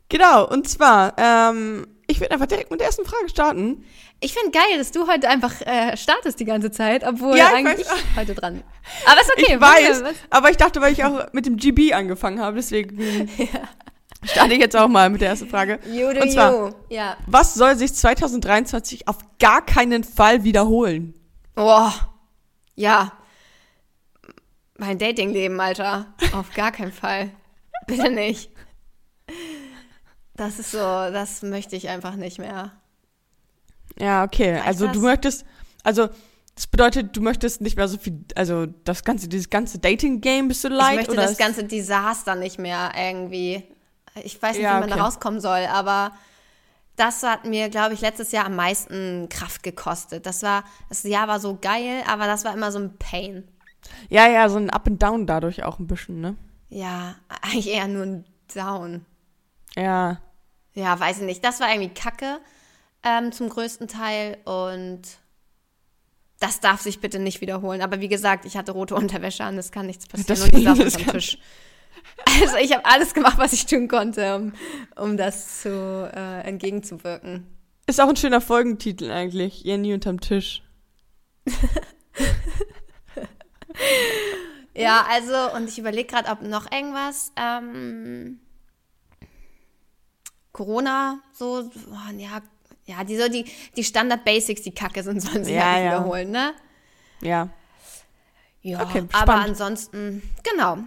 Genau, 0.09 0.47
und 0.49 0.69
zwar, 0.69 1.15
ähm, 1.17 1.87
ich 2.07 2.21
würde 2.21 2.33
einfach 2.33 2.47
direkt 2.47 2.71
mit 2.71 2.81
der 2.81 2.89
ersten 2.89 3.05
Frage 3.07 3.29
starten. 3.31 3.85
Ich 4.21 4.35
finde 4.35 4.51
geil, 4.51 4.77
dass 4.77 4.91
du 4.93 5.07
heute 5.07 5.29
einfach 5.29 5.61
äh, 5.63 5.97
startest 5.97 6.39
die 6.41 6.45
ganze 6.45 6.71
Zeit, 6.71 7.07
obwohl 7.07 7.37
Ja, 7.37 7.47
ich 7.49 7.55
eigentlich 7.67 7.89
weiß. 7.89 7.97
ich 8.13 8.17
heute 8.17 8.35
dran. 8.35 8.63
Aber 9.07 9.21
ist 9.21 9.31
okay. 9.33 9.55
ich 9.55 9.61
weiß, 9.61 10.03
was. 10.03 10.15
aber 10.29 10.51
ich 10.51 10.57
dachte, 10.59 10.81
weil 10.83 10.93
ich 10.93 11.03
auch 11.05 11.33
mit 11.33 11.47
dem 11.47 11.57
GB 11.57 11.95
angefangen 11.95 12.41
habe, 12.41 12.57
deswegen 12.57 13.31
starte 14.25 14.53
ich 14.53 14.61
jetzt 14.61 14.77
auch 14.77 14.89
mal 14.89 15.09
mit 15.09 15.23
der 15.23 15.31
ersten 15.31 15.49
Frage. 15.49 15.79
You 15.91 16.13
do 16.13 16.21
Und 16.21 16.31
zwar. 16.33 16.75
Ja. 16.91 17.17
was 17.27 17.55
soll 17.55 17.77
sich 17.77 17.95
2023 17.95 19.09
auf 19.09 19.17
gar 19.39 19.65
keinen 19.65 20.05
Fall 20.05 20.45
wiederholen? 20.45 21.15
Boah. 21.55 21.95
Ja. 22.75 23.13
Mein 24.81 24.97
Datingleben, 24.97 25.61
Alter. 25.61 26.07
Auf 26.33 26.55
gar 26.55 26.73
keinen 26.73 26.91
Fall. 26.91 27.31
Bitte 27.87 28.11
nicht. 28.11 28.51
Das 30.35 30.59
ist 30.59 30.71
so, 30.71 30.79
das 30.79 31.43
möchte 31.43 31.77
ich 31.77 31.91
einfach 31.91 32.17
nicht 32.17 32.39
mehr. 32.39 32.73
Ja, 33.99 34.25
okay. 34.25 34.55
Reicht 34.55 34.67
also 34.67 34.87
das? 34.87 34.95
du 34.95 35.03
möchtest, 35.03 35.45
also 35.85 36.09
das 36.55 36.67
bedeutet, 36.67 37.15
du 37.15 37.21
möchtest 37.21 37.61
nicht 37.61 37.77
mehr 37.77 37.89
so 37.89 37.99
viel, 37.99 38.25
also 38.35 38.65
das 38.65 39.05
ganze, 39.05 39.29
dieses 39.29 39.51
ganze 39.51 39.79
Dating-Game 39.79 40.49
bist 40.49 40.65
du 40.65 40.69
leid? 40.69 40.93
ich 40.93 40.97
möchte 40.97 41.13
oder 41.13 41.23
das 41.25 41.37
ganze 41.37 41.65
Desaster 41.65 42.35
nicht 42.35 42.59
mehr 42.59 42.93
irgendwie. 42.97 43.63
Ich 44.25 44.41
weiß 44.41 44.57
nicht, 44.57 44.65
Ja, 44.65 44.77
wie 44.77 44.81
man 44.81 44.89
okay. 44.89 44.99
da 44.99 45.05
rauskommen 45.05 45.41
soll, 45.43 45.67
aber 45.67 46.13
das 46.97 47.23
hat 47.23 47.45
mir, 47.45 47.69
glaube 47.69 47.93
ich, 47.93 48.01
letztes 48.01 48.33
Jahr 48.33 48.47
am 48.47 48.57
meisten 48.57 49.29
Kraft 49.29 49.63
gekostet. 49.63 50.25
Das 50.25 50.43
war, 50.43 50.65
das 50.89 51.03
Jahr 51.03 51.29
war 51.29 51.39
so 51.39 51.59
geil, 51.61 52.03
aber 52.07 52.27
das 52.27 52.47
war 52.47 52.55
immer 52.55 52.73
so 52.73 52.79
ein 52.79 52.97
Pain. 52.97 53.47
Ja, 54.09 54.29
ja, 54.29 54.49
so 54.49 54.57
ein 54.59 54.71
Up 54.71 54.87
and 54.87 55.03
Down 55.03 55.27
dadurch 55.27 55.63
auch 55.65 55.79
ein 55.79 55.87
bisschen, 55.87 56.21
ne? 56.21 56.37
Ja, 56.69 57.17
eigentlich 57.43 57.69
eher 57.69 57.89
nur 57.89 58.05
ein 58.05 58.25
Down. 58.55 59.05
Ja. 59.77 60.21
Ja, 60.75 60.99
weiß 60.99 61.19
ich 61.19 61.25
nicht. 61.25 61.45
Das 61.45 61.61
war 61.61 61.69
irgendwie 61.73 61.93
Kacke 61.95 62.39
ähm, 63.03 63.33
zum 63.33 63.49
größten 63.49 63.89
Teil 63.89 64.39
und 64.45 65.03
das 66.39 66.61
darf 66.61 66.81
sich 66.81 67.01
bitte 67.01 67.19
nicht 67.19 67.41
wiederholen. 67.41 67.83
Aber 67.83 68.01
wie 68.01 68.09
gesagt, 68.09 68.45
ich 68.45 68.57
hatte 68.57 68.73
rote 68.73 68.95
Unterwäsche 68.97 69.45
an, 69.45 69.57
das 69.57 69.73
kann 69.73 69.87
nichts 69.87 70.07
passieren. 70.07 70.27
Deswegen, 70.29 70.69
und 70.69 70.79
ich 70.81 70.85
saß 70.93 71.03
kann- 71.05 71.13
Tisch. 71.15 71.39
Also 72.43 72.57
ich 72.57 72.73
habe 72.73 72.85
alles 72.87 73.15
gemacht, 73.15 73.39
was 73.39 73.53
ich 73.53 73.67
tun 73.67 73.89
konnte, 73.89 74.37
um, 74.37 74.53
um 74.97 75.17
das 75.17 75.61
zu 75.63 76.11
äh, 76.15 76.41
entgegenzuwirken. 76.43 77.47
Ist 77.87 78.01
auch 78.01 78.09
ein 78.09 78.17
schöner 78.17 78.41
Folgentitel 78.41 79.11
eigentlich. 79.11 79.63
Jenny 79.65 79.93
unterm 79.93 80.21
Tisch. 80.21 80.63
Ja, 84.75 85.05
also, 85.11 85.57
und 85.57 85.69
ich 85.69 85.79
überlege 85.79 86.09
gerade, 86.09 86.31
ob 86.31 86.43
noch 86.43 86.71
irgendwas. 86.71 87.33
Ähm, 87.37 88.41
Corona, 90.53 91.21
so, 91.33 91.71
oh, 91.91 92.17
ja, 92.17 92.41
ja, 92.87 93.05
die, 93.05 93.17
so 93.17 93.29
die, 93.29 93.45
die 93.77 93.85
Standard-Basics, 93.85 94.63
die 94.63 94.75
Kacke 94.75 95.03
sind, 95.03 95.21
sollen 95.23 95.45
sie 95.45 95.55
Ja, 95.55 95.65
halt 95.65 95.83
nicht 95.83 95.85
ja. 95.85 95.99
wiederholen, 95.99 96.31
ne? 96.31 96.55
Ja. 97.21 97.49
Ja, 98.63 98.83
Okay, 98.83 99.05
aber 99.13 99.35
ansonsten, 99.37 100.23
genau. 100.43 100.79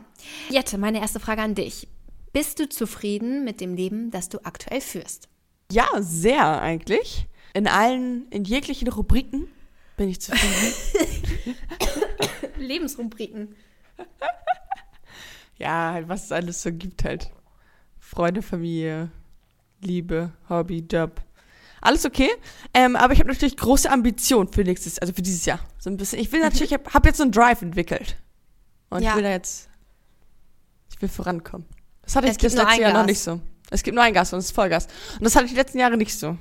Jette, 0.49 0.77
meine 0.77 0.99
erste 0.99 1.19
Frage 1.19 1.41
an 1.41 1.55
dich. 1.55 1.87
Bist 2.33 2.59
du 2.59 2.69
zufrieden 2.69 3.43
mit 3.43 3.61
dem 3.61 3.75
Leben, 3.75 4.11
das 4.11 4.29
du 4.29 4.39
aktuell 4.43 4.81
führst? 4.81 5.27
Ja, 5.71 5.87
sehr 5.99 6.61
eigentlich. 6.61 7.27
In 7.53 7.67
allen, 7.67 8.27
in 8.29 8.43
jeglichen 8.43 8.87
Rubriken 8.89 9.47
bin 9.97 10.09
ich 10.09 10.21
zufrieden. 10.21 10.73
Lebensrubriken. 12.57 13.55
ja, 15.57 15.93
halt, 15.93 16.07
was 16.09 16.25
es 16.25 16.31
alles 16.31 16.61
so 16.61 16.71
gibt 16.71 17.03
halt. 17.03 17.29
Freunde, 17.99 18.41
Familie, 18.41 19.09
Liebe, 19.81 20.31
Hobby, 20.49 20.85
Job. 20.89 21.21
Alles 21.81 22.05
okay. 22.05 22.29
Ähm, 22.73 22.95
aber 22.95 23.13
ich 23.13 23.19
habe 23.19 23.29
natürlich 23.29 23.57
große 23.57 23.89
Ambitionen 23.91 24.51
für 24.51 24.63
nächstes, 24.63 24.99
also 24.99 25.13
für 25.13 25.21
dieses 25.21 25.45
Jahr. 25.45 25.59
So 25.79 25.89
ein 25.89 25.97
bisschen. 25.97 26.19
Ich 26.19 26.31
will 26.31 26.39
natürlich, 26.39 26.71
ich 26.71 26.73
habe 26.73 26.89
hab 26.93 27.05
jetzt 27.05 27.17
so 27.17 27.23
einen 27.23 27.31
Drive 27.31 27.61
entwickelt. 27.61 28.15
Und 28.89 29.03
Ja. 29.03 29.11
ich 29.11 29.15
will 29.17 29.23
da 29.23 29.31
jetzt, 29.31 29.69
ich 30.91 31.01
will 31.01 31.09
vorankommen. 31.09 31.67
Das 32.03 32.15
hatte 32.15 32.27
Es 32.27 32.33
ich 32.33 32.37
das 32.37 32.53
letzte 32.53 32.81
Jahr 32.81 32.91
noch 32.91 32.99
Gas. 32.99 33.07
nicht 33.07 33.19
so. 33.19 33.41
Es 33.69 33.83
gibt 33.83 33.95
nur 33.95 34.03
ein 34.03 34.13
Gas 34.13 34.31
und 34.33 34.39
es 34.39 34.45
ist 34.45 34.51
Vollgas. 34.51 34.87
Und 35.17 35.23
das 35.23 35.35
hatte 35.35 35.45
ich 35.45 35.51
die 35.51 35.57
letzten 35.57 35.79
Jahre 35.79 35.97
nicht 35.97 36.17
so. 36.17 36.37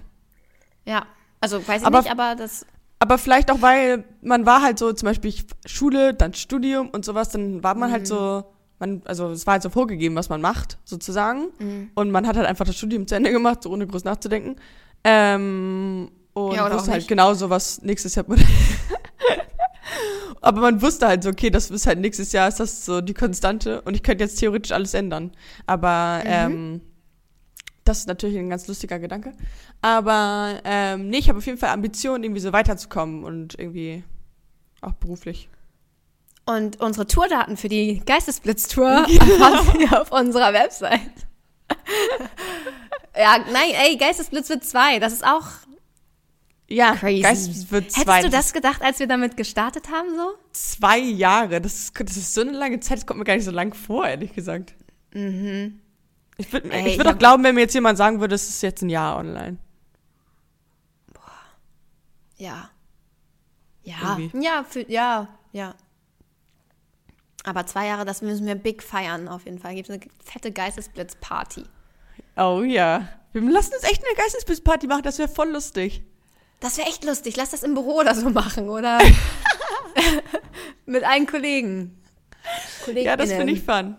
Ja, 0.84 1.06
also 1.40 1.66
weiß 1.66 1.80
ich 1.82 1.86
Aber- 1.86 2.02
nicht, 2.02 2.10
aber 2.10 2.36
das, 2.36 2.66
Aber 3.02 3.18
vielleicht 3.18 3.50
auch, 3.50 3.60
weil 3.62 4.04
man 4.22 4.46
war 4.46 4.62
halt 4.62 4.78
so, 4.78 4.92
zum 4.92 5.06
Beispiel 5.06 5.34
Schule, 5.66 6.14
dann 6.14 6.34
Studium 6.34 6.88
und 6.90 7.04
sowas, 7.04 7.30
dann 7.30 7.60
war 7.64 7.74
man 7.74 7.88
Mhm. 7.88 7.92
halt 7.94 8.06
so, 8.06 8.44
man, 8.78 9.02
also 9.06 9.30
es 9.32 9.44
war 9.44 9.54
halt 9.54 9.64
so 9.64 9.70
vorgegeben, 9.70 10.14
was 10.14 10.28
man 10.28 10.40
macht, 10.40 10.78
sozusagen. 10.84 11.48
Mhm. 11.58 11.90
Und 11.96 12.12
man 12.12 12.28
hat 12.28 12.36
halt 12.36 12.46
einfach 12.46 12.64
das 12.64 12.76
Studium 12.76 13.08
zu 13.08 13.16
Ende 13.16 13.32
gemacht, 13.32 13.64
so 13.64 13.70
ohne 13.70 13.88
groß 13.88 14.04
nachzudenken. 14.04 14.54
Ähm, 15.02 16.12
und 16.32 16.54
Ja, 16.54 16.72
wusste 16.72 16.92
halt 16.92 17.08
genau 17.08 17.34
so, 17.34 17.50
was 17.50 17.82
nächstes 17.82 18.14
Jahr. 18.14 18.24
Aber 20.40 20.60
man 20.60 20.80
wusste 20.80 21.08
halt 21.08 21.24
so, 21.24 21.30
okay, 21.30 21.50
das 21.50 21.72
ist 21.72 21.88
halt 21.88 21.98
nächstes 21.98 22.30
Jahr, 22.30 22.46
ist 22.46 22.60
das 22.60 22.84
so 22.84 23.00
die 23.00 23.14
Konstante 23.14 23.80
und 23.82 23.94
ich 23.94 24.04
könnte 24.04 24.22
jetzt 24.22 24.38
theoretisch 24.38 24.70
alles 24.70 24.94
ändern. 24.94 25.32
Aber 25.66 26.18
Mhm. 26.24 26.30
ähm, 26.30 26.80
das 27.84 27.98
ist 28.00 28.08
natürlich 28.08 28.38
ein 28.38 28.48
ganz 28.50 28.66
lustiger 28.68 28.98
Gedanke. 28.98 29.32
Aber 29.80 30.60
ähm, 30.64 31.08
nee, 31.08 31.18
ich 31.18 31.28
habe 31.28 31.38
auf 31.38 31.46
jeden 31.46 31.58
Fall 31.58 31.70
Ambitionen, 31.70 32.24
irgendwie 32.24 32.40
so 32.40 32.52
weiterzukommen 32.52 33.24
und 33.24 33.58
irgendwie 33.58 34.04
auch 34.80 34.92
beruflich. 34.94 35.48
Und 36.44 36.80
unsere 36.80 37.06
Tourdaten 37.06 37.56
für 37.56 37.68
die 37.68 38.02
Geistesblitz-Tour 38.04 38.88
erfahren 39.08 39.76
Sie 39.78 39.88
auf 39.96 40.10
unserer 40.12 40.52
Website. 40.52 41.00
ja, 43.16 43.38
nein, 43.52 43.70
ey, 43.86 43.96
Geistesblitz 43.96 44.48
wird 44.48 44.64
zwei. 44.64 44.98
Das 44.98 45.12
ist 45.12 45.24
auch 45.24 45.46
Ja, 46.68 46.94
crazy. 46.96 47.22
Geist 47.22 47.70
wird 47.70 47.84
Hättest 47.84 48.02
zwei. 48.04 48.22
du 48.22 48.30
das 48.30 48.52
gedacht, 48.52 48.82
als 48.82 48.98
wir 48.98 49.06
damit 49.06 49.36
gestartet 49.36 49.88
haben, 49.90 50.08
so? 50.16 50.32
zwei 50.52 50.98
Jahre. 50.98 51.60
Das 51.60 51.74
ist, 51.74 52.00
das 52.00 52.16
ist 52.16 52.34
so 52.34 52.40
eine 52.40 52.52
lange 52.52 52.80
Zeit, 52.80 52.98
das 52.98 53.06
kommt 53.06 53.18
mir 53.18 53.24
gar 53.24 53.34
nicht 53.36 53.44
so 53.44 53.50
lang 53.50 53.74
vor, 53.74 54.06
ehrlich 54.06 54.32
gesagt. 54.34 54.74
Mhm. 55.14 55.80
Ich 56.38 56.52
würde 56.52 56.68
ich 56.68 56.96
würd 56.96 57.08
auch 57.08 57.18
glauben, 57.18 57.44
wenn 57.44 57.54
mir 57.54 57.62
jetzt 57.62 57.74
jemand 57.74 57.98
sagen 57.98 58.20
würde, 58.20 58.34
es 58.34 58.48
ist 58.48 58.62
jetzt 58.62 58.82
ein 58.82 58.88
Jahr 58.88 59.18
online. 59.18 59.58
Ja. 62.36 62.70
Ja. 63.84 64.16
Irgendwie. 64.18 64.44
Ja, 64.44 64.64
für, 64.68 64.90
ja, 64.90 65.28
ja. 65.52 65.74
Aber 67.44 67.66
zwei 67.66 67.86
Jahre, 67.86 68.04
das 68.04 68.22
müssen 68.22 68.46
wir 68.46 68.54
big 68.54 68.82
feiern, 68.82 69.28
auf 69.28 69.44
jeden 69.44 69.58
Fall. 69.58 69.74
Gibt 69.74 69.88
es 69.88 69.94
eine 69.94 70.02
fette 70.24 70.52
Geistesblitz-Party. 70.52 71.64
Oh 72.36 72.62
ja. 72.62 73.08
Wir 73.32 73.42
lassen 73.42 73.74
uns 73.74 73.84
echt 73.84 74.04
eine 74.04 74.14
Geistesblitz-Party 74.16 74.86
machen, 74.86 75.02
das 75.02 75.18
wäre 75.18 75.28
voll 75.28 75.50
lustig. 75.50 76.02
Das 76.60 76.78
wäre 76.78 76.88
echt 76.88 77.04
lustig. 77.04 77.36
Lass 77.36 77.50
das 77.50 77.62
im 77.62 77.74
Büro 77.74 78.00
oder 78.00 78.14
so 78.14 78.30
machen, 78.30 78.68
oder? 78.68 78.98
mit 80.86 81.04
allen 81.04 81.26
Kollegen. 81.26 81.98
Ja, 82.94 83.16
das 83.16 83.30
finde 83.32 83.52
ich 83.52 83.62
fun. 83.62 83.96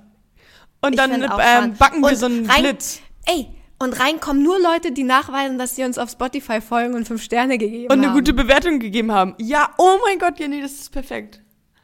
Und 0.86 0.98
dann 0.98 1.12
ähm, 1.24 1.76
backen 1.78 2.02
wir 2.02 2.10
Und 2.10 2.16
so 2.16 2.26
einen 2.28 2.50
rein- 2.50 2.64
Blitz. 2.64 3.00
Ey, 3.26 3.48
und 3.80 4.00
reinkommen 4.00 4.44
nur 4.44 4.60
Leute, 4.60 4.92
die 4.92 5.04
nachweisen, 5.04 5.58
dass 5.58 5.76
sie 5.76 5.84
uns 5.84 5.98
auf 5.98 6.10
Spotify 6.10 6.62
folgen 6.62 6.94
und 6.94 7.08
fünf 7.08 7.22
Sterne 7.24 7.58
gegeben 7.58 7.86
Und 7.92 8.00
eine 8.00 8.08
haben. 8.08 8.14
gute 8.16 8.34
Bewertung 8.34 8.80
gegeben 8.80 9.12
haben. 9.12 9.36
Ja, 9.40 9.70
oh 9.78 9.98
mein 10.06 10.20
Gott, 10.20 10.40
Jenny, 10.40 10.62
das 10.62 10.72
ist 10.74 10.92
perfekt. 10.92 11.42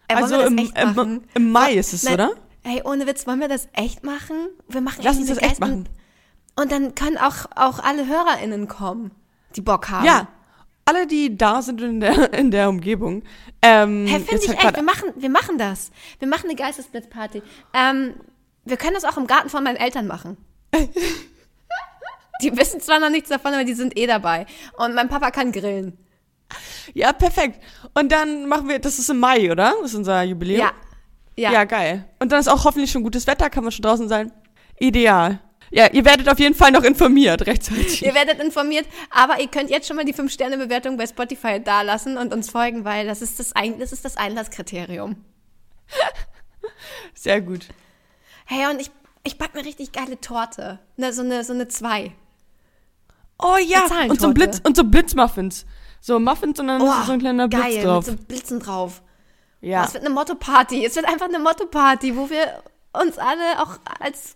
Ey, 0.08 0.16
also 0.18 0.38
wir 0.38 0.48
im, 0.48 0.58
im, 0.58 1.22
im 1.34 1.52
Mai 1.52 1.74
ist 1.74 1.94
es, 1.94 2.04
Nein, 2.04 2.14
oder? 2.16 2.32
Ey, 2.64 2.82
ohne 2.84 3.06
Witz, 3.08 3.26
wollen 3.28 3.40
wir 3.40 3.48
das 3.48 3.68
echt 3.74 4.04
machen? 4.04 4.36
Wir 4.68 4.82
machen 4.82 5.02
Lass 5.04 5.18
uns 5.18 5.28
das 5.28 5.38
echt 5.38 5.60
machen. 5.60 5.88
Und, 6.60 6.72
dann 6.72 6.94
können 6.96 7.18
auch, 7.18 7.46
auch 7.56 7.80
alle 7.80 8.06
HörerInnen 8.08 8.68
kommen, 8.68 9.12
die 9.56 9.62
Bock 9.62 9.90
haben. 9.90 10.06
Ja. 10.06 10.28
Alle, 10.86 11.06
die 11.08 11.38
da 11.38 11.62
sind 11.62 11.80
in 11.82 12.00
der, 12.00 12.34
in 12.38 12.52
der 12.52 12.68
Umgebung. 12.70 13.24
Ähm, 13.62 14.06
Hey, 14.08 14.20
finde 14.22 14.44
ich 14.44 14.50
hat 14.58 14.64
echt, 14.66 14.76
wir 14.76 14.84
machen, 14.84 15.10
wir 15.16 15.30
machen 15.30 15.58
das. 15.58 15.92
Wir 16.20 16.28
machen 16.28 16.46
eine 16.50 16.56
Geistesblitzparty. 16.56 17.42
Ähm, 17.74 18.16
wir 18.66 18.78
können 18.78 18.94
das 18.94 19.06
auch 19.06 19.18
im 19.18 19.28
Garten 19.28 19.50
von 19.50 19.64
meinen 19.64 19.78
Eltern 19.78 20.08
machen. 20.08 20.38
die 22.42 22.56
wissen 22.56 22.80
zwar 22.82 23.00
noch 23.00 23.10
nichts 23.10 23.30
davon, 23.30 23.54
aber 23.54 23.64
die 23.64 23.74
sind 23.74 23.98
eh 23.98 24.08
dabei. 24.08 24.46
Und 24.78 24.96
mein 24.96 25.10
Papa 25.10 25.32
kann 25.32 25.52
grillen. 25.52 25.98
Ja, 26.94 27.14
perfekt. 27.14 27.62
Und 27.94 28.12
dann 28.12 28.46
machen 28.48 28.68
wir, 28.68 28.80
das 28.80 29.00
ist 29.00 29.10
im 29.10 29.20
Mai, 29.20 29.52
oder? 29.52 29.74
Das 29.82 29.92
ist 29.92 29.96
unser 29.96 30.24
Jubiläum. 30.24 30.60
Ja. 30.62 30.72
Ja. 31.36 31.52
Ja, 31.54 31.64
geil. 31.64 32.06
Und 32.20 32.32
dann 32.32 32.40
ist 32.40 32.50
auch 32.50 32.66
hoffentlich 32.66 32.92
schon 32.92 33.04
gutes 33.04 33.26
Wetter, 33.26 33.50
kann 33.50 33.64
man 33.64 33.72
schon 33.72 33.84
draußen 33.84 34.10
sein. 34.10 34.32
Ideal. 34.78 35.40
Ja, 35.72 35.88
ihr 35.92 36.04
werdet 36.04 36.28
auf 36.28 36.40
jeden 36.40 36.56
Fall 36.56 36.72
noch 36.72 36.84
informiert 36.84 37.46
rechtzeitig. 37.46 38.02
Ihr 38.02 38.14
werdet 38.16 38.42
informiert, 38.42 38.86
aber 39.10 39.40
ihr 39.40 39.48
könnt 39.48 39.70
jetzt 39.70 39.88
schon 39.88 39.96
mal 39.96 40.04
die 40.04 40.14
5-Sterne-Bewertung 40.14 40.98
bei 40.98 41.06
Spotify 41.06 41.62
dalassen 41.64 42.18
und 42.18 42.34
uns 42.34 42.50
folgen, 42.50 42.86
weil 42.86 43.06
das 43.06 43.22
ist 43.22 43.40
das, 43.40 43.54
das, 43.54 43.92
ist 43.92 44.04
das 44.04 44.18
Einlasskriterium. 44.18 45.24
Sehr 47.14 47.42
gut. 47.42 47.68
Hey, 48.52 48.66
und 48.72 48.82
ich, 48.82 48.90
ich 49.24 49.38
back 49.38 49.52
eine 49.54 49.64
richtig 49.64 49.92
geile 49.92 50.20
Torte. 50.20 50.80
Ne, 50.98 51.14
so 51.14 51.22
eine, 51.22 51.44
so 51.44 51.54
eine 51.54 51.68
2. 51.68 52.12
Oh 53.42 53.58
ja, 53.58 53.86
und 54.10 54.20
so 54.20 54.34
Blitz 54.34 54.60
und 54.64 54.76
so 54.76 54.84
Blitzmuffins. 54.84 55.66
So 56.02 56.20
Muffins 56.20 56.60
und 56.60 56.68
dann 56.68 56.82
ist 56.82 57.06
so 57.06 57.12
ein 57.12 57.20
kleiner 57.20 57.48
Blitz 57.48 57.62
Oh, 57.62 57.64
geil, 57.70 57.84
drauf. 57.84 58.08
mit 58.08 58.18
so 58.20 58.26
Blitzen 58.26 58.60
drauf. 58.60 59.02
ja. 59.62 59.86
Es 59.86 59.94
wird 59.94 60.04
eine 60.04 60.14
Motto-Party. 60.14 60.84
Es 60.84 60.96
wird 60.96 61.06
einfach 61.08 61.28
eine 61.28 61.40
Motto-Party, 61.40 62.18
wo 62.18 62.30
wir 62.30 62.64
uns 62.94 63.18
alle 63.20 63.62
auch 63.62 63.78
als 64.00 64.36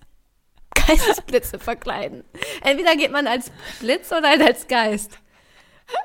Geistesblitze 0.75 1.57
verkleiden. 1.59 2.23
Entweder 2.61 2.95
geht 2.95 3.11
man 3.11 3.25
als 3.27 3.51
Blitz 3.79 4.11
oder 4.11 4.29
halt 4.29 4.41
als 4.41 4.67
Geist. 4.67 5.17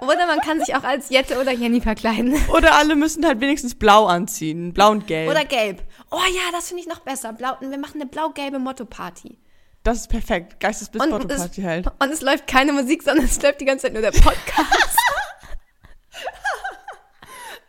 Oder 0.01 0.27
man 0.27 0.41
kann 0.41 0.61
sich 0.61 0.75
auch 0.75 0.83
als 0.83 1.09
Jette 1.09 1.41
oder 1.41 1.53
Jenny 1.53 1.81
verkleiden. 1.81 2.35
Oder 2.49 2.75
alle 2.77 2.95
müssen 2.95 3.25
halt 3.27 3.41
wenigstens 3.41 3.75
blau 3.75 4.07
anziehen. 4.07 4.73
Blau 4.75 4.91
und 4.91 5.07
gelb. 5.07 5.31
Oder 5.31 5.45
gelb. 5.45 5.83
Oh 6.11 6.21
ja, 6.31 6.53
das 6.53 6.69
finde 6.69 6.83
ich 6.83 6.89
noch 6.89 7.01
besser. 7.01 7.33
Blau, 7.33 7.57
wir 7.61 7.79
machen 7.79 8.01
eine 8.01 8.07
blau-gelbe 8.11 8.59
Motto-Party. 8.59 9.39
das 9.85 9.99
ist 10.01 10.09
perfekt. 10.09 10.61
Geistesblitz-Motto-Party 10.61 11.61
es- 11.61 11.67
halt. 11.67 11.87
und 12.01 12.11
es 12.13 12.21
läuft 12.23 12.47
keine 12.47 12.73
Musik, 12.73 13.03
sondern 13.03 13.25
es 13.27 13.41
läuft 13.43 13.61
die 13.61 13.65
ganze 13.65 13.85
Zeit 13.87 13.93
nur 13.93 14.03
der 14.03 14.11
Podcast. 14.13 14.97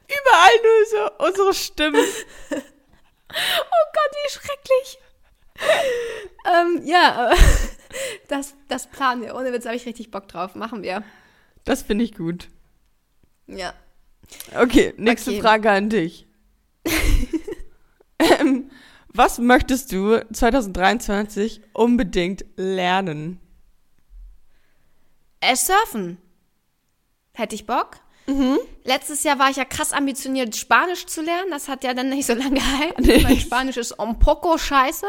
Überall 0.07 0.51
nur 0.63 0.85
so 1.19 1.25
unsere 1.27 1.53
Stimmen. 1.53 2.03
Oh 2.51 3.85
Gott, 3.93 4.11
wie 4.13 4.31
schrecklich. 4.31 4.97
ähm, 6.51 6.81
ja, 6.85 7.31
das, 8.27 8.55
das 8.67 8.87
planen 8.87 9.21
wir. 9.21 9.35
Ohne 9.35 9.53
Witz 9.53 9.65
habe 9.65 9.75
ich 9.75 9.85
richtig 9.85 10.09
Bock 10.11 10.27
drauf. 10.27 10.55
Machen 10.55 10.81
wir. 10.83 11.03
Das 11.65 11.83
finde 11.83 12.05
ich 12.05 12.15
gut. 12.15 12.49
Ja. 13.47 13.73
Okay, 14.55 14.93
nächste 14.97 15.31
Okay. 15.31 15.41
Frage 15.41 15.71
an 15.71 15.89
dich. 15.89 16.27
ähm, 18.19 18.69
was 19.07 19.39
möchtest 19.39 19.91
du 19.91 20.25
2023 20.31 21.61
unbedingt 21.73 22.45
lernen? 22.55 23.39
Äh, 25.41 25.55
surfen. 25.55 26.17
Hätte 27.33 27.55
ich 27.55 27.65
Bock. 27.65 27.97
Mhm. 28.27 28.59
Letztes 28.83 29.23
Jahr 29.23 29.39
war 29.39 29.49
ich 29.49 29.57
ja 29.57 29.65
krass 29.65 29.91
ambitioniert, 29.91 30.55
Spanisch 30.55 31.07
zu 31.07 31.21
lernen. 31.21 31.49
Das 31.49 31.67
hat 31.67 31.83
ja 31.83 31.93
dann 31.93 32.09
nicht 32.09 32.27
so 32.27 32.33
lange 32.33 32.59
gehalten. 32.59 33.03
Mein 33.23 33.39
Spanisch 33.39 33.77
ist 33.77 33.97
un 33.97 34.19
poco 34.19 34.57
scheiße. 34.57 35.07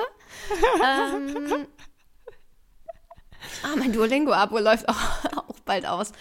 ähm, 0.83 1.67
ah, 3.63 3.75
mein 3.77 3.93
Duolingo-Abo 3.93 4.59
läuft 4.59 4.89
auch, 4.89 4.95
auch 5.37 5.61
bald 5.65 5.87
aus. 5.87 6.13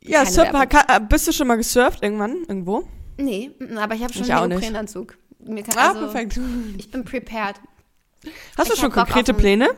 Ja, 0.00 0.22
Keine 0.24 0.30
Surfer, 0.34 0.52
Werbung. 0.54 0.68
ka- 0.68 0.96
äh, 0.96 1.00
bist 1.00 1.26
du 1.28 1.32
schon 1.32 1.46
mal 1.48 1.56
gesurft 1.56 2.02
irgendwann? 2.02 2.36
Irgendwo? 2.48 2.88
Nee, 3.18 3.50
mm, 3.58 3.76
aber 3.78 3.94
ich 3.96 4.02
habe 4.02 4.12
schon 4.12 4.22
Ich 4.22 4.32
einen. 4.32 4.48
Neoprenanzug. 4.50 5.18
Mir 5.40 5.62
kann, 5.64 5.74
Ah, 5.76 5.88
also, 5.88 6.00
perfekt. 6.08 6.38
Ich 6.78 6.88
bin 6.90 7.04
prepared. 7.04 7.56
Hast 8.56 8.68
du 8.70 8.74
Ich 8.74 8.80
schon 8.80 8.90
hab 8.90 8.94
Bock 8.96 9.06
konkrete 9.06 9.32
auf 9.32 9.38
ein- 9.38 9.40
Pläne? 9.40 9.68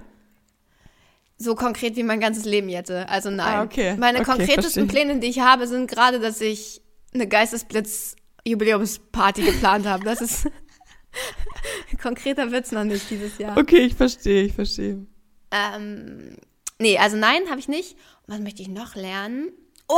So 1.39 1.55
konkret 1.55 1.97
wie 1.97 2.03
mein 2.03 2.21
ganzes 2.21 2.45
Leben 2.45 2.69
jetzt. 2.69 2.91
Also 2.91 3.31
nein. 3.31 3.55
Ah, 3.59 3.63
okay. 3.63 3.97
Meine 3.97 4.19
Okay, 4.19 4.27
konkretesten 4.31 4.85
verstehe. 4.87 5.07
Pläne, 5.07 5.21
die 5.21 5.29
ich 5.29 5.41
habe, 5.41 5.67
sind 5.67 5.91
gerade, 5.91 6.21
dass 6.21 6.39
ich 6.43 6.83
eine 7.15 7.27
Geistesblitz-Jubiläumsparty 7.27 9.43
geplant 9.43 9.87
habe. 9.87 10.05
Das 10.05 10.21
ist. 10.21 10.47
Konkreter 12.03 12.51
wird's 12.53 12.73
noch 12.73 12.85
nicht 12.85 13.09
dieses 13.11 13.39
Jahr. 13.39 13.57
Okay, 13.57 13.79
ich 13.87 13.95
verstehe, 13.95 14.43
ich 14.45 14.53
verstehe. 14.53 15.07
Ähm, 15.51 16.37
nee, 16.81 16.99
also 16.99 17.17
nein, 17.17 17.49
habe 17.49 17.61
ich 17.61 17.69
nicht. 17.69 17.93
Und 18.27 18.35
was 18.35 18.41
möchte 18.41 18.63
ich 18.63 18.69
noch 18.69 18.95
lernen? 18.95 19.51
Oh, 19.89 19.97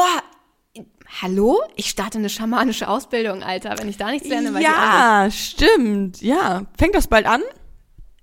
hallo? 1.22 1.60
Ich 1.76 1.88
starte 1.88 2.18
eine 2.18 2.28
schamanische 2.28 2.88
Ausbildung, 2.88 3.42
Alter. 3.42 3.78
Wenn 3.78 3.88
ich 3.88 3.96
da 3.96 4.10
nichts 4.10 4.28
lerne, 4.28 4.52
weiß 4.52 4.60
ich 4.60 4.68
auch 4.68 4.72
Ja, 4.72 5.30
stimmt. 5.30 6.20
Ja. 6.20 6.66
Fängt 6.76 6.94
das 6.94 7.06
bald 7.06 7.26
an? 7.26 7.40
nicht. 7.40 7.52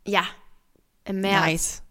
Ja, 0.05 0.23
im 1.05 1.21
März. 1.21 1.83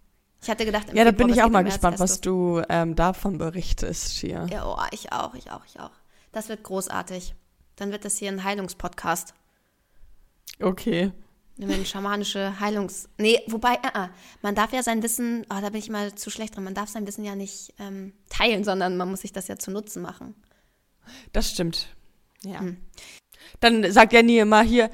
Ich 0.43 0.49
hatte 0.49 0.65
gedacht, 0.65 0.91
im 0.91 0.97
Ja, 0.97 1.05
da 1.05 1.11
bin 1.11 1.29
ich 1.29 1.43
auch 1.43 1.51
mal 1.51 1.65
gespannt, 1.65 1.99
was 1.99 2.21
du 2.21 2.63
ähm, 2.69 2.95
davon 2.95 3.39
berichtest, 3.39 4.17
Shia. 4.17 4.47
Ja, 4.47 4.67
oh, 4.67 4.79
ich 4.93 5.13
auch, 5.13 5.35
ich 5.35 5.51
auch, 5.51 5.63
ich 5.67 5.81
auch. 5.81 5.91
Das 6.33 6.49
wird 6.49 6.63
großartig. 6.63 7.35
Dann 7.77 7.93
wird 7.93 8.05
das 8.05 8.17
hier 8.19 8.31
ein 8.31 8.45
Heilungspodcast. 8.45 9.35
Okay. 10.61 11.13
Eine 11.61 11.85
schamanische 11.85 12.61
Heilungs... 12.61 13.09
Nee, 13.19 13.41
wobei, 13.49 13.75
äh, 13.75 14.05
äh, 14.05 14.09
man 14.43 14.55
darf 14.55 14.73
ja 14.73 14.83
sein 14.83 15.03
Wissen, 15.03 15.45
oh, 15.51 15.61
da 15.61 15.71
bin 15.71 15.81
ich 15.81 15.91
mal 15.91 16.15
zu 16.15 16.31
schlecht 16.31 16.55
drin, 16.55 16.63
man 16.63 16.75
darf 16.75 16.89
sein 16.89 17.07
Wissen 17.07 17.25
ja 17.25 17.35
nicht 17.35 17.75
ähm, 17.81 18.13
teilen, 18.29 18.63
sondern 18.63 18.97
man 18.97 19.11
muss 19.11 19.23
sich 19.23 19.33
das 19.33 19.49
ja 19.49 19.59
zu 19.59 19.73
Nutzen 19.73 20.03
machen. 20.03 20.37
Das 21.33 21.51
stimmt. 21.51 21.89
Ja. 22.45 22.61
Hm. 22.61 22.77
Dann 23.61 23.91
sagt 23.91 24.13
Jenny 24.13 24.39
immer 24.39 24.63
hier, 24.63 24.91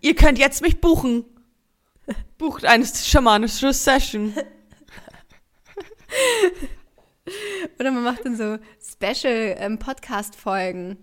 ihr 0.00 0.14
könnt 0.14 0.38
jetzt 0.38 0.62
mich 0.62 0.80
buchen. 0.80 1.24
Bucht 2.38 2.64
eine 2.64 2.86
schamanische 2.86 3.72
Session. 3.72 4.32
Oder 7.78 7.90
man 7.90 8.04
macht 8.04 8.24
dann 8.24 8.36
so 8.36 8.58
Special-Podcast-Folgen. 8.80 10.96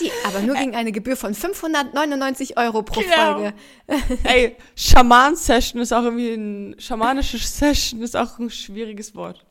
Die 0.00 0.10
aber 0.24 0.40
nur 0.40 0.54
gegen 0.54 0.74
eine 0.76 0.92
Gebühr 0.92 1.16
von 1.16 1.34
599 1.34 2.56
Euro 2.56 2.82
pro 2.82 3.00
Genau. 3.00 3.34
Folge. 3.34 3.54
Ey, 4.24 4.56
Schaman-Session 4.76 5.80
ist 5.80 5.92
auch 5.92 6.02
irgendwie 6.04 6.32
ein, 6.34 6.76
schamanische 6.78 7.38
Session 7.38 8.02
ist 8.02 8.16
auch 8.16 8.38
ein 8.38 8.50
schwieriges 8.50 9.14
Wort. 9.14 9.44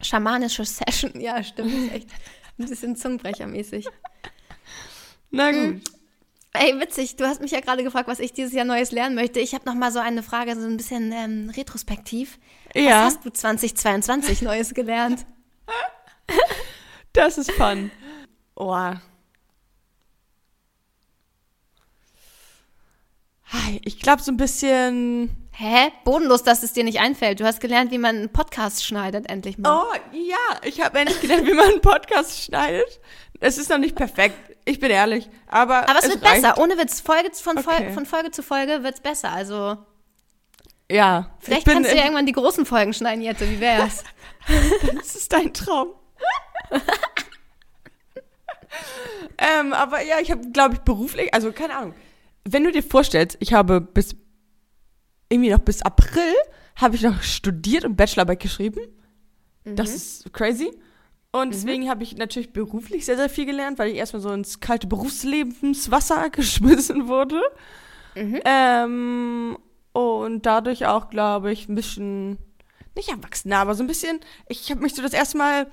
Schamanische 0.00 0.64
Session, 0.64 1.20
ja, 1.20 1.42
stimmt. 1.42 1.72
Ist 1.72 1.92
echt 1.92 2.08
ein 2.58 2.66
bisschen 2.66 2.96
Zungenbrechermäßig. 2.96 3.86
Na 5.30 5.48
Hm. 5.48 5.74
gut. 5.80 5.90
Ey, 6.52 6.78
witzig, 6.80 7.16
du 7.16 7.26
hast 7.26 7.42
mich 7.42 7.50
ja 7.50 7.60
gerade 7.60 7.82
gefragt, 7.84 8.08
was 8.08 8.18
ich 8.18 8.32
dieses 8.32 8.54
Jahr 8.54 8.64
Neues 8.64 8.90
lernen 8.90 9.14
möchte. 9.14 9.40
Ich 9.40 9.52
habe 9.54 9.66
noch 9.66 9.74
mal 9.74 9.92
so 9.92 9.98
eine 9.98 10.22
Frage, 10.22 10.54
so 10.58 10.66
ein 10.66 10.78
bisschen 10.78 11.12
ähm, 11.12 11.50
retrospektiv. 11.54 12.38
Ja, 12.74 13.04
Was 13.06 13.16
hast 13.16 13.24
du 13.26 13.30
2022 13.32 14.40
Neues 14.42 14.72
gelernt? 14.72 15.26
das 17.12 17.36
ist 17.38 17.50
fun. 17.52 17.90
Oh. 18.56 18.72
Hi, 23.52 23.80
Ich 23.84 24.00
glaube 24.00 24.22
so 24.22 24.32
ein 24.32 24.36
bisschen. 24.36 25.48
Hä? 25.52 25.90
Bodenlos, 26.04 26.42
dass 26.42 26.62
es 26.62 26.72
dir 26.74 26.84
nicht 26.84 27.00
einfällt. 27.00 27.40
Du 27.40 27.44
hast 27.46 27.60
gelernt, 27.60 27.90
wie 27.90 27.96
man 27.98 28.16
einen 28.16 28.28
Podcast 28.32 28.84
schneidet, 28.84 29.30
endlich 29.30 29.56
mal. 29.56 29.82
Oh 29.84 29.94
ja, 30.12 30.36
ich 30.64 30.82
habe 30.82 30.98
endlich 30.98 31.20
gelernt, 31.20 31.46
wie 31.46 31.54
man 31.54 31.68
einen 31.70 31.80
Podcast 31.80 32.42
schneidet. 32.42 33.00
Es 33.40 33.56
ist 33.56 33.70
noch 33.70 33.78
nicht 33.78 33.94
perfekt, 33.96 34.56
ich 34.66 34.80
bin 34.80 34.90
ehrlich. 34.90 35.30
Aber, 35.46 35.88
Aber 35.88 35.98
es, 35.98 36.08
wird 36.10 36.22
reicht. 36.22 36.42
besser. 36.42 36.58
Ohne 36.58 36.76
Witz. 36.76 37.00
Folge 37.00 37.30
von, 37.34 37.56
Okay. 37.58 37.90
von 37.92 38.04
Folge 38.04 38.30
zu 38.32 38.42
Folge 38.42 38.82
wird's 38.82 39.00
besser. 39.00 39.32
Also, 39.32 39.78
Ja, 40.90 41.30
vielleicht 41.40 41.66
kannst 41.66 41.90
du 41.90 41.96
ja 41.96 42.02
irgendwann 42.04 42.26
die 42.26 42.32
großen 42.32 42.66
Folgen 42.66 42.92
schneiden, 42.92 43.22
Jette. 43.22 43.48
Wie 43.48 43.60
wär's? 43.60 44.04
Das 44.94 45.16
ist 45.16 45.32
dein 45.32 45.52
Traum. 45.54 45.88
ähm, 49.38 49.72
aber 49.72 50.02
ja, 50.02 50.16
ich 50.20 50.30
habe, 50.30 50.50
glaube 50.50 50.74
ich, 50.74 50.80
beruflich, 50.80 51.32
also 51.34 51.52
keine 51.52 51.76
Ahnung. 51.76 51.94
Wenn 52.44 52.64
du 52.64 52.72
dir 52.72 52.82
vorstellst, 52.82 53.36
ich 53.40 53.52
habe 53.52 53.80
bis 53.80 54.16
irgendwie 55.28 55.50
noch 55.50 55.60
bis 55.60 55.82
April 55.82 56.34
habe 56.76 56.94
ich 56.94 57.02
noch 57.02 57.22
studiert 57.22 57.84
und 57.84 57.96
Bachelorarbeit 57.96 58.40
geschrieben. 58.40 58.80
Das 59.64 59.94
ist 59.94 60.32
crazy. 60.32 60.70
Und 61.32 61.52
deswegen 61.52 61.88
habe 61.90 62.02
ich 62.02 62.16
natürlich 62.16 62.52
beruflich 62.52 63.04
sehr, 63.04 63.16
sehr 63.16 63.28
viel 63.28 63.46
gelernt, 63.46 63.78
weil 63.78 63.90
ich 63.90 63.96
erstmal 63.96 64.22
so 64.22 64.30
ins 64.30 64.60
kalte 64.60 64.86
Berufslebenswasser 64.86 66.30
geschmissen 66.32 67.08
wurde. 67.08 67.40
Ähm, 68.14 69.58
und 69.92 70.46
dadurch 70.46 70.86
auch, 70.86 71.10
glaube 71.10 71.52
ich, 71.52 71.68
ein 71.68 71.74
bisschen, 71.74 72.38
nicht 72.94 73.10
erwachsener, 73.10 73.58
aber 73.58 73.74
so 73.74 73.82
ein 73.82 73.86
bisschen, 73.86 74.20
ich 74.48 74.70
habe 74.70 74.82
mich 74.82 74.94
so 74.94 75.02
das 75.02 75.12
erste 75.12 75.36
Mal 75.36 75.66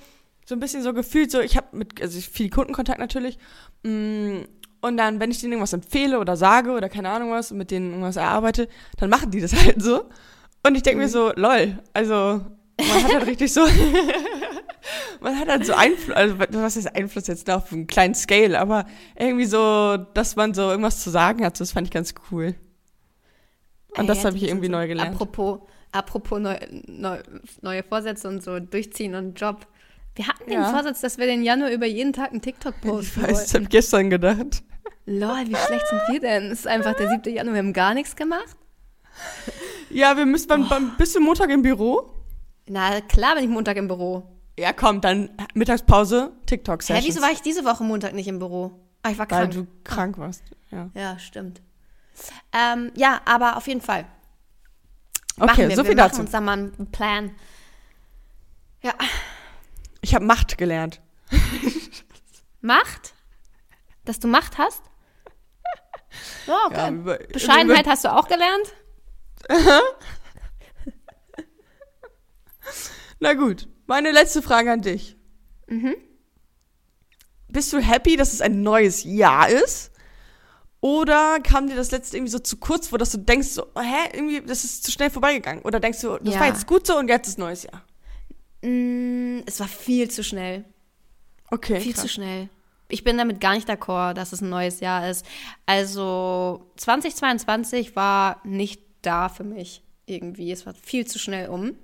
so 0.46 0.56
ein 0.56 0.60
bisschen 0.60 0.84
so 0.84 0.94
gefühlt, 0.94 1.32
so 1.32 1.40
ich 1.40 1.56
habe 1.58 1.76
mit, 1.78 2.02
also 2.02 2.20
viel 2.20 2.50
Kundenkontakt 2.50 3.00
natürlich. 3.00 3.38
mm, 3.84 4.40
Und 4.82 4.98
dann, 4.98 5.20
wenn 5.22 5.32
ich 5.32 5.40
denen 5.40 5.54
irgendwas 5.54 5.74
empfehle 5.74 6.20
oder 6.20 6.36
sage 6.36 6.72
oder 6.72 6.90
keine 6.90 7.10
Ahnung 7.10 7.32
was 7.32 7.52
und 7.52 7.58
mit 7.58 7.72
denen 7.72 7.92
irgendwas 7.92 8.18
erarbeite, 8.18 8.68
dann 8.98 9.10
machen 9.10 9.32
die 9.32 9.40
das 9.42 9.54
halt 9.66 9.82
so. 9.82 10.04
Und 10.66 10.76
ich 10.76 10.84
denke 10.84 11.00
mir 11.02 11.10
so, 11.10 11.32
lol, 11.36 11.80
also 11.94 12.42
man 12.80 13.04
hat 13.04 13.14
halt 13.14 13.28
richtig 13.28 13.54
so, 13.54 13.62
man 15.22 15.38
hat 15.40 15.48
halt 15.48 15.66
so 15.66 15.74
Einfluss, 15.74 16.16
also 16.16 16.36
was 16.40 16.78
ist 16.78 16.94
Einfluss 16.96 17.28
jetzt 17.28 17.50
auf 17.50 17.72
einen 17.72 17.88
kleinen 17.88 18.16
Scale, 18.16 18.60
aber 18.60 18.86
irgendwie 19.18 19.46
so, 19.46 19.98
dass 20.14 20.36
man 20.36 20.54
so 20.54 20.64
irgendwas 20.70 21.02
zu 21.04 21.10
sagen 21.10 21.46
hat, 21.46 21.56
so, 21.58 21.64
das 21.64 21.72
fand 21.72 21.88
ich 21.88 21.92
ganz 21.92 22.14
cool. 22.32 22.56
Und 23.98 24.08
das 24.08 24.20
Ja, 24.20 24.26
habe 24.26 24.38
ich 24.38 24.44
irgendwie 24.44 24.66
so- 24.68 24.72
neu 24.72 24.88
gelernt. 24.88 25.12
Apropos, 25.16 25.60
apropos 25.92 26.40
neu, 26.40 26.58
neu, 26.88 27.20
neue 27.62 27.84
Vorsätze 27.84 28.28
und 28.28 28.44
so 28.44 28.60
durchziehen 28.60 29.16
und 29.16 29.40
Job. 29.40 29.68
Wir 30.16 30.28
hatten 30.28 30.44
den 30.50 30.62
Ja. 30.62 30.70
Vorsatz, 30.72 31.02
dass 31.02 31.18
wir 31.18 31.26
den 31.26 31.44
Januar 31.44 31.72
über 31.72 31.86
jeden 31.86 32.14
Tag 32.14 32.32
einen 32.32 32.42
TikTok 32.42 32.76
Ich 32.82 32.88
posten 32.88 33.24
weiß, 33.24 33.48
ich 33.48 33.54
habe 33.56 33.66
gestern 33.66 34.10
gedacht. 34.10 34.64
Lol, 35.06 35.48
wie 35.48 35.56
schlecht 35.56 35.88
sind 35.88 36.02
wir 36.12 36.20
denn? 36.20 36.52
Es 36.52 36.60
ist 36.60 36.68
einfach 36.68 36.94
der 36.96 37.10
7. 37.10 37.34
Januar, 37.34 37.56
wir 37.56 37.60
haben 37.60 37.74
gar 37.74 37.94
nichts 37.94 38.16
gemacht. 38.16 38.56
Ja, 39.90 40.16
wir 40.18 40.26
müssen 40.26 40.48
beim, 40.48 40.68
beim 40.70 40.96
bist 40.98 41.16
du 41.16 41.20
Montag 41.20 41.50
im 41.50 41.62
Büro? 41.62 42.10
Na 42.68 43.02
klar 43.02 43.36
bin 43.36 43.44
ich 43.44 43.50
Montag 43.50 43.78
im 43.78 43.88
Büro. 43.88 44.24
Ja, 44.58 44.72
komm, 44.72 45.02
dann 45.02 45.30
Mittagspause, 45.56 46.32
tiktok 46.46 46.82
Hä, 46.82 46.86
sessions 46.86 47.08
wieso 47.08 47.22
war 47.22 47.32
ich 47.32 47.42
diese 47.42 47.66
Woche 47.66 47.84
Montag 47.84 48.14
nicht 48.14 48.28
im 48.28 48.40
Büro? 48.40 48.72
Ah, 49.02 49.10
ich 49.12 49.18
war 49.18 49.30
Weil 49.30 49.50
krank. 49.50 49.54
du 49.54 49.68
krank 49.84 50.18
warst. 50.18 50.44
Ja. 50.72 50.90
Ja, 50.94 51.20
stimmt. 51.20 51.62
Ähm, 52.54 52.92
ja, 52.96 53.20
aber 53.26 53.58
auf 53.58 53.68
jeden 53.68 53.82
Fall. 53.82 54.06
Okay, 55.38 55.46
machen 55.48 55.58
wir. 55.70 55.76
so 55.76 55.78
wir 55.78 55.86
viel 55.86 55.96
machen 55.96 56.10
dazu. 56.10 56.22
uns 56.22 56.32
da 56.32 56.40
mal 56.42 56.54
einen 56.54 56.92
Plan. 56.92 57.32
Ja, 58.84 58.94
Ich 60.14 60.16
habe 60.16 60.26
Macht 60.28 60.60
gelernt. 60.60 61.02
Macht? 62.62 63.16
Dass 64.06 64.20
du 64.20 64.28
Macht 64.28 64.60
hast? 64.60 64.84
Ja, 66.46 66.66
okay. 66.68 66.76
Ja, 66.76 66.90
über- 66.92 67.18
Bescheidenheit 67.18 67.88
hast 67.88 68.04
du 68.04 68.14
auch 68.16 68.28
gelernt? 68.28 68.72
Na 73.20 73.34
gut, 73.34 73.68
meine 73.88 74.12
letzte 74.12 74.44
Frage 74.44 74.72
an 74.72 74.84
dich. 74.84 75.18
Mhm. 75.66 75.96
Bist 77.48 77.74
du 77.74 77.80
happy, 77.80 78.16
dass 78.16 78.34
es 78.34 78.42
ein 78.42 78.62
neues 78.62 79.04
Jahr 79.04 79.50
ist? 79.50 79.90
Oder 80.80 81.40
kam 81.40 81.66
dir 81.68 81.76
das 81.76 81.90
letzte 81.90 82.18
irgendwie 82.18 82.32
so 82.32 82.38
zu 82.40 82.58
kurz 82.58 82.90
vor, 82.90 83.00
dass 83.00 83.10
du 83.12 83.18
denkst, 83.18 83.48
so, 83.48 83.66
hä, 83.76 84.10
irgendwie, 84.14 84.42
das 84.42 84.64
ist 84.64 84.84
zu 84.84 84.92
schnell 84.92 85.10
vorbeigegangen? 85.10 85.64
Oder 85.64 85.80
denkst 85.80 86.02
du, 86.02 86.20
das 86.20 86.36
Ja. 86.36 86.40
war 86.42 86.48
jetzt 86.50 86.68
gut 86.68 86.86
so 86.86 86.98
und 87.00 87.08
jetzt 87.08 87.28
ist 87.28 87.40
neues 87.40 87.64
Jahr? 87.64 87.82
Mm, 88.64 89.42
es 89.46 89.60
war 89.60 89.68
viel 89.68 90.10
zu 90.10 90.24
schnell. 90.24 90.64
Okay. 91.52 91.80
Viel 91.82 91.94
krass. 91.94 92.04
zu 92.04 92.08
schnell. 92.10 92.50
Ich 92.90 93.04
bin 93.04 93.18
damit 93.18 93.40
gar 93.42 93.54
nicht 93.54 93.70
d'accord, 93.70 94.14
dass 94.14 94.34
es 94.34 94.42
ein 94.42 94.50
neues 94.50 94.80
Jahr 94.80 95.10
ist. 95.10 95.26
Also 95.66 96.72
2022 96.78 97.96
war 97.96 98.40
nicht 98.44 98.82
da 99.02 99.30
für 99.30 99.44
mich 99.44 99.82
irgendwie. 100.06 100.52
Es 100.52 100.66
war 100.66 100.74
viel 100.74 101.06
zu 101.08 101.20
schnell 101.20 101.50
um. 101.50 101.76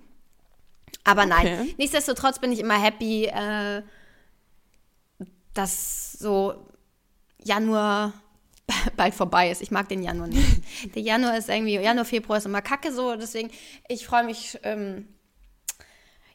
Aber 1.04 1.26
nein, 1.26 1.48
Okay. 1.62 1.76
nichtsdestotrotz 1.78 2.40
bin 2.40 2.52
ich 2.52 2.60
immer 2.60 2.82
happy, 2.82 3.26
äh, 3.26 3.82
dass 5.54 6.14
so 6.14 6.68
Januar 7.44 8.14
bald 8.98 9.14
vorbei 9.14 9.50
ist. 9.52 9.62
Ich 9.62 9.72
mag 9.72 9.90
den 9.90 10.04
Januar 10.04 10.28
nicht. 10.28 10.62
Der 10.96 11.02
Januar 11.02 11.38
ist 11.38 11.50
irgendwie, 11.50 11.76
Januar, 11.76 12.06
Februar 12.06 12.38
ist 12.38 12.46
immer 12.46 12.62
kacke 12.62 12.92
so, 12.92 13.16
deswegen, 13.16 13.50
ich 13.88 14.06
freue 14.06 14.24
mich, 14.24 14.60
ähm, 14.64 15.08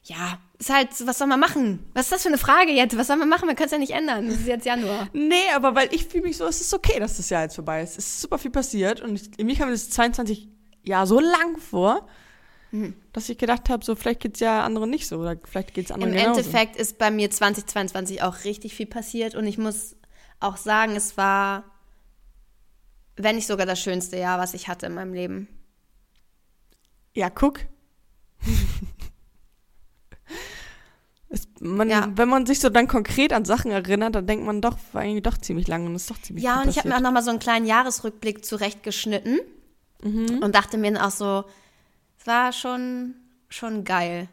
ja, 0.07 0.37
ist 0.59 0.69
halt, 0.69 0.89
was 1.07 1.17
soll 1.17 1.27
man 1.27 1.39
machen? 1.39 1.83
Was 1.93 2.05
ist 2.05 2.11
das 2.11 2.21
für 2.23 2.29
eine 2.29 2.37
Frage 2.37 2.71
jetzt? 2.71 2.95
Was 2.95 3.07
soll 3.07 3.17
man 3.17 3.27
machen? 3.27 3.47
Wir 3.47 3.55
können 3.55 3.65
es 3.65 3.71
ja 3.71 3.77
nicht 3.79 3.91
ändern. 3.93 4.27
Es 4.27 4.35
ist 4.41 4.47
jetzt 4.47 4.65
Januar. 4.65 5.09
Nee, 5.13 5.49
aber 5.55 5.73
weil 5.75 5.93
ich 5.93 6.05
fühle 6.05 6.23
mich 6.23 6.37
so, 6.37 6.45
es 6.45 6.61
ist 6.61 6.73
okay, 6.73 6.99
dass 6.99 7.17
das 7.17 7.29
Jahr 7.29 7.41
jetzt 7.43 7.55
vorbei 7.55 7.81
ist. 7.81 7.97
Es 7.97 8.05
ist 8.05 8.21
super 8.21 8.37
viel 8.37 8.51
passiert 8.51 9.01
und 9.01 9.15
ich, 9.15 9.43
mir 9.43 9.55
kam 9.55 9.69
das 9.69 9.89
22 9.89 10.47
Jahr 10.83 11.07
so 11.07 11.19
lang 11.19 11.57
vor, 11.57 12.07
Hm. 12.71 12.95
dass 13.13 13.29
ich 13.29 13.37
gedacht 13.37 13.69
habe, 13.69 13.85
so 13.85 13.95
vielleicht 13.95 14.19
geht's 14.21 14.39
ja 14.39 14.63
anderen 14.63 14.89
nicht 14.89 15.07
so 15.07 15.17
oder 15.19 15.37
vielleicht 15.43 15.73
geht's 15.73 15.91
anderen 15.91 16.13
Im 16.13 16.19
genauso. 16.19 16.39
Endeffekt 16.41 16.75
ist 16.75 16.97
bei 16.97 17.09
mir 17.11 17.29
2022 17.31 18.21
auch 18.23 18.43
richtig 18.43 18.73
viel 18.75 18.87
passiert 18.87 19.33
und 19.35 19.45
ich 19.47 19.57
muss 19.57 19.95
auch 20.39 20.57
sagen, 20.57 20.95
es 20.95 21.15
war, 21.15 21.63
wenn 23.17 23.35
nicht 23.35 23.47
sogar 23.47 23.65
das 23.65 23.79
schönste 23.79 24.17
Jahr, 24.17 24.39
was 24.39 24.53
ich 24.53 24.67
hatte 24.67 24.87
in 24.87 24.93
meinem 24.93 25.13
Leben. 25.13 25.47
Ja, 27.13 27.29
guck. 27.29 27.61
es, 31.35 31.47
man, 31.59 31.89
Ja. 31.89 32.09
Wenn 32.15 32.29
man 32.29 32.45
sich 32.45 32.59
so 32.59 32.69
dann 32.69 32.87
konkret 32.87 33.31
an 33.33 33.45
Sachen 33.45 33.71
erinnert, 33.71 34.15
dann 34.15 34.25
denkt 34.27 34.45
man 34.45 34.61
doch, 34.61 34.77
war 34.93 35.03
irgendwie 35.03 35.21
doch 35.21 35.37
ziemlich 35.37 35.67
lang 35.67 35.85
und 35.85 35.95
ist 35.95 36.09
doch 36.09 36.19
ziemlich 36.21 36.43
Ja, 36.43 36.61
und 36.61 36.69
ich 36.69 36.77
habe 36.77 36.89
mir 36.89 36.95
auch 36.97 37.01
nochmal 37.01 37.23
so 37.23 37.29
einen 37.29 37.39
kleinen 37.39 37.65
Jahresrückblick 37.65 38.43
zurechtgeschnitten 38.45 39.39
Mhm. 40.03 40.39
und 40.43 40.55
dachte 40.55 40.77
mir 40.77 40.91
dann 40.91 41.01
auch 41.01 41.11
so, 41.11 41.43
es 42.19 42.27
war 42.27 42.51
schon, 42.51 43.15
schon 43.49 43.83
geil. 43.83 44.27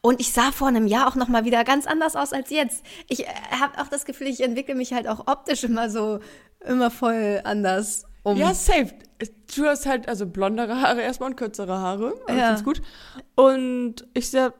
Und 0.00 0.18
ich 0.20 0.32
sah 0.32 0.50
vor 0.50 0.68
einem 0.68 0.86
Jahr 0.86 1.08
auch 1.08 1.14
nochmal 1.14 1.44
wieder 1.44 1.62
ganz 1.64 1.86
anders 1.86 2.16
aus 2.16 2.32
als 2.32 2.48
jetzt. 2.50 2.84
Ich 3.08 3.26
habe 3.50 3.78
auch 3.82 3.88
das 3.88 4.04
Gefühl, 4.06 4.28
ich 4.28 4.42
entwickle 4.42 4.74
mich 4.74 4.92
halt 4.94 5.06
auch 5.08 5.26
optisch 5.26 5.64
immer 5.64 5.90
so, 5.90 6.20
immer 6.64 6.90
voll 6.90 7.40
anders 7.44 8.06
um. 8.22 8.38
Ja, 8.38 8.54
safe. 8.54 8.94
Du 9.54 9.66
hast 9.66 9.84
halt 9.84 10.08
also 10.08 10.26
blondere 10.26 10.80
Haare 10.80 11.02
erstmal 11.02 11.30
und 11.30 11.36
kürzere 11.36 11.78
Haare. 11.78 12.14
Ja. 12.28 12.34
Ganz 12.34 12.64
gut. 12.64 12.80
Und 13.34 14.06
ich 14.14 14.30
sehe 14.30 14.54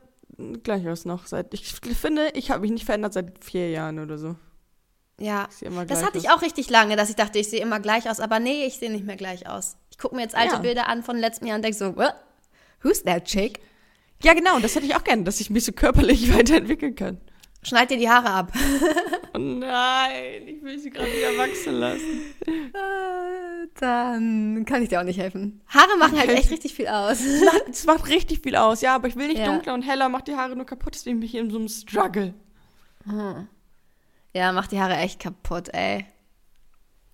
gleich 0.62 0.89
aus 0.89 1.05
noch 1.05 1.26
seit. 1.26 1.55
Ich 1.55 1.72
finde, 1.72 2.28
ich 2.35 2.51
habe 2.51 2.61
mich 2.62 2.70
nicht 2.70 2.85
verändert 2.85 3.12
seit 3.12 3.45
vier 3.45 3.70
Jahren 3.70 3.99
oder 3.99 4.18
so. 4.18 4.37
Ja, 5.20 5.49
das 5.87 6.05
hatte 6.05 6.18
ich 6.18 6.30
auch 6.30 6.43
richtig 6.43 6.70
lange, 6.70 6.97
dass 6.97 7.09
ich 7.09 7.14
dachte, 7.14 7.39
ich 7.39 7.49
sehe 7.49 7.61
immer 7.61 7.78
gleich 7.78 8.11
aus. 8.11 8.18
Aber 8.18 8.41
nee, 8.41 8.66
ich 8.66 8.78
sehe 8.78 8.91
nicht 8.91 9.05
mehr 9.07 9.16
gleich 9.16 9.49
aus. 9.49 9.76
Ich 9.91 9.99
gucke 9.99 10.16
mir 10.16 10.22
jetzt 10.22 10.35
alte 10.35 10.55
Ja. 10.57 10.61
Bilder 10.61 10.89
an 10.89 11.05
von 11.05 11.16
letztem 11.16 11.47
Jahr 11.47 11.57
und 11.57 11.62
denke 11.62 11.78
so, 11.78 11.97
What? 11.97 12.14
who's 12.82 13.05
that 13.05 13.24
chick? 13.24 13.61
Ja, 14.22 14.35
genau. 14.35 14.59
Das 14.59 14.74
hätte 14.74 14.87
ich 14.87 14.97
auch 14.97 15.05
gerne, 15.05 15.22
dass 15.22 15.41
ich 15.41 15.51
mich 15.51 15.64
so 15.64 15.72
körperlich 15.72 16.35
weiterentwickeln 16.37 16.97
kann. 16.97 17.20
Schneid 17.65 17.91
dir 17.91 17.97
die 17.97 18.09
Haare 18.09 18.29
ab. 18.31 18.53
Oh 19.35 19.39
nein, 19.39 20.47
ich 20.47 20.62
will 20.62 20.79
sie 20.79 20.91
gerade 20.91 21.09
wieder 21.09 21.37
wachsen 21.39 21.75
lassen. 21.75 22.21
Dann 23.81 24.65
kann 24.67 24.83
ich 24.83 24.89
dir 24.91 25.01
auch 25.01 25.05
nicht 25.05 25.19
helfen. 25.19 25.61
Haare 25.69 25.97
machen 25.99 26.19
halt 26.19 26.31
echt 26.31 26.51
richtig 26.51 26.75
viel 26.75 26.87
aus. 26.89 27.21
Es 27.69 27.85
macht, 27.87 28.09
richtig 28.09 28.43
viel 28.43 28.55
aus, 28.57 28.81
ja, 28.81 28.95
aber 28.95 29.09
ich 29.09 29.17
will 29.17 29.29
nicht 29.29 29.39
Ja. 29.39 29.47
dunkler 29.47 29.75
und 29.75 29.83
heller, 29.83 30.09
macht 30.09 30.29
die 30.29 30.37
Haare 30.37 30.55
nur 30.55 30.67
kaputt, 30.67 30.95
deswegen 30.95 31.21
bin 31.21 31.27
ich 31.29 31.35
in 31.35 31.51
so 31.51 31.59
einem 31.59 31.69
Struggle. 31.69 32.35
Ja, 34.33 34.53
macht 34.53 34.73
die 34.73 34.81
Haare 34.81 34.97
echt 34.97 35.21
kaputt, 35.21 35.69
ey. 35.73 36.07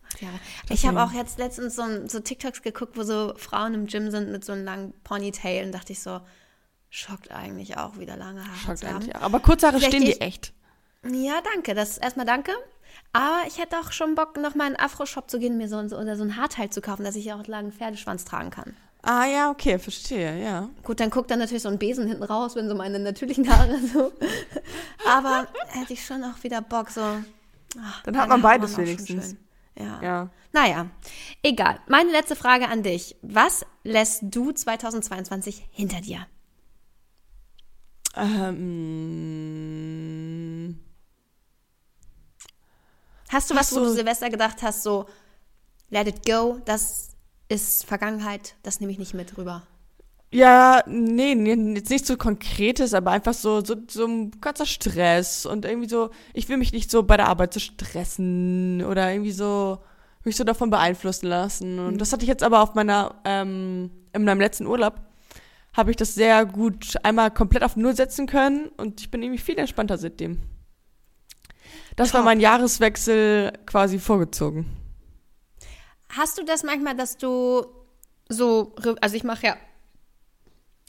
Macht 0.03 0.21
die 0.21 0.27
Haare. 0.27 0.39
Ich 0.71 0.87
habe 0.87 1.03
auch 1.03 1.13
jetzt 1.13 1.39
letztens 1.39 1.77
so, 1.77 1.83
so 2.07 2.21
TikToks 2.21 2.63
geguckt, 2.63 2.97
wo 2.97 3.03
so 3.03 3.35
Frauen 3.37 3.75
im 3.75 3.87
Gym 3.87 4.11
sind 4.11 4.31
mit 4.31 4.45
so 4.45 4.53
einem 4.53 4.65
langen 4.65 4.93
Ponytail 5.05 5.65
und 5.67 5.73
dachte 5.73 5.93
ich 5.93 6.01
so, 6.01 6.21
schockt 6.91 7.31
eigentlich 7.31 7.77
auch 7.79 7.99
wieder 7.99 8.17
lange 8.17 8.43
Haare 8.47 8.57
Schockt 8.57 8.79
zu 8.79 8.87
haben. 8.89 8.97
eigentlich. 8.97 9.17
Aber 9.17 9.41
kurze 9.41 9.69
Haare 9.69 9.79
Vielleicht 9.79 9.95
stehen 9.95 10.05
die 10.05 10.21
echt. 10.21 10.53
Ja, 11.05 11.41
danke. 11.55 11.75
Das 11.75 11.97
erstmal 11.97 12.27
danke. 12.27 12.53
Aber 13.13 13.41
ich 13.47 13.59
hätte 13.59 13.79
auch 13.79 13.93
schon 13.93 14.15
Bock, 14.15 14.37
noch 14.37 14.55
mal 14.55 14.67
in 14.69 14.77
einen 14.77 14.85
Afro-Shop 14.85 15.31
zu 15.31 15.39
gehen, 15.39 15.57
mir 15.57 15.69
so, 15.69 15.87
so, 15.89 15.97
oder 15.97 16.17
so 16.17 16.25
ein 16.25 16.37
Haarteil 16.37 16.71
zu 16.71 16.81
kaufen, 16.81 17.05
dass 17.05 17.17
ich 17.17 17.33
auch 17.33 17.37
einen 17.37 17.45
langen 17.45 17.73
Pferdeschwanz 17.73 18.25
tragen 18.25 18.51
kann. 18.51 18.77
Ah 19.03 19.25
ja, 19.25 19.51
okay, 19.51 19.79
verstehe, 19.79 20.43
ja. 20.43 20.69
Gut, 20.83 21.01
dann 21.01 21.09
guckt 21.09 21.31
dann 21.31 21.39
natürlich 21.39 21.63
so 21.63 21.71
ein 21.71 21.79
Besen 21.79 22.07
hinten 22.07 22.23
raus, 22.23 22.55
wenn 22.55 22.69
so 22.69 22.75
meine 22.75 22.99
natürlichen 22.99 23.49
Haare 23.49 23.79
so. 23.93 24.13
Aber 25.09 25.47
hätte 25.69 25.95
ich 25.95 26.05
schon 26.05 26.23
auch 26.23 26.43
wieder 26.43 26.61
Bock, 26.61 26.91
so. 26.91 27.01
ach, 27.01 28.03
Dann 28.03 28.19
hat 28.19 28.29
man 28.29 28.43
beides 28.43 28.75
auch 28.75 28.79
wenigstens. 28.79 29.37
Ja. 29.79 30.03
Ja. 30.03 30.31
Naja, 30.53 30.87
egal. 31.43 31.81
Meine 31.89 32.11
letzte 32.11 32.37
Frage 32.37 32.69
an 32.69 32.83
dich. 32.83 33.17
Was 33.23 33.65
lässt 33.85 34.23
du 34.23 34.53
2022 34.53 35.67
hinter 35.71 36.01
dir? 36.03 36.27
Ähm, 38.17 39.21
Hast 43.29 43.51
du 43.51 43.55
was, 43.55 43.73
wo 43.75 43.81
du. 43.81 43.91
Silvester 43.93 44.29
gedacht 44.31 44.63
hast, 44.63 44.83
so, 44.83 45.07
let 45.91 46.09
it 46.09 46.27
go, 46.27 46.61
das 46.65 47.11
ist 47.49 47.85
Vergangenheit, 47.85 48.57
das 48.63 48.81
nehme 48.81 48.93
ich 48.93 48.99
nicht 48.99 49.15
mit 49.15 49.39
rüber? 49.39 49.63
ja, 50.33 50.83
nee, 50.87 51.35
nee, 51.35 51.75
jetzt 51.75 51.91
nicht 51.91 52.07
so 52.07 52.17
konkretes, 52.17 52.95
aber 52.95 53.11
einfach 53.11 53.35
so, 53.35 53.65
so, 53.65 53.75
so 53.89 54.07
ein 54.07 54.31
ganzer 54.41 54.67
Stress 54.67 55.45
und 55.45 55.65
irgendwie 55.65 55.89
so, 55.89 56.11
ich 56.35 56.49
will 56.49 56.57
mich 56.57 56.73
nicht 56.73 56.91
so 56.91 57.03
bei 57.03 57.17
der 57.17 57.27
Arbeit 57.29 57.53
so 57.53 57.59
stressen 57.61 58.85
oder 58.85 59.11
irgendwie 59.11 59.33
so, 59.33 59.79
mich 60.23 60.37
so 60.37 60.45
davon 60.45 60.71
beeinflussen 60.71 61.27
lassen. 61.27 61.81
Und 61.81 61.99
das 61.99 62.13
hatte 62.13 62.23
ich 62.23 62.29
jetzt 62.29 62.45
aber 62.45 62.63
auf 62.63 62.75
meiner, 62.75 63.17
ähm, 63.25 63.91
in 64.13 64.25
meinem 64.25 64.41
letzten 64.41 64.67
Urlaub, 64.67 65.01
habe 65.73 65.91
ich 65.91 65.97
das 65.97 66.15
sehr 66.15 66.47
gut 66.47 66.95
einmal 67.03 67.31
komplett 67.31 67.63
auf 67.63 67.77
Null 67.77 67.95
setzen 67.95 68.27
können 68.27 68.69
und 68.77 69.01
ich 69.01 69.11
bin 69.11 69.23
irgendwie 69.23 69.41
viel 69.41 69.59
entspannter 69.59 69.99
seitdem. 69.99 70.41
das 71.97 72.13
war 72.13 72.21
Top. 72.21 72.27
mein 72.27 72.41
Jahreswechsel 72.41 73.53
quasi 73.67 73.99
vorgezogen. 73.99 74.67
Hast 76.09 76.39
du 76.39 76.45
das 76.45 76.65
manchmal, 76.65 76.97
dass 76.97 77.17
du 77.17 77.65
so, 78.29 78.75
also 79.01 79.17
ich 79.17 79.25
mache 79.25 79.47
ja 79.47 79.57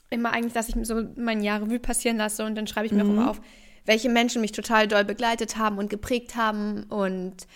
immer 0.09 0.31
eigentlich, 0.33 0.53
dass 0.53 0.69
ich 0.69 0.75
so 0.83 1.03
mein 1.15 1.41
Jahr 1.41 1.61
Revue 1.61 1.79
passieren 1.79 2.17
lasse 2.17 2.45
und 2.45 2.55
dann 2.55 2.67
schreibe 2.67 2.85
ich 2.85 2.91
mir 2.91 3.03
auch 3.03 3.09
immer 3.09 3.29
auf, 3.29 3.41
welche 3.85 4.09
Menschen 4.09 4.41
mich 4.41 4.51
total 4.51 4.87
doll 4.87 5.05
begleitet 5.05 5.57
haben 5.57 5.77
und 5.77 5.89
geprägt 5.89 6.35
haben 6.35 6.83
und 6.83 7.47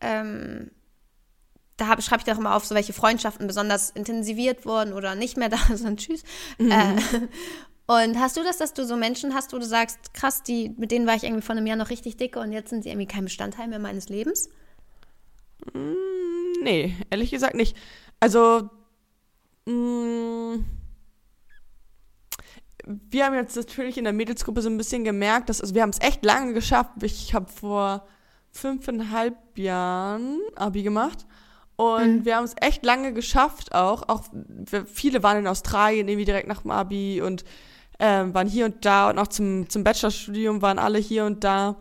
ähm, 0.00 0.70
da 1.82 2.00
schreibe 2.00 2.20
ich 2.20 2.24
doch 2.32 2.38
immer 2.38 2.54
auf, 2.54 2.64
so 2.64 2.74
welche 2.74 2.92
Freundschaften 2.92 3.46
besonders 3.46 3.90
intensiviert 3.90 4.64
wurden 4.66 4.92
oder 4.92 5.14
nicht 5.14 5.36
mehr 5.36 5.48
da 5.50 5.58
sind. 5.74 6.00
Tschüss. 6.00 6.22
Äh, 6.58 6.96
und 7.86 8.18
hast 8.18 8.36
du 8.36 8.42
das, 8.42 8.58
dass 8.58 8.72
du 8.72 8.84
so 8.84 8.96
Menschen 8.96 9.34
hast, 9.34 9.52
wo 9.52 9.58
du 9.58 9.66
sagst, 9.66 10.14
krass, 10.14 10.42
die, 10.42 10.74
mit 10.78 10.90
denen 10.90 11.06
war 11.06 11.14
ich 11.14 11.24
irgendwie 11.24 11.42
vor 11.42 11.56
einem 11.56 11.66
Jahr 11.66 11.76
noch 11.76 11.90
richtig 11.90 12.16
dicke 12.16 12.38
und 12.38 12.52
jetzt 12.52 12.70
sind 12.70 12.84
sie 12.84 12.90
irgendwie 12.90 13.08
kein 13.08 13.24
Bestandteil 13.24 13.68
mehr 13.68 13.78
meines 13.78 14.08
Lebens? 14.08 14.48
Nee, 16.62 16.96
ehrlich 17.10 17.30
gesagt 17.30 17.54
nicht. 17.54 17.76
Also, 18.20 18.70
mh, 19.66 20.58
wir 22.84 23.24
haben 23.24 23.34
jetzt 23.34 23.56
natürlich 23.56 23.98
in 23.98 24.04
der 24.04 24.12
Mädelsgruppe 24.12 24.62
so 24.62 24.68
ein 24.68 24.76
bisschen 24.76 25.04
gemerkt, 25.04 25.48
dass 25.48 25.60
also 25.60 25.74
wir 25.74 25.82
haben 25.82 25.90
es 25.90 26.00
echt 26.00 26.24
lange 26.24 26.52
geschafft. 26.52 27.02
Ich 27.02 27.34
habe 27.34 27.50
vor 27.50 28.06
fünfeinhalb 28.50 29.36
Jahren 29.56 30.40
Abi 30.56 30.82
gemacht 30.82 31.26
und 31.82 32.24
wir 32.24 32.36
haben 32.36 32.44
es 32.44 32.54
echt 32.60 32.84
lange 32.84 33.12
geschafft 33.12 33.74
auch. 33.74 34.08
Auch 34.08 34.24
viele 34.92 35.22
waren 35.22 35.38
in 35.38 35.46
Australien 35.46 36.08
irgendwie 36.08 36.24
direkt 36.24 36.48
nach 36.48 36.62
dem 36.62 36.70
Abi 36.70 37.20
und 37.20 37.44
ähm, 37.98 38.34
waren 38.34 38.48
hier 38.48 38.64
und 38.64 38.84
da 38.84 39.10
und 39.10 39.18
auch 39.18 39.28
zum, 39.28 39.68
zum 39.68 39.84
Bachelorstudium 39.84 40.60
waren 40.62 40.78
alle 40.78 40.98
hier 40.98 41.24
und 41.24 41.44
da. 41.44 41.76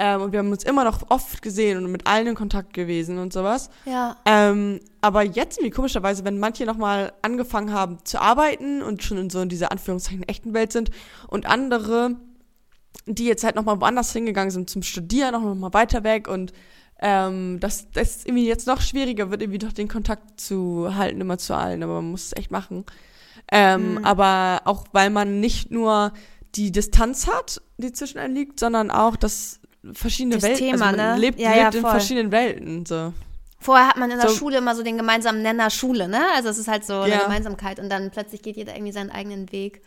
Ähm, 0.00 0.22
und 0.22 0.32
wir 0.32 0.38
haben 0.38 0.50
uns 0.50 0.62
immer 0.62 0.84
noch 0.84 1.10
oft 1.10 1.42
gesehen 1.42 1.76
und 1.76 1.90
mit 1.90 2.06
allen 2.06 2.28
in 2.28 2.34
Kontakt 2.36 2.72
gewesen 2.72 3.18
und 3.18 3.32
sowas. 3.32 3.68
Ja. 3.84 4.16
Ähm, 4.24 4.80
aber 5.00 5.22
jetzt 5.22 5.58
irgendwie 5.58 5.74
komischerweise, 5.74 6.24
wenn 6.24 6.38
manche 6.38 6.64
nochmal 6.64 7.12
angefangen 7.20 7.72
haben 7.72 7.98
zu 8.04 8.20
arbeiten 8.20 8.80
und 8.80 9.02
schon 9.02 9.18
in 9.18 9.28
so 9.28 9.40
in 9.40 9.48
dieser 9.48 9.72
Anführungszeichen 9.72 10.22
echten 10.22 10.54
Welt 10.54 10.72
sind 10.72 10.90
und 11.26 11.46
andere, 11.46 12.16
die 13.06 13.24
jetzt 13.24 13.42
halt 13.42 13.56
nochmal 13.56 13.80
woanders 13.80 14.12
hingegangen 14.12 14.52
sind 14.52 14.70
zum 14.70 14.82
Studieren, 14.82 15.34
auch 15.34 15.42
nochmal 15.42 15.74
weiter 15.74 16.04
weg 16.04 16.28
und 16.28 16.52
ähm, 17.00 17.58
das, 17.60 17.90
das 17.92 18.24
irgendwie 18.24 18.46
jetzt 18.46 18.66
noch 18.66 18.80
schwieriger 18.80 19.30
wird, 19.30 19.42
irgendwie 19.42 19.58
doch 19.58 19.72
den 19.72 19.88
Kontakt 19.88 20.40
zu 20.40 20.94
halten, 20.96 21.20
immer 21.20 21.38
zu 21.38 21.54
allen, 21.54 21.82
aber 21.82 21.94
man 21.96 22.10
muss 22.10 22.26
es 22.26 22.36
echt 22.36 22.50
machen. 22.50 22.84
Ähm, 23.50 24.00
Aber 24.04 24.62
auch 24.66 24.84
weil 24.92 25.08
man 25.10 25.40
nicht 25.40 25.70
nur 25.70 26.12
die 26.54 26.70
Distanz 26.70 27.26
hat, 27.28 27.62
die 27.78 27.92
zwischen 27.92 28.18
einem 28.18 28.34
liegt, 28.34 28.60
sondern 28.60 28.90
auch 28.90 29.16
das 29.16 29.60
verschiedene 29.92 30.34
Das 30.34 30.44
Welten. 30.44 30.58
Thema, 30.72 30.86
also 30.86 30.96
man 30.98 31.14
ne? 31.14 31.18
lebt, 31.20 31.40
Ja, 31.40 31.54
ja, 31.56 31.62
lebt 31.64 31.76
in 31.76 31.80
voll. 31.82 31.90
verschiedenen 31.92 32.30
Welten. 32.32 32.84
So. 32.84 33.14
Vorher 33.60 33.88
hat 33.88 33.96
man 33.96 34.10
in 34.10 34.18
der 34.18 34.28
So- 34.28 34.34
Schule 34.36 34.58
immer 34.58 34.74
so 34.74 34.82
den 34.82 34.98
gemeinsamen 34.98 35.40
Nenner 35.42 35.70
Schule, 35.70 36.08
ne? 36.08 36.20
Also 36.36 36.48
es 36.50 36.58
ist 36.58 36.68
halt 36.68 36.84
so 36.84 37.00
eine 37.00 37.14
Ja. 37.14 37.22
Gemeinsamkeit 37.22 37.78
und 37.80 37.88
dann 37.90 38.10
plötzlich 38.10 38.42
geht 38.42 38.56
jeder 38.56 38.74
irgendwie 38.74 38.92
seinen 38.92 39.10
eigenen 39.10 39.50
Weg. 39.50 39.80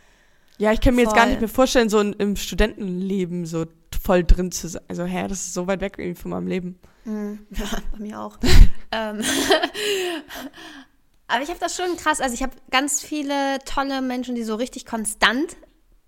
Ja, 0.58 0.72
ich 0.72 0.82
kann 0.82 0.96
mir 0.96 1.02
jetzt 1.04 1.14
gar 1.14 1.24
Voll. 1.24 1.30
nicht 1.32 1.42
mehr 1.42 1.50
vorstellen, 1.50 1.90
so 1.90 2.00
in, 2.00 2.14
im 2.14 2.36
Studentenleben 2.36 3.46
so 3.46 3.66
voll 4.02 4.24
drin 4.24 4.52
zu 4.52 4.68
sein. 4.68 4.84
Also, 4.88 5.06
hä, 5.06 5.28
das 5.28 5.40
ist 5.40 5.54
so 5.54 5.68
weit 5.68 5.82
weg 5.82 5.96
irgendwie 5.98 6.20
von 6.20 6.32
meinem 6.32 6.48
Leben. 6.48 6.80
Ja, 7.04 7.66
bei 7.92 7.98
mir 7.98 8.20
auch. 8.20 8.38
ähm. 8.92 9.22
Aber 11.28 11.44
ich 11.44 11.50
habe 11.50 11.60
das 11.60 11.76
schon 11.76 11.98
krass. 11.98 12.22
Also 12.22 12.36
ich 12.36 12.44
habe 12.44 12.54
ganz 12.70 13.02
viele 13.02 13.58
tolle 13.66 14.02
Menschen, 14.02 14.36
die 14.36 14.44
so 14.44 14.56
richtig 14.56 14.86
konstant 14.86 15.56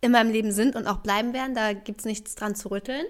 in 0.01 0.11
meinem 0.11 0.31
Leben 0.31 0.51
sind 0.51 0.75
und 0.75 0.85
auch 0.85 0.97
bleiben 0.97 1.33
werden. 1.33 1.55
Da 1.55 1.73
gibt 1.73 2.01
es 2.01 2.05
nichts 2.05 2.35
dran 2.35 2.55
zu 2.55 2.69
rütteln. 2.69 3.05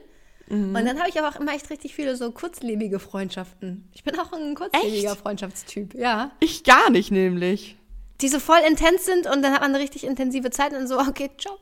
Und 0.49 0.73
dann 0.73 0.99
habe 0.99 1.09
ich 1.09 1.17
aber 1.17 1.29
auch 1.29 1.39
immer 1.39 1.55
echt 1.55 1.69
richtig 1.71 1.95
viele 1.95 2.15
so 2.15 2.31
kurzlebige 2.31 2.99
Freundschaften. 2.99 3.89
Ich 3.93 4.03
bin 4.03 4.19
auch 4.19 4.31
ein 4.34 4.53
kurzlebiger 4.53 5.13
Echt? 5.13 5.21
Freundschaftstyp, 5.21 5.95
ja. 5.95 6.31
Ich 6.39 6.63
gar 6.63 6.91
nicht, 6.91 7.11
nämlich. 7.11 7.77
Die 8.21 8.27
so 8.27 8.39
voll 8.39 8.59
intens 8.67 9.05
sind 9.05 9.25
und 9.25 9.41
dann 9.41 9.53
hat 9.53 9.61
man 9.61 9.73
eine 9.73 9.84
richtig 9.84 10.03
intensive 10.03 10.51
Zeit 10.51 10.73
und 10.73 10.88
so, 10.88 10.99
okay, 10.99 11.31
ciao. 11.39 11.57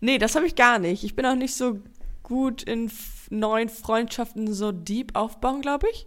Nee, 0.00 0.18
das 0.18 0.34
habe 0.34 0.46
ich 0.46 0.54
gar 0.54 0.78
nicht. 0.78 1.04
Ich 1.04 1.16
bin 1.16 1.26
auch 1.26 1.34
nicht 1.34 1.54
so 1.54 1.78
gut 2.22 2.62
in 2.62 2.90
neuen 3.30 3.68
Freundschaften 3.68 4.52
so 4.52 4.72
deep 4.72 5.16
aufbauen, 5.16 5.60
glaube 5.62 5.86
ich. 5.92 6.06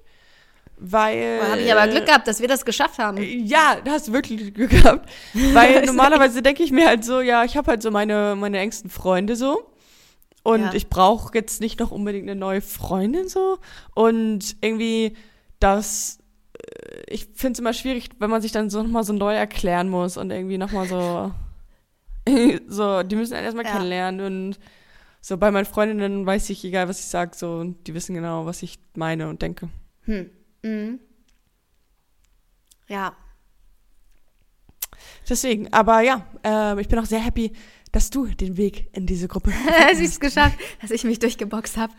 Weil. 0.78 1.40
Da 1.40 1.48
habe 1.52 1.62
ich 1.62 1.72
aber 1.74 1.88
Glück 1.90 2.06
gehabt, 2.06 2.28
dass 2.28 2.40
wir 2.40 2.48
das 2.48 2.64
geschafft 2.64 3.00
haben. 3.00 3.18
Ja, 3.22 3.78
da 3.84 3.92
hast 3.92 4.08
du 4.08 4.14
wirklich 4.14 4.54
Glück 4.54 4.70
gehabt. 4.70 5.10
Weil 5.34 5.86
normalerweise 5.86 6.42
denke 6.42 6.64
ich 6.64 6.72
mir 6.72 6.88
halt 6.88 7.04
so, 7.04 7.20
ja, 7.20 7.44
ich 7.44 7.58
habe 7.58 7.72
halt 7.72 7.82
so 7.82 7.92
meine, 7.92 8.36
meine 8.38 8.60
engsten 8.60 8.90
Freunde 8.90 9.36
so. 9.36 9.72
Und 10.44 10.62
Ja. 10.62 10.74
ich 10.74 10.88
brauche 10.88 11.34
jetzt 11.34 11.60
nicht 11.60 11.82
noch 11.82 11.92
unbedingt 11.92 12.30
eine 12.30 12.40
neue 12.40 12.62
Freundin 12.62 13.28
so. 13.28 13.60
Und 13.94 14.56
irgendwie 14.62 15.18
das, 15.60 16.20
äh, 16.54 17.02
ich 17.14 17.28
finde 17.36 17.54
es 17.54 17.60
immer 17.60 17.74
schwierig, 17.74 18.12
wenn 18.20 18.30
man 18.30 18.42
sich 18.42 18.54
dann 18.54 18.70
so 18.70 18.82
nochmal 18.82 19.04
so 19.04 19.12
neu 19.12 19.36
erklären 19.36 19.90
muss 19.90 20.16
und 20.16 20.32
irgendwie 20.32 20.58
nochmal 20.58 20.88
so, 20.88 21.32
so, 22.68 23.04
die 23.04 23.16
müssen 23.16 23.34
einen 23.34 23.46
erstmal 23.46 23.66
Ja. 23.66 23.72
kennenlernen 23.72 24.26
und 24.26 24.60
so 25.22 25.38
bei 25.38 25.52
meinen 25.52 25.66
Freundinnen 25.66 26.26
weiß 26.26 26.50
ich, 26.50 26.64
egal 26.64 26.88
was 26.88 27.00
ich 27.00 27.06
sage, 27.06 27.36
so, 27.36 27.64
die 27.64 27.94
wissen 27.94 28.16
genau, 28.16 28.46
was 28.46 28.64
ich 28.64 28.80
meine 28.96 29.28
und 29.28 29.42
denke. 29.42 29.70
Hm. 30.04 30.30
Mhm. 30.64 31.00
Ja, 32.88 33.16
Deswegen, 35.30 35.72
aber 35.74 36.02
ja, 36.02 36.26
ähm, 36.44 36.80
ich 36.80 36.88
bin 36.88 37.00
auch 37.00 37.06
sehr 37.06 37.20
happy, 37.20 37.54
dass 37.92 38.10
du 38.10 38.26
den 38.28 38.58
Weg 38.58 38.90
in 38.96 39.06
diese 39.06 39.28
Gruppe 39.28 39.52
ich 39.94 40.00
es 40.00 40.20
geschafft, 40.20 40.58
dass 40.82 40.92
ich 40.92 41.04
mich 41.04 41.20
durchgeboxt 41.20 41.78
habe. 41.78 41.94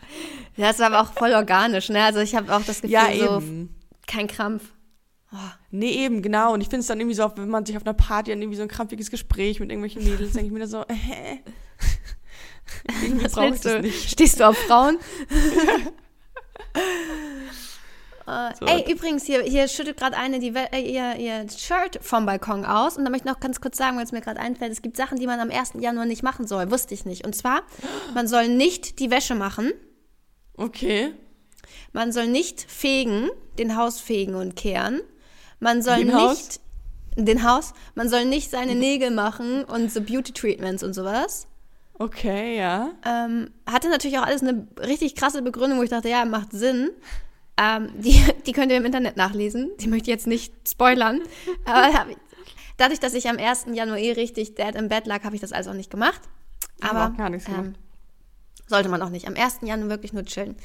Das 0.57 0.79
war 0.79 0.87
aber 0.87 1.01
auch 1.01 1.13
voll 1.13 1.33
organisch, 1.33 1.89
ne? 1.89 2.03
Also 2.03 2.19
ich 2.19 2.35
habe 2.35 2.53
auch 2.55 2.63
das 2.63 2.81
Gefühl, 2.81 2.91
Ja, 2.91 3.13
so 3.13 3.43
kein 4.07 4.27
Krampf. 4.27 4.63
Nee, 5.69 5.91
eben, 5.91 6.21
genau. 6.21 6.53
Und 6.53 6.61
ich 6.61 6.67
finde 6.67 6.81
es 6.81 6.87
dann 6.87 6.99
irgendwie 6.99 7.15
so, 7.15 7.31
wenn 7.35 7.49
man 7.49 7.65
sich 7.65 7.77
auf 7.77 7.85
einer 7.85 7.93
Party 7.93 8.31
dann 8.31 8.41
irgendwie 8.41 8.57
so 8.57 8.63
ein 8.63 8.67
krampfiges 8.67 9.09
Gespräch 9.09 9.59
mit 9.59 9.69
irgendwelchen 9.69 10.03
Mädels, 10.03 10.33
denke 10.33 10.47
ich 10.47 10.51
mir 10.51 10.59
da 10.59 10.67
so, 10.67 10.83
hä? 10.89 11.41
irgendwie 13.01 13.25
Was 13.25 13.35
willst 13.37 13.65
du? 13.65 13.81
nicht. 13.81 14.09
Stehst 14.09 14.39
du 14.39 14.47
auf 14.47 14.57
Frauen? 14.57 14.97
Äh, 14.97 15.89
So. 18.59 18.65
Ey, 18.65 18.89
übrigens, 18.89 19.25
hier, 19.25 19.41
hier 19.41 19.67
schüttet 19.67 19.97
gerade 19.97 20.15
eine 20.15 20.39
die, 20.39 20.53
äh, 20.55 20.79
ihr, 20.79 21.15
ihr 21.17 21.49
Shirt 21.49 21.99
vom 22.01 22.25
Balkon 22.25 22.63
aus. 22.63 22.95
Und 22.95 23.03
da 23.03 23.09
möchte 23.09 23.27
ich 23.27 23.33
noch 23.33 23.41
ganz 23.41 23.59
kurz 23.59 23.77
sagen, 23.77 23.97
weil 23.97 24.05
es 24.05 24.13
mir 24.13 24.21
gerade 24.21 24.39
einfällt, 24.39 24.71
es 24.71 24.81
gibt 24.81 24.95
Sachen, 24.95 25.19
die 25.19 25.27
man 25.27 25.39
am 25.39 25.49
1. 25.49 25.73
Januar 25.79 26.05
nicht 26.05 26.23
machen 26.23 26.47
soll. 26.47 26.71
Wusste 26.71 26.93
ich 26.93 27.03
nicht. 27.03 27.25
Und 27.25 27.35
zwar, 27.35 27.63
man 28.13 28.27
soll 28.27 28.47
nicht 28.47 28.99
die 28.99 29.11
Wäsche 29.11 29.35
machen. 29.35 29.73
Okay. 30.55 31.13
Man 31.91 32.13
soll 32.13 32.27
nicht 32.27 32.61
fegen, 32.61 33.29
den 33.57 33.75
Haus 33.75 33.99
fegen 33.99 34.35
und 34.35 34.55
kehren. 34.55 35.01
Man 35.61 35.81
soll 35.81 35.97
Den 35.97 36.07
nicht 36.07 36.17
Haus? 36.17 36.59
den 37.15 37.43
Haus, 37.43 37.73
man 37.95 38.09
soll 38.09 38.25
nicht 38.25 38.49
seine 38.49 38.75
Nägel 38.75 39.11
machen 39.11 39.63
und 39.63 39.91
so 39.91 40.01
Beauty 40.01 40.33
Treatments 40.33 40.83
und 40.83 40.93
sowas. 40.93 41.47
Okay, 41.93 42.57
ja. 42.57 42.89
Ähm, 43.05 43.51
hatte 43.69 43.89
natürlich 43.89 44.17
auch 44.17 44.25
alles 44.25 44.41
eine 44.41 44.67
richtig 44.79 45.15
krasse 45.15 45.43
Begründung, 45.43 45.77
wo 45.77 45.83
ich 45.83 45.91
dachte, 45.91 46.09
ja, 46.09 46.25
macht 46.25 46.51
Sinn. 46.51 46.89
Ähm, 47.57 47.89
die, 47.95 48.19
die 48.47 48.53
könnt 48.53 48.71
ihr 48.71 48.77
im 48.77 48.85
Internet 48.85 49.17
nachlesen. 49.17 49.71
Die 49.79 49.87
möchte 49.87 50.09
ich 50.09 50.15
jetzt 50.15 50.27
nicht 50.27 50.53
spoilern. 50.67 51.21
Aber 51.65 51.91
dadurch, 52.77 52.99
dass 52.99 53.13
ich 53.13 53.29
am 53.29 53.37
1. 53.37 53.67
Januar 53.73 53.99
eh 53.99 54.13
richtig 54.13 54.55
dead 54.55 54.73
im 54.75 54.89
Bett 54.89 55.05
lag, 55.05 55.23
habe 55.23 55.35
ich 55.35 55.41
das 55.41 55.51
also 55.51 55.69
auch 55.69 55.75
nicht 55.75 55.91
gemacht. 55.91 56.21
Aber 56.81 57.11
auch 57.11 57.17
gar 57.17 57.29
nichts 57.29 57.47
ähm, 57.47 57.55
gemacht. 57.55 57.79
Sollte 58.71 58.89
man 58.89 59.03
auch 59.03 59.09
nicht. 59.09 59.27
Am 59.27 59.35
1. 59.35 59.59
Januar 59.61 59.89
wirklich 59.89 60.13
nur 60.13 60.25
chillen. 60.25 60.55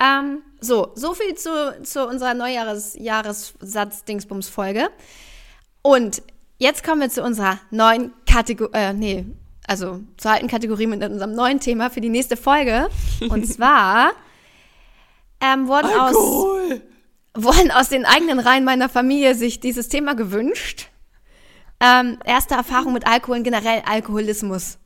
Ähm, 0.00 0.42
so, 0.60 0.90
so 0.96 1.14
viel 1.14 1.36
zu, 1.36 1.76
zu 1.84 2.04
unserer 2.06 2.34
Neujahres-Jahressatz-Dingsbums-Folge. 2.34 4.90
Und 5.82 6.22
jetzt 6.58 6.82
kommen 6.82 7.02
wir 7.02 7.10
zu 7.10 7.22
unserer 7.22 7.60
neuen 7.70 8.12
Kategorie, 8.26 8.72
äh, 8.72 8.92
nee, 8.92 9.24
also 9.68 10.00
zur 10.16 10.32
alten 10.32 10.48
Kategorie 10.48 10.88
mit 10.88 11.04
unserem 11.04 11.32
neuen 11.34 11.60
Thema 11.60 11.90
für 11.90 12.00
die 12.00 12.08
nächste 12.08 12.36
Folge. 12.36 12.90
Und 13.28 13.46
zwar 13.52 14.10
ähm, 15.40 15.68
wurden, 15.68 15.86
aus, 15.86 16.16
Alkohol! 16.16 16.82
wurden 17.34 17.70
aus 17.70 17.88
den 17.88 18.04
eigenen 18.04 18.40
Reihen 18.40 18.64
meiner 18.64 18.88
Familie 18.88 19.36
sich 19.36 19.60
dieses 19.60 19.88
Thema 19.88 20.14
gewünscht. 20.14 20.88
Ähm, 21.78 22.18
erste 22.24 22.54
Erfahrung 22.54 22.94
mit 22.94 23.06
Alkohol 23.06 23.36
und 23.38 23.44
generell 23.44 23.82
Alkoholismus. 23.86 24.78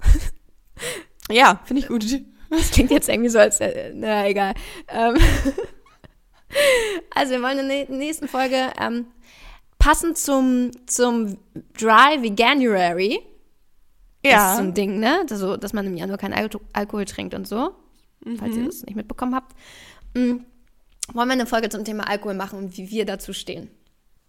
Ja, 1.30 1.60
finde 1.64 1.82
ich 1.82 1.88
gut. 1.88 2.04
Das 2.56 2.70
klingt 2.70 2.90
jetzt 2.90 3.08
irgendwie 3.08 3.28
so, 3.30 3.38
als, 3.38 3.60
äh, 3.60 3.92
na 3.94 4.26
egal. 4.28 4.54
Ähm, 4.88 5.16
also 7.14 7.32
wir 7.32 7.42
wollen 7.42 7.58
in 7.58 7.68
der 7.68 7.86
nä- 7.88 7.90
nächsten 7.92 8.28
Folge 8.28 8.72
ähm, 8.80 9.06
passend 9.78 10.16
zum, 10.18 10.70
zum 10.86 11.36
Dry 11.78 12.22
Veganuary, 12.22 13.20
das 14.22 14.32
ist 14.32 14.38
Ja. 14.38 14.54
so 14.56 14.62
ein 14.62 14.74
Ding, 14.74 14.98
ne? 15.00 15.26
Also, 15.30 15.56
dass 15.56 15.72
man 15.72 15.86
im 15.86 15.96
Januar 15.96 16.18
keinen 16.18 16.32
Alko 16.34 16.60
Alkohol 16.72 17.04
trinkt 17.04 17.34
und 17.34 17.46
so, 17.46 17.74
falls 18.38 18.56
ihr 18.56 18.64
das 18.64 18.82
nicht 18.84 18.96
mitbekommen 18.96 19.34
habt. 19.34 19.52
Mm, 20.14 20.36
wollen 21.12 21.28
wir 21.28 21.32
eine 21.32 21.46
Folge 21.46 21.68
zum 21.68 21.84
Thema 21.84 22.08
Alkohol 22.08 22.34
machen 22.34 22.58
und 22.58 22.76
wie 22.78 22.90
wir 22.90 23.04
dazu 23.04 23.32
stehen. 23.34 23.68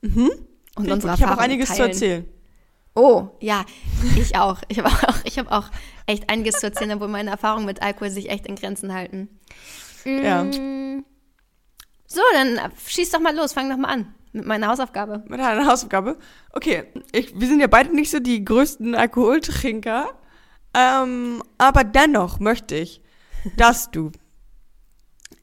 Und 0.01 0.11
Finde 0.11 0.31
ich 0.75 0.91
unsere 0.91 1.11
gut. 1.13 1.19
Ich 1.19 1.25
habe 1.25 1.33
auch 1.39 1.41
einiges 1.43 1.69
zu 1.69 1.75
teilen. 1.77 1.89
erzählen. 1.91 2.25
Oh, 2.95 3.27
ja, 3.41 3.65
ich 4.17 4.37
auch. 4.37 4.61
Ich 4.69 4.79
habe 4.79 4.89
auch, 4.89 5.17
ich 5.25 5.37
hab 5.37 5.51
auch 5.51 5.69
echt 6.05 6.29
einiges 6.29 6.59
zu 6.59 6.67
erzählen, 6.67 6.93
obwohl 6.93 7.09
meine 7.09 7.29
Erfahrungen 7.29 7.65
mit 7.65 7.81
Alkohol 7.81 8.09
sich 8.09 8.29
echt 8.29 8.47
in 8.47 8.55
Grenzen 8.55 8.93
halten. 8.93 9.29
Ja. 10.05 10.43
Mm. 10.43 11.03
So, 12.07 12.21
dann 12.33 12.71
schieß 12.87 13.11
doch 13.11 13.19
mal 13.19 13.35
los, 13.35 13.53
fang 13.53 13.69
doch 13.69 13.77
mal 13.77 13.89
an 13.89 14.15
mit 14.35 14.45
meiner 14.45 14.67
Hausaufgabe. 14.67 15.23
Mit 15.27 15.39
einer 15.39 15.65
Hausaufgabe. 15.65 16.17
Okay, 16.51 16.83
ich, 17.11 17.39
wir 17.39 17.47
sind 17.47 17.61
ja 17.61 17.67
beide 17.67 17.95
nicht 17.95 18.11
so 18.11 18.19
die 18.19 18.43
größten 18.43 18.93
Alkoholtrinker. 18.93 20.09
Ähm, 20.73 21.41
aber 21.57 21.83
dennoch 21.85 22.39
möchte 22.39 22.75
ich, 22.75 23.01
dass 23.55 23.91
du 23.91 24.11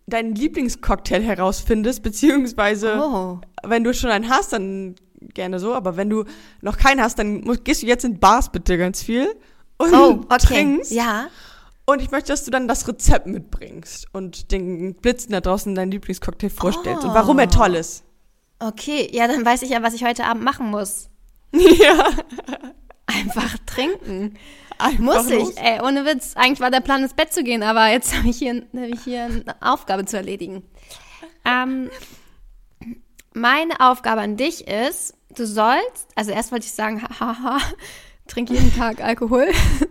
deinen 0.07 0.35
Lieblingscocktail 0.35 1.23
herausfindest, 1.23 2.03
beziehungsweise 2.03 3.01
Oh. 3.03 3.41
wenn 3.63 3.83
du 3.83 3.95
schon 3.95 4.11
einen 4.11 4.29
hast, 4.29 4.53
dann 4.53 4.95
gerne 5.35 5.59
so, 5.59 5.75
aber 5.75 5.97
wenn 5.97 6.11
du 6.11 6.25
noch 6.61 6.77
keinen 6.77 7.01
hast, 7.01 7.19
dann 7.19 7.41
musst, 7.43 7.65
gehst 7.65 7.83
du 7.83 7.87
jetzt 7.87 8.05
in 8.05 8.19
Bars 8.19 8.51
bitte 8.51 8.79
ganz 8.79 9.03
viel 9.03 9.29
und 9.79 9.95
Oh, 9.95 10.21
okay. 10.29 10.39
trinkst. 10.39 10.91
Ja. 10.93 11.27
Und 11.85 12.01
ich 12.01 12.11
möchte, 12.11 12.29
dass 12.33 12.45
du 12.45 12.51
dann 12.51 12.69
das 12.69 12.87
Rezept 12.87 13.27
mitbringst 13.27 14.07
und 14.13 14.53
den 14.53 14.95
Blitzen 14.95 15.33
da 15.33 15.41
draußen 15.41 15.75
deinen 15.75 15.91
Lieblingscocktail 15.91 16.51
vorstellst 16.51 17.05
und 17.05 17.13
warum 17.15 17.39
er 17.39 17.49
toll 17.51 17.75
ist. 17.75 18.05
Okay, 18.61 19.09
ja, 19.13 19.27
dann 19.27 19.45
weiß 19.45 19.63
ich 19.63 19.71
ja, 19.71 19.83
was 19.83 19.93
ich 19.95 20.05
heute 20.05 20.25
Abend 20.25 20.45
machen 20.45 20.71
muss. 20.71 21.09
ja. 21.53 22.07
Einfach 23.07 23.59
trinken. 23.67 24.39
Einfach 24.79 24.99
Muss 25.01 25.29
los. 25.29 25.51
ich, 25.51 25.59
ey, 25.59 25.81
ohne 25.83 26.05
Witz. 26.07 26.33
Eigentlich 26.37 26.61
war 26.61 26.71
der 26.71 26.81
Plan, 26.81 27.03
ins 27.03 27.15
Bett 27.15 27.33
zu 27.33 27.43
gehen, 27.43 27.63
aber 27.63 27.89
jetzt 27.89 28.17
habe 28.17 28.29
ich, 28.29 28.39
hier- 28.39 28.65
hab 28.75 28.83
ich 28.89 29.01
hier 29.03 29.25
eine 29.25 29.45
Aufgabe 29.61 30.05
zu 30.05 30.17
erledigen. 30.17 30.63
Ähm, 31.45 31.91
meine 33.35 33.81
Aufgabe 33.81 34.21
an 34.21 34.37
dich 34.37 34.67
ist, 34.69 35.15
du 35.37 35.47
sollst, 35.47 36.09
also 36.15 36.31
erst 36.33 36.53
wollte 36.53 36.67
ich 36.67 36.73
sagen, 36.73 37.03
haha, 37.21 37.59
trink 38.27 38.51
jeden 38.51 38.75
Tag 38.75 39.03
Alkohol. 39.03 39.47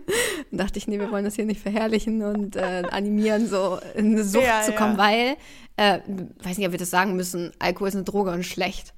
Dann 0.50 0.58
dachte 0.58 0.78
ich, 0.78 0.86
nee, 0.88 0.98
wir 0.98 1.10
wollen 1.10 1.24
das 1.24 1.34
hier 1.34 1.44
nicht 1.44 1.60
verherrlichen 1.60 2.22
und 2.22 2.56
äh, 2.56 2.82
animieren, 2.90 3.48
so 3.48 3.78
in 3.94 4.12
eine 4.12 4.24
Sucht 4.24 4.44
Ja, 4.44 4.62
zu 4.62 4.72
ja. 4.72 4.78
kommen, 4.78 4.98
weil, 4.98 5.36
äh, 5.76 6.00
weiß 6.42 6.58
nicht, 6.58 6.66
ob 6.66 6.72
wir 6.72 6.78
das 6.78 6.90
sagen 6.90 7.16
müssen, 7.16 7.52
Alkohol 7.58 7.88
ist 7.88 7.94
eine 7.94 8.04
Droge 8.04 8.30
und 8.32 8.44
schlecht. 8.44 8.92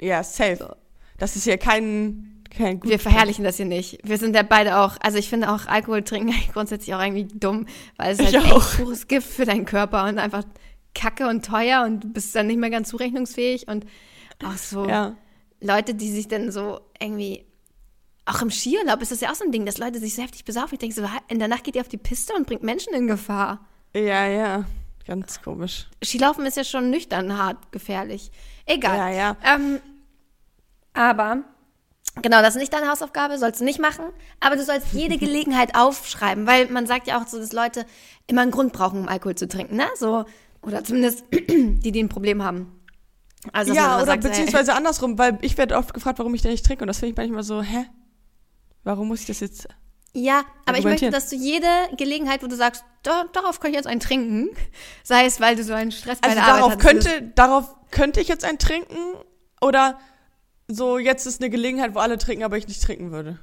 Ja, 0.00 0.22
safe. 0.22 0.76
Das 1.18 1.36
ist 1.36 1.46
ja 1.46 1.56
kein, 1.58 2.42
kein 2.56 2.80
gut. 2.80 2.90
Wir 2.90 2.98
verherrlichen 2.98 3.44
das 3.44 3.56
hier 3.56 3.66
nicht. 3.66 3.98
Wir 4.02 4.16
sind 4.18 4.34
ja 4.34 4.42
beide 4.42 4.78
auch, 4.78 4.96
also 5.00 5.18
ich 5.18 5.28
finde 5.28 5.50
auch 5.52 5.66
Alkohol 5.66 6.02
trinken 6.02 6.34
grundsätzlich 6.52 6.94
auch 6.94 7.00
irgendwie 7.02 7.28
dumm, 7.34 7.66
weil 7.96 8.12
es 8.12 8.18
Ich 8.18 8.34
halt 8.34 8.52
auch. 8.52 8.56
echt 8.56 8.76
pures 8.78 9.08
Gift 9.08 9.28
für 9.28 9.44
deinen 9.44 9.64
Körper 9.66 10.04
und 10.04 10.18
einfach 10.18 10.44
kacke 11.00 11.28
und 11.28 11.44
teuer 11.44 11.82
und 11.84 12.12
bist 12.12 12.34
dann 12.34 12.46
nicht 12.46 12.58
mehr 12.58 12.70
ganz 12.70 12.88
zurechnungsfähig 12.90 13.68
und 13.68 13.86
auch 14.44 14.56
so 14.56 14.86
Ja. 14.86 15.16
Leute, 15.60 15.94
die 15.94 16.10
sich 16.10 16.28
dann 16.28 16.50
so 16.50 16.80
irgendwie, 17.00 17.44
auch 18.24 18.40
im 18.42 18.50
Skiurlaub 18.50 19.02
ist 19.02 19.12
das 19.12 19.20
ja 19.20 19.30
auch 19.30 19.34
so 19.34 19.44
ein 19.44 19.52
Ding, 19.52 19.66
dass 19.66 19.78
Leute 19.78 19.98
sich 19.98 20.14
so 20.14 20.22
heftig 20.22 20.44
besaufen. 20.44 20.74
Ich 20.74 20.78
denke 20.78 20.94
so, 20.94 21.02
in 21.28 21.38
der 21.38 21.48
Nacht 21.48 21.64
geht 21.64 21.76
ihr 21.76 21.82
auf 21.82 21.88
die 21.88 21.98
Piste 21.98 22.32
und 22.34 22.46
bringt 22.46 22.62
Menschen 22.62 22.94
in 22.94 23.06
Gefahr. 23.06 23.66
Ja, 23.94 24.26
ja. 24.26 24.64
Ganz 25.06 25.42
komisch. 25.42 25.88
Skilaufen 26.04 26.46
ist 26.46 26.56
ja 26.56 26.64
schon 26.64 26.90
nüchtern 26.90 27.36
hart 27.36 27.72
gefährlich. 27.72 28.30
Egal. 28.66 28.96
Ja, 28.96 29.08
ja. 29.10 29.36
Ähm, 29.44 29.80
aber, 30.92 31.42
genau, 32.22 32.40
das 32.42 32.54
ist 32.54 32.60
nicht 32.60 32.72
deine 32.72 32.88
Hausaufgabe, 32.88 33.38
sollst 33.38 33.60
du 33.60 33.64
nicht 33.64 33.80
machen. 33.80 34.04
Aber 34.38 34.56
du 34.56 34.64
sollst 34.64 34.92
jede 34.92 35.18
Gelegenheit 35.24 35.74
aufschreiben, 35.74 36.46
weil 36.46 36.68
man 36.68 36.86
sagt 36.86 37.06
ja 37.08 37.20
auch 37.20 37.26
so, 37.26 37.38
dass 37.38 37.52
Leute 37.52 37.84
immer 38.26 38.42
einen 38.42 38.50
Grund 38.50 38.72
brauchen, 38.72 39.00
um 39.00 39.08
Alkohol 39.08 39.34
zu 39.34 39.48
trinken, 39.48 39.76
ne? 39.76 39.86
So, 39.96 40.24
oder 40.62 40.84
zumindest 40.84 41.24
die, 41.32 41.92
die 41.92 42.02
ein 42.02 42.08
Problem 42.08 42.42
haben. 42.42 42.76
Also, 43.52 43.72
ja, 43.72 43.96
oder 43.96 44.06
sagt, 44.06 44.22
so, 44.22 44.28
hey, 44.28 44.36
beziehungsweise 44.36 44.74
andersrum, 44.74 45.18
weil 45.18 45.38
ich 45.40 45.56
werde 45.56 45.76
oft 45.76 45.94
gefragt, 45.94 46.18
warum 46.18 46.34
ich 46.34 46.42
denn 46.42 46.50
nicht 46.50 46.64
trinke 46.66 46.82
und 46.84 46.88
das 46.88 46.98
finde 46.98 47.12
ich 47.12 47.16
manchmal 47.16 47.42
so, 47.42 47.62
hä? 47.62 47.86
Warum 48.84 49.08
muss 49.08 49.20
ich 49.20 49.26
das 49.26 49.40
jetzt? 49.40 49.68
Ja, 50.12 50.42
aber 50.66 50.78
ich 50.78 50.84
möchte, 50.84 51.08
dass 51.10 51.28
du 51.30 51.36
jede 51.36 51.66
Gelegenheit, 51.96 52.42
wo 52.42 52.48
du 52.48 52.56
sagst, 52.56 52.84
"Da- 53.02 53.26
darauf 53.32 53.60
kann 53.60 53.70
ich 53.70 53.76
jetzt 53.76 53.86
einen 53.86 54.00
trinken, 54.00 54.48
sei 55.04 55.24
es, 55.26 55.40
weil 55.40 55.54
du 55.56 55.62
so 55.64 55.72
einen 55.72 55.92
Stress 55.92 56.18
bei 56.20 56.28
Also 56.28 56.40
der 56.40 56.44
Arbeit 56.46 56.58
darauf 56.60 56.72
hattest, 56.72 57.08
könnte, 57.08 57.32
darauf 57.36 57.76
könnte 57.90 58.20
ich 58.20 58.28
jetzt 58.28 58.44
einen 58.44 58.58
trinken 58.58 58.96
oder 59.60 59.98
so, 60.68 60.98
jetzt 60.98 61.26
ist 61.26 61.40
eine 61.40 61.50
Gelegenheit, 61.50 61.94
wo 61.94 61.98
alle 62.00 62.18
trinken, 62.18 62.44
aber 62.44 62.56
ich 62.58 62.66
nicht 62.68 62.82
trinken 62.82 63.10
würde. 63.12 63.38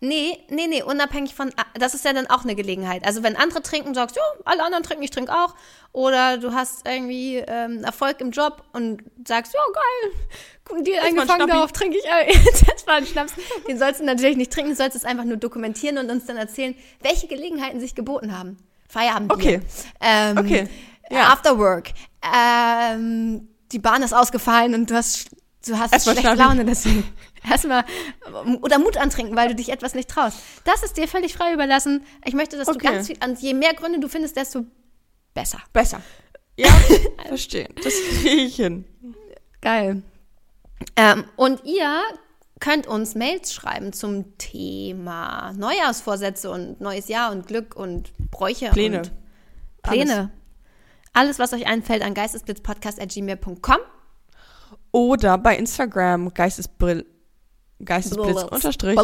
Nee, 0.00 0.38
nee, 0.48 0.68
nee, 0.68 0.82
unabhängig 0.82 1.34
von, 1.34 1.50
das 1.74 1.94
ist 1.94 2.04
ja 2.04 2.12
dann 2.12 2.28
auch 2.28 2.44
eine 2.44 2.54
Gelegenheit. 2.54 3.04
Also 3.04 3.24
wenn 3.24 3.34
andere 3.36 3.62
trinken, 3.62 3.94
sagst 3.94 4.14
du, 4.14 4.20
ja, 4.20 4.42
alle 4.44 4.62
anderen 4.64 4.84
trinken, 4.84 5.02
ich 5.02 5.10
trinke 5.10 5.32
auch. 5.32 5.56
Oder 5.92 6.38
du 6.38 6.52
hast 6.52 6.86
irgendwie 6.86 7.36
ähm, 7.38 7.82
Erfolg 7.82 8.20
im 8.20 8.30
Job 8.30 8.62
und 8.72 9.02
sagst, 9.26 9.54
ja, 9.54 9.60
geil, 9.74 10.12
ein 10.70 11.06
eingefangen, 11.06 11.26
Schnappi. 11.40 11.50
darauf 11.50 11.72
trinke 11.72 11.98
ich, 11.98 12.04
jetzt 12.66 12.86
mal 12.86 12.98
einen 12.98 13.06
Schnaps. 13.06 13.32
Den 13.66 13.78
sollst 13.78 14.00
du 14.00 14.04
natürlich 14.04 14.36
nicht 14.36 14.52
trinken, 14.52 14.70
du 14.70 14.76
sollst 14.76 14.96
es 14.96 15.04
einfach 15.04 15.24
nur 15.24 15.36
dokumentieren 15.36 15.98
und 15.98 16.10
uns 16.10 16.26
dann 16.26 16.36
erzählen, 16.36 16.76
welche 17.00 17.26
Gelegenheiten 17.26 17.80
sich 17.80 17.94
geboten 17.96 18.38
haben. 18.38 18.56
Feierabend. 18.88 19.32
Okay. 19.32 19.60
Ähm, 20.00 20.38
Okay, 20.38 20.68
ja. 21.10 21.32
After 21.32 21.58
Work. 21.58 21.90
Ähm, 22.22 23.48
die 23.72 23.78
Bahn 23.78 24.02
ist 24.02 24.12
ausgefallen 24.12 24.74
und 24.74 24.90
du 24.90 24.94
hast, 24.94 25.26
du 25.66 25.78
hast 25.78 25.92
Erstmal 25.92 26.16
schlechte. 26.16 26.34
Laune 26.34 26.64
deswegen. 26.64 27.04
Erstmal 27.48 27.84
oder 28.62 28.78
Mut 28.78 28.96
antrinken, 28.96 29.36
weil 29.36 29.48
du 29.48 29.54
dich 29.54 29.68
etwas 29.70 29.94
nicht 29.94 30.08
traust. 30.08 30.38
Das 30.64 30.82
ist 30.82 30.96
dir 30.96 31.06
völlig 31.08 31.34
frei 31.34 31.52
überlassen. 31.52 32.04
Ich 32.24 32.34
möchte, 32.34 32.56
dass 32.56 32.68
Okay. 32.68 32.78
du 32.78 32.84
ganz 32.92 33.06
viel, 33.08 33.16
und 33.24 33.38
je 33.40 33.54
mehr 33.54 33.74
Gründe 33.74 34.00
du 34.00 34.08
findest, 34.08 34.36
desto 34.36 34.64
besser. 35.34 35.60
Besser. 35.72 36.00
Ja, 36.56 36.68
verstehe. 37.26 37.68
Das 37.82 37.92
kriege 38.20 38.42
ich 38.42 38.56
hin. 38.56 38.84
Geil. 39.60 40.02
Ähm, 40.96 41.24
und 41.36 41.64
ihr 41.64 42.00
könnt 42.60 42.86
uns 42.88 43.14
Mails 43.14 43.52
schreiben 43.52 43.92
zum 43.92 44.36
Thema 44.38 45.52
Neujahrsvorsätze 45.56 46.50
und 46.50 46.80
neues 46.80 47.06
Jahr 47.08 47.30
und 47.30 47.46
Glück 47.46 47.76
und 47.76 48.12
Bräuche 48.30 48.70
Pläne. 48.70 48.98
und 48.98 49.12
Pläne. 49.82 50.30
Alles, 51.12 51.38
was 51.38 51.52
euch 51.52 51.66
einfällt, 51.66 52.02
an 52.02 52.14
geistesblitzpodcast.gmail.com. 52.14 53.78
Oder 54.92 55.38
bei 55.38 55.56
Instagram 55.56 56.32
Geistesbrill, 56.34 57.06
Geistesblitz 57.84 58.42
unterstrich. 58.44 58.98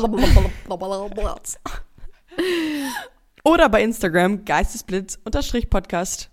Oder 3.44 3.68
bei 3.68 3.82
Instagram 3.82 4.44
Geistesblitz 4.44 5.18
unterstrich 5.24 5.70
Podcast. 5.70 6.30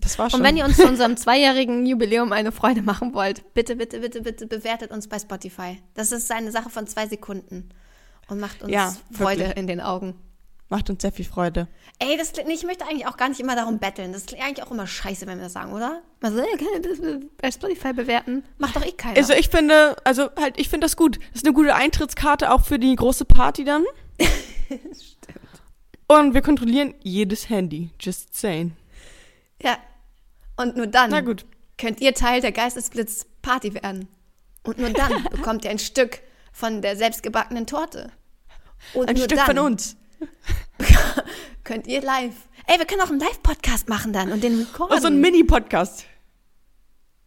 Das 0.00 0.18
war 0.18 0.30
schon. 0.30 0.40
Und 0.40 0.46
wenn 0.46 0.56
ihr 0.56 0.64
uns 0.64 0.76
zu 0.76 0.86
unserem 0.86 1.16
zweijährigen 1.16 1.86
Jubiläum 1.86 2.32
eine 2.32 2.52
Freude 2.52 2.82
machen 2.82 3.14
wollt, 3.14 3.54
bitte, 3.54 3.76
bitte, 3.76 4.00
bitte, 4.00 4.22
bitte 4.22 4.46
bewertet 4.46 4.90
uns 4.90 5.08
bei 5.08 5.18
Spotify. 5.18 5.80
Das 5.94 6.12
ist 6.12 6.30
eine 6.30 6.50
Sache 6.50 6.70
von 6.70 6.86
zwei 6.86 7.06
Sekunden 7.06 7.70
und 8.28 8.40
macht 8.40 8.62
uns 8.62 8.72
Ja, 8.72 8.94
Freude 9.12 9.44
in 9.56 9.66
den 9.66 9.80
Augen. 9.80 10.14
Macht 10.70 10.88
uns 10.90 11.02
sehr 11.02 11.12
viel 11.12 11.24
Freude. 11.26 11.68
Ey, 11.98 12.16
das, 12.16 12.32
klingt- 12.32 12.48
ich 12.50 12.64
möchte 12.64 12.86
eigentlich 12.86 13.06
auch 13.06 13.16
gar 13.18 13.28
nicht 13.28 13.38
immer 13.38 13.54
darum 13.54 13.78
betteln. 13.78 14.12
Das 14.12 14.24
klingt 14.26 14.42
eigentlich 14.42 14.66
auch 14.66 14.70
immer 14.70 14.86
scheiße, 14.86 15.26
wenn 15.26 15.38
wir 15.38 15.44
das 15.44 15.52
sagen, 15.52 15.72
oder? 15.72 16.02
Also, 16.22 16.42
bei 17.36 17.50
Spotify 17.50 17.92
bewerten? 17.92 18.44
Macht 18.58 18.74
doch 18.74 18.84
eh 18.84 18.92
keiner. 18.92 19.16
Also 19.18 19.34
ich 19.34 19.50
finde, 19.50 19.94
also 20.04 20.30
halt, 20.36 20.58
ich 20.58 20.68
finde 20.70 20.86
das 20.86 20.96
gut. 20.96 21.18
Das 21.18 21.42
ist 21.42 21.44
eine 21.46 21.54
gute 21.54 21.74
Eintrittskarte 21.74 22.50
auch 22.50 22.64
für 22.64 22.78
die 22.78 22.96
große 22.96 23.24
Party 23.26 23.64
dann. 23.64 23.84
Und 26.06 26.34
wir 26.34 26.42
kontrollieren 26.42 26.94
jedes 27.02 27.48
Handy. 27.48 27.90
Just 28.00 28.34
saying. 28.34 28.72
ja. 29.62 29.76
Und 30.56 30.76
nur 30.76 30.86
dann 30.86 31.10
Na 31.10 31.20
gut. 31.20 31.44
könnt 31.78 32.00
ihr 32.00 32.14
Teil 32.14 32.40
der 32.40 32.52
Geistesblitz 32.52 33.26
Party 33.42 33.74
werden. 33.74 34.06
Und 34.62 34.78
nur 34.78 34.90
dann 34.90 35.24
bekommt 35.30 35.64
ihr 35.64 35.70
ein 35.72 35.80
Stück 35.80 36.20
von 36.52 36.80
der 36.80 36.96
selbstgebackenen 36.96 37.66
Torte. 37.66 38.12
Und 38.92 39.08
Ein 39.08 39.16
nur 39.16 39.24
Stück 39.24 39.38
dann 39.38 39.46
von 39.46 39.58
uns. 39.58 39.96
könnt 41.64 41.86
ihr 41.86 42.02
live. 42.02 42.34
Ey, 42.66 42.78
wir 42.78 42.86
können 42.86 43.00
auch 43.02 43.10
einen 43.10 43.20
Live-Podcast 43.20 43.88
machen 43.88 44.12
dann 44.12 44.32
und 44.32 44.42
den 44.42 44.58
recorden. 44.58 44.94
Und 44.94 45.02
so 45.02 45.08
ein 45.08 45.20
Mini-Podcast. 45.20 46.06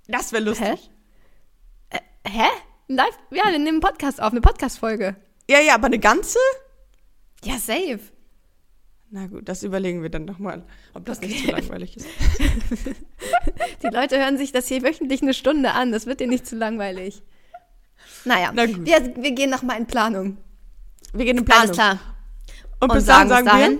Das 0.07 0.31
wäre 0.31 0.43
lustig. 0.43 0.89
Hä? 1.89 1.99
Hä? 2.25 2.47
Ein 2.89 2.95
Live? 2.95 3.17
Ja, 3.31 3.45
wir 3.45 3.51
nehmen 3.51 3.67
einen 3.67 3.79
Podcast 3.81 4.21
auf, 4.21 4.31
eine 4.31 4.41
Podcast-Folge. 4.41 5.15
Ja, 5.49 5.59
ja, 5.59 5.75
aber 5.75 5.87
eine 5.87 5.99
ganze? 5.99 6.39
Ja, 7.43 7.57
safe. 7.57 7.99
Na 9.09 9.27
gut, 9.27 9.47
das 9.47 9.63
überlegen 9.63 10.01
wir 10.01 10.09
dann 10.09 10.25
nochmal, 10.25 10.65
ob 10.93 11.05
das 11.05 11.21
nicht 11.21 11.45
zu 11.45 11.51
langweilig 11.51 11.95
ist. 11.95 12.07
Die 13.83 13.87
Leute 13.87 14.17
hören 14.19 14.37
sich 14.37 14.51
das 14.51 14.67
hier 14.67 14.81
wöchentlich 14.83 15.21
eine 15.21 15.33
Stunde 15.33 15.71
an. 15.71 15.93
Das 15.93 16.07
wird 16.07 16.19
dir 16.19 16.27
nicht 16.27 16.45
zu 16.45 16.57
langweilig. 16.57 17.23
Naja, 18.25 18.51
Na 18.53 18.65
gut. 18.65 18.85
Wir, 18.85 19.15
wir 19.15 19.31
gehen 19.31 19.49
nochmal 19.49 19.77
in 19.77 19.85
Planung. 19.85 20.37
Wir 21.13 21.23
gehen 21.23 21.37
in 21.37 21.45
Planung. 21.45 21.63
Alles 21.63 21.77
klar. 21.77 21.99
Und, 22.79 22.93
bis 22.93 22.99
und 22.99 23.05
sagen, 23.05 23.29
dann 23.29 23.45
sagen 23.45 23.57
dahin, 23.57 23.79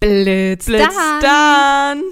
wir 0.00 0.24
Blitz, 0.24 0.66
Blitz 0.66 0.94
dann. 1.20 1.20
dann. 1.20 2.02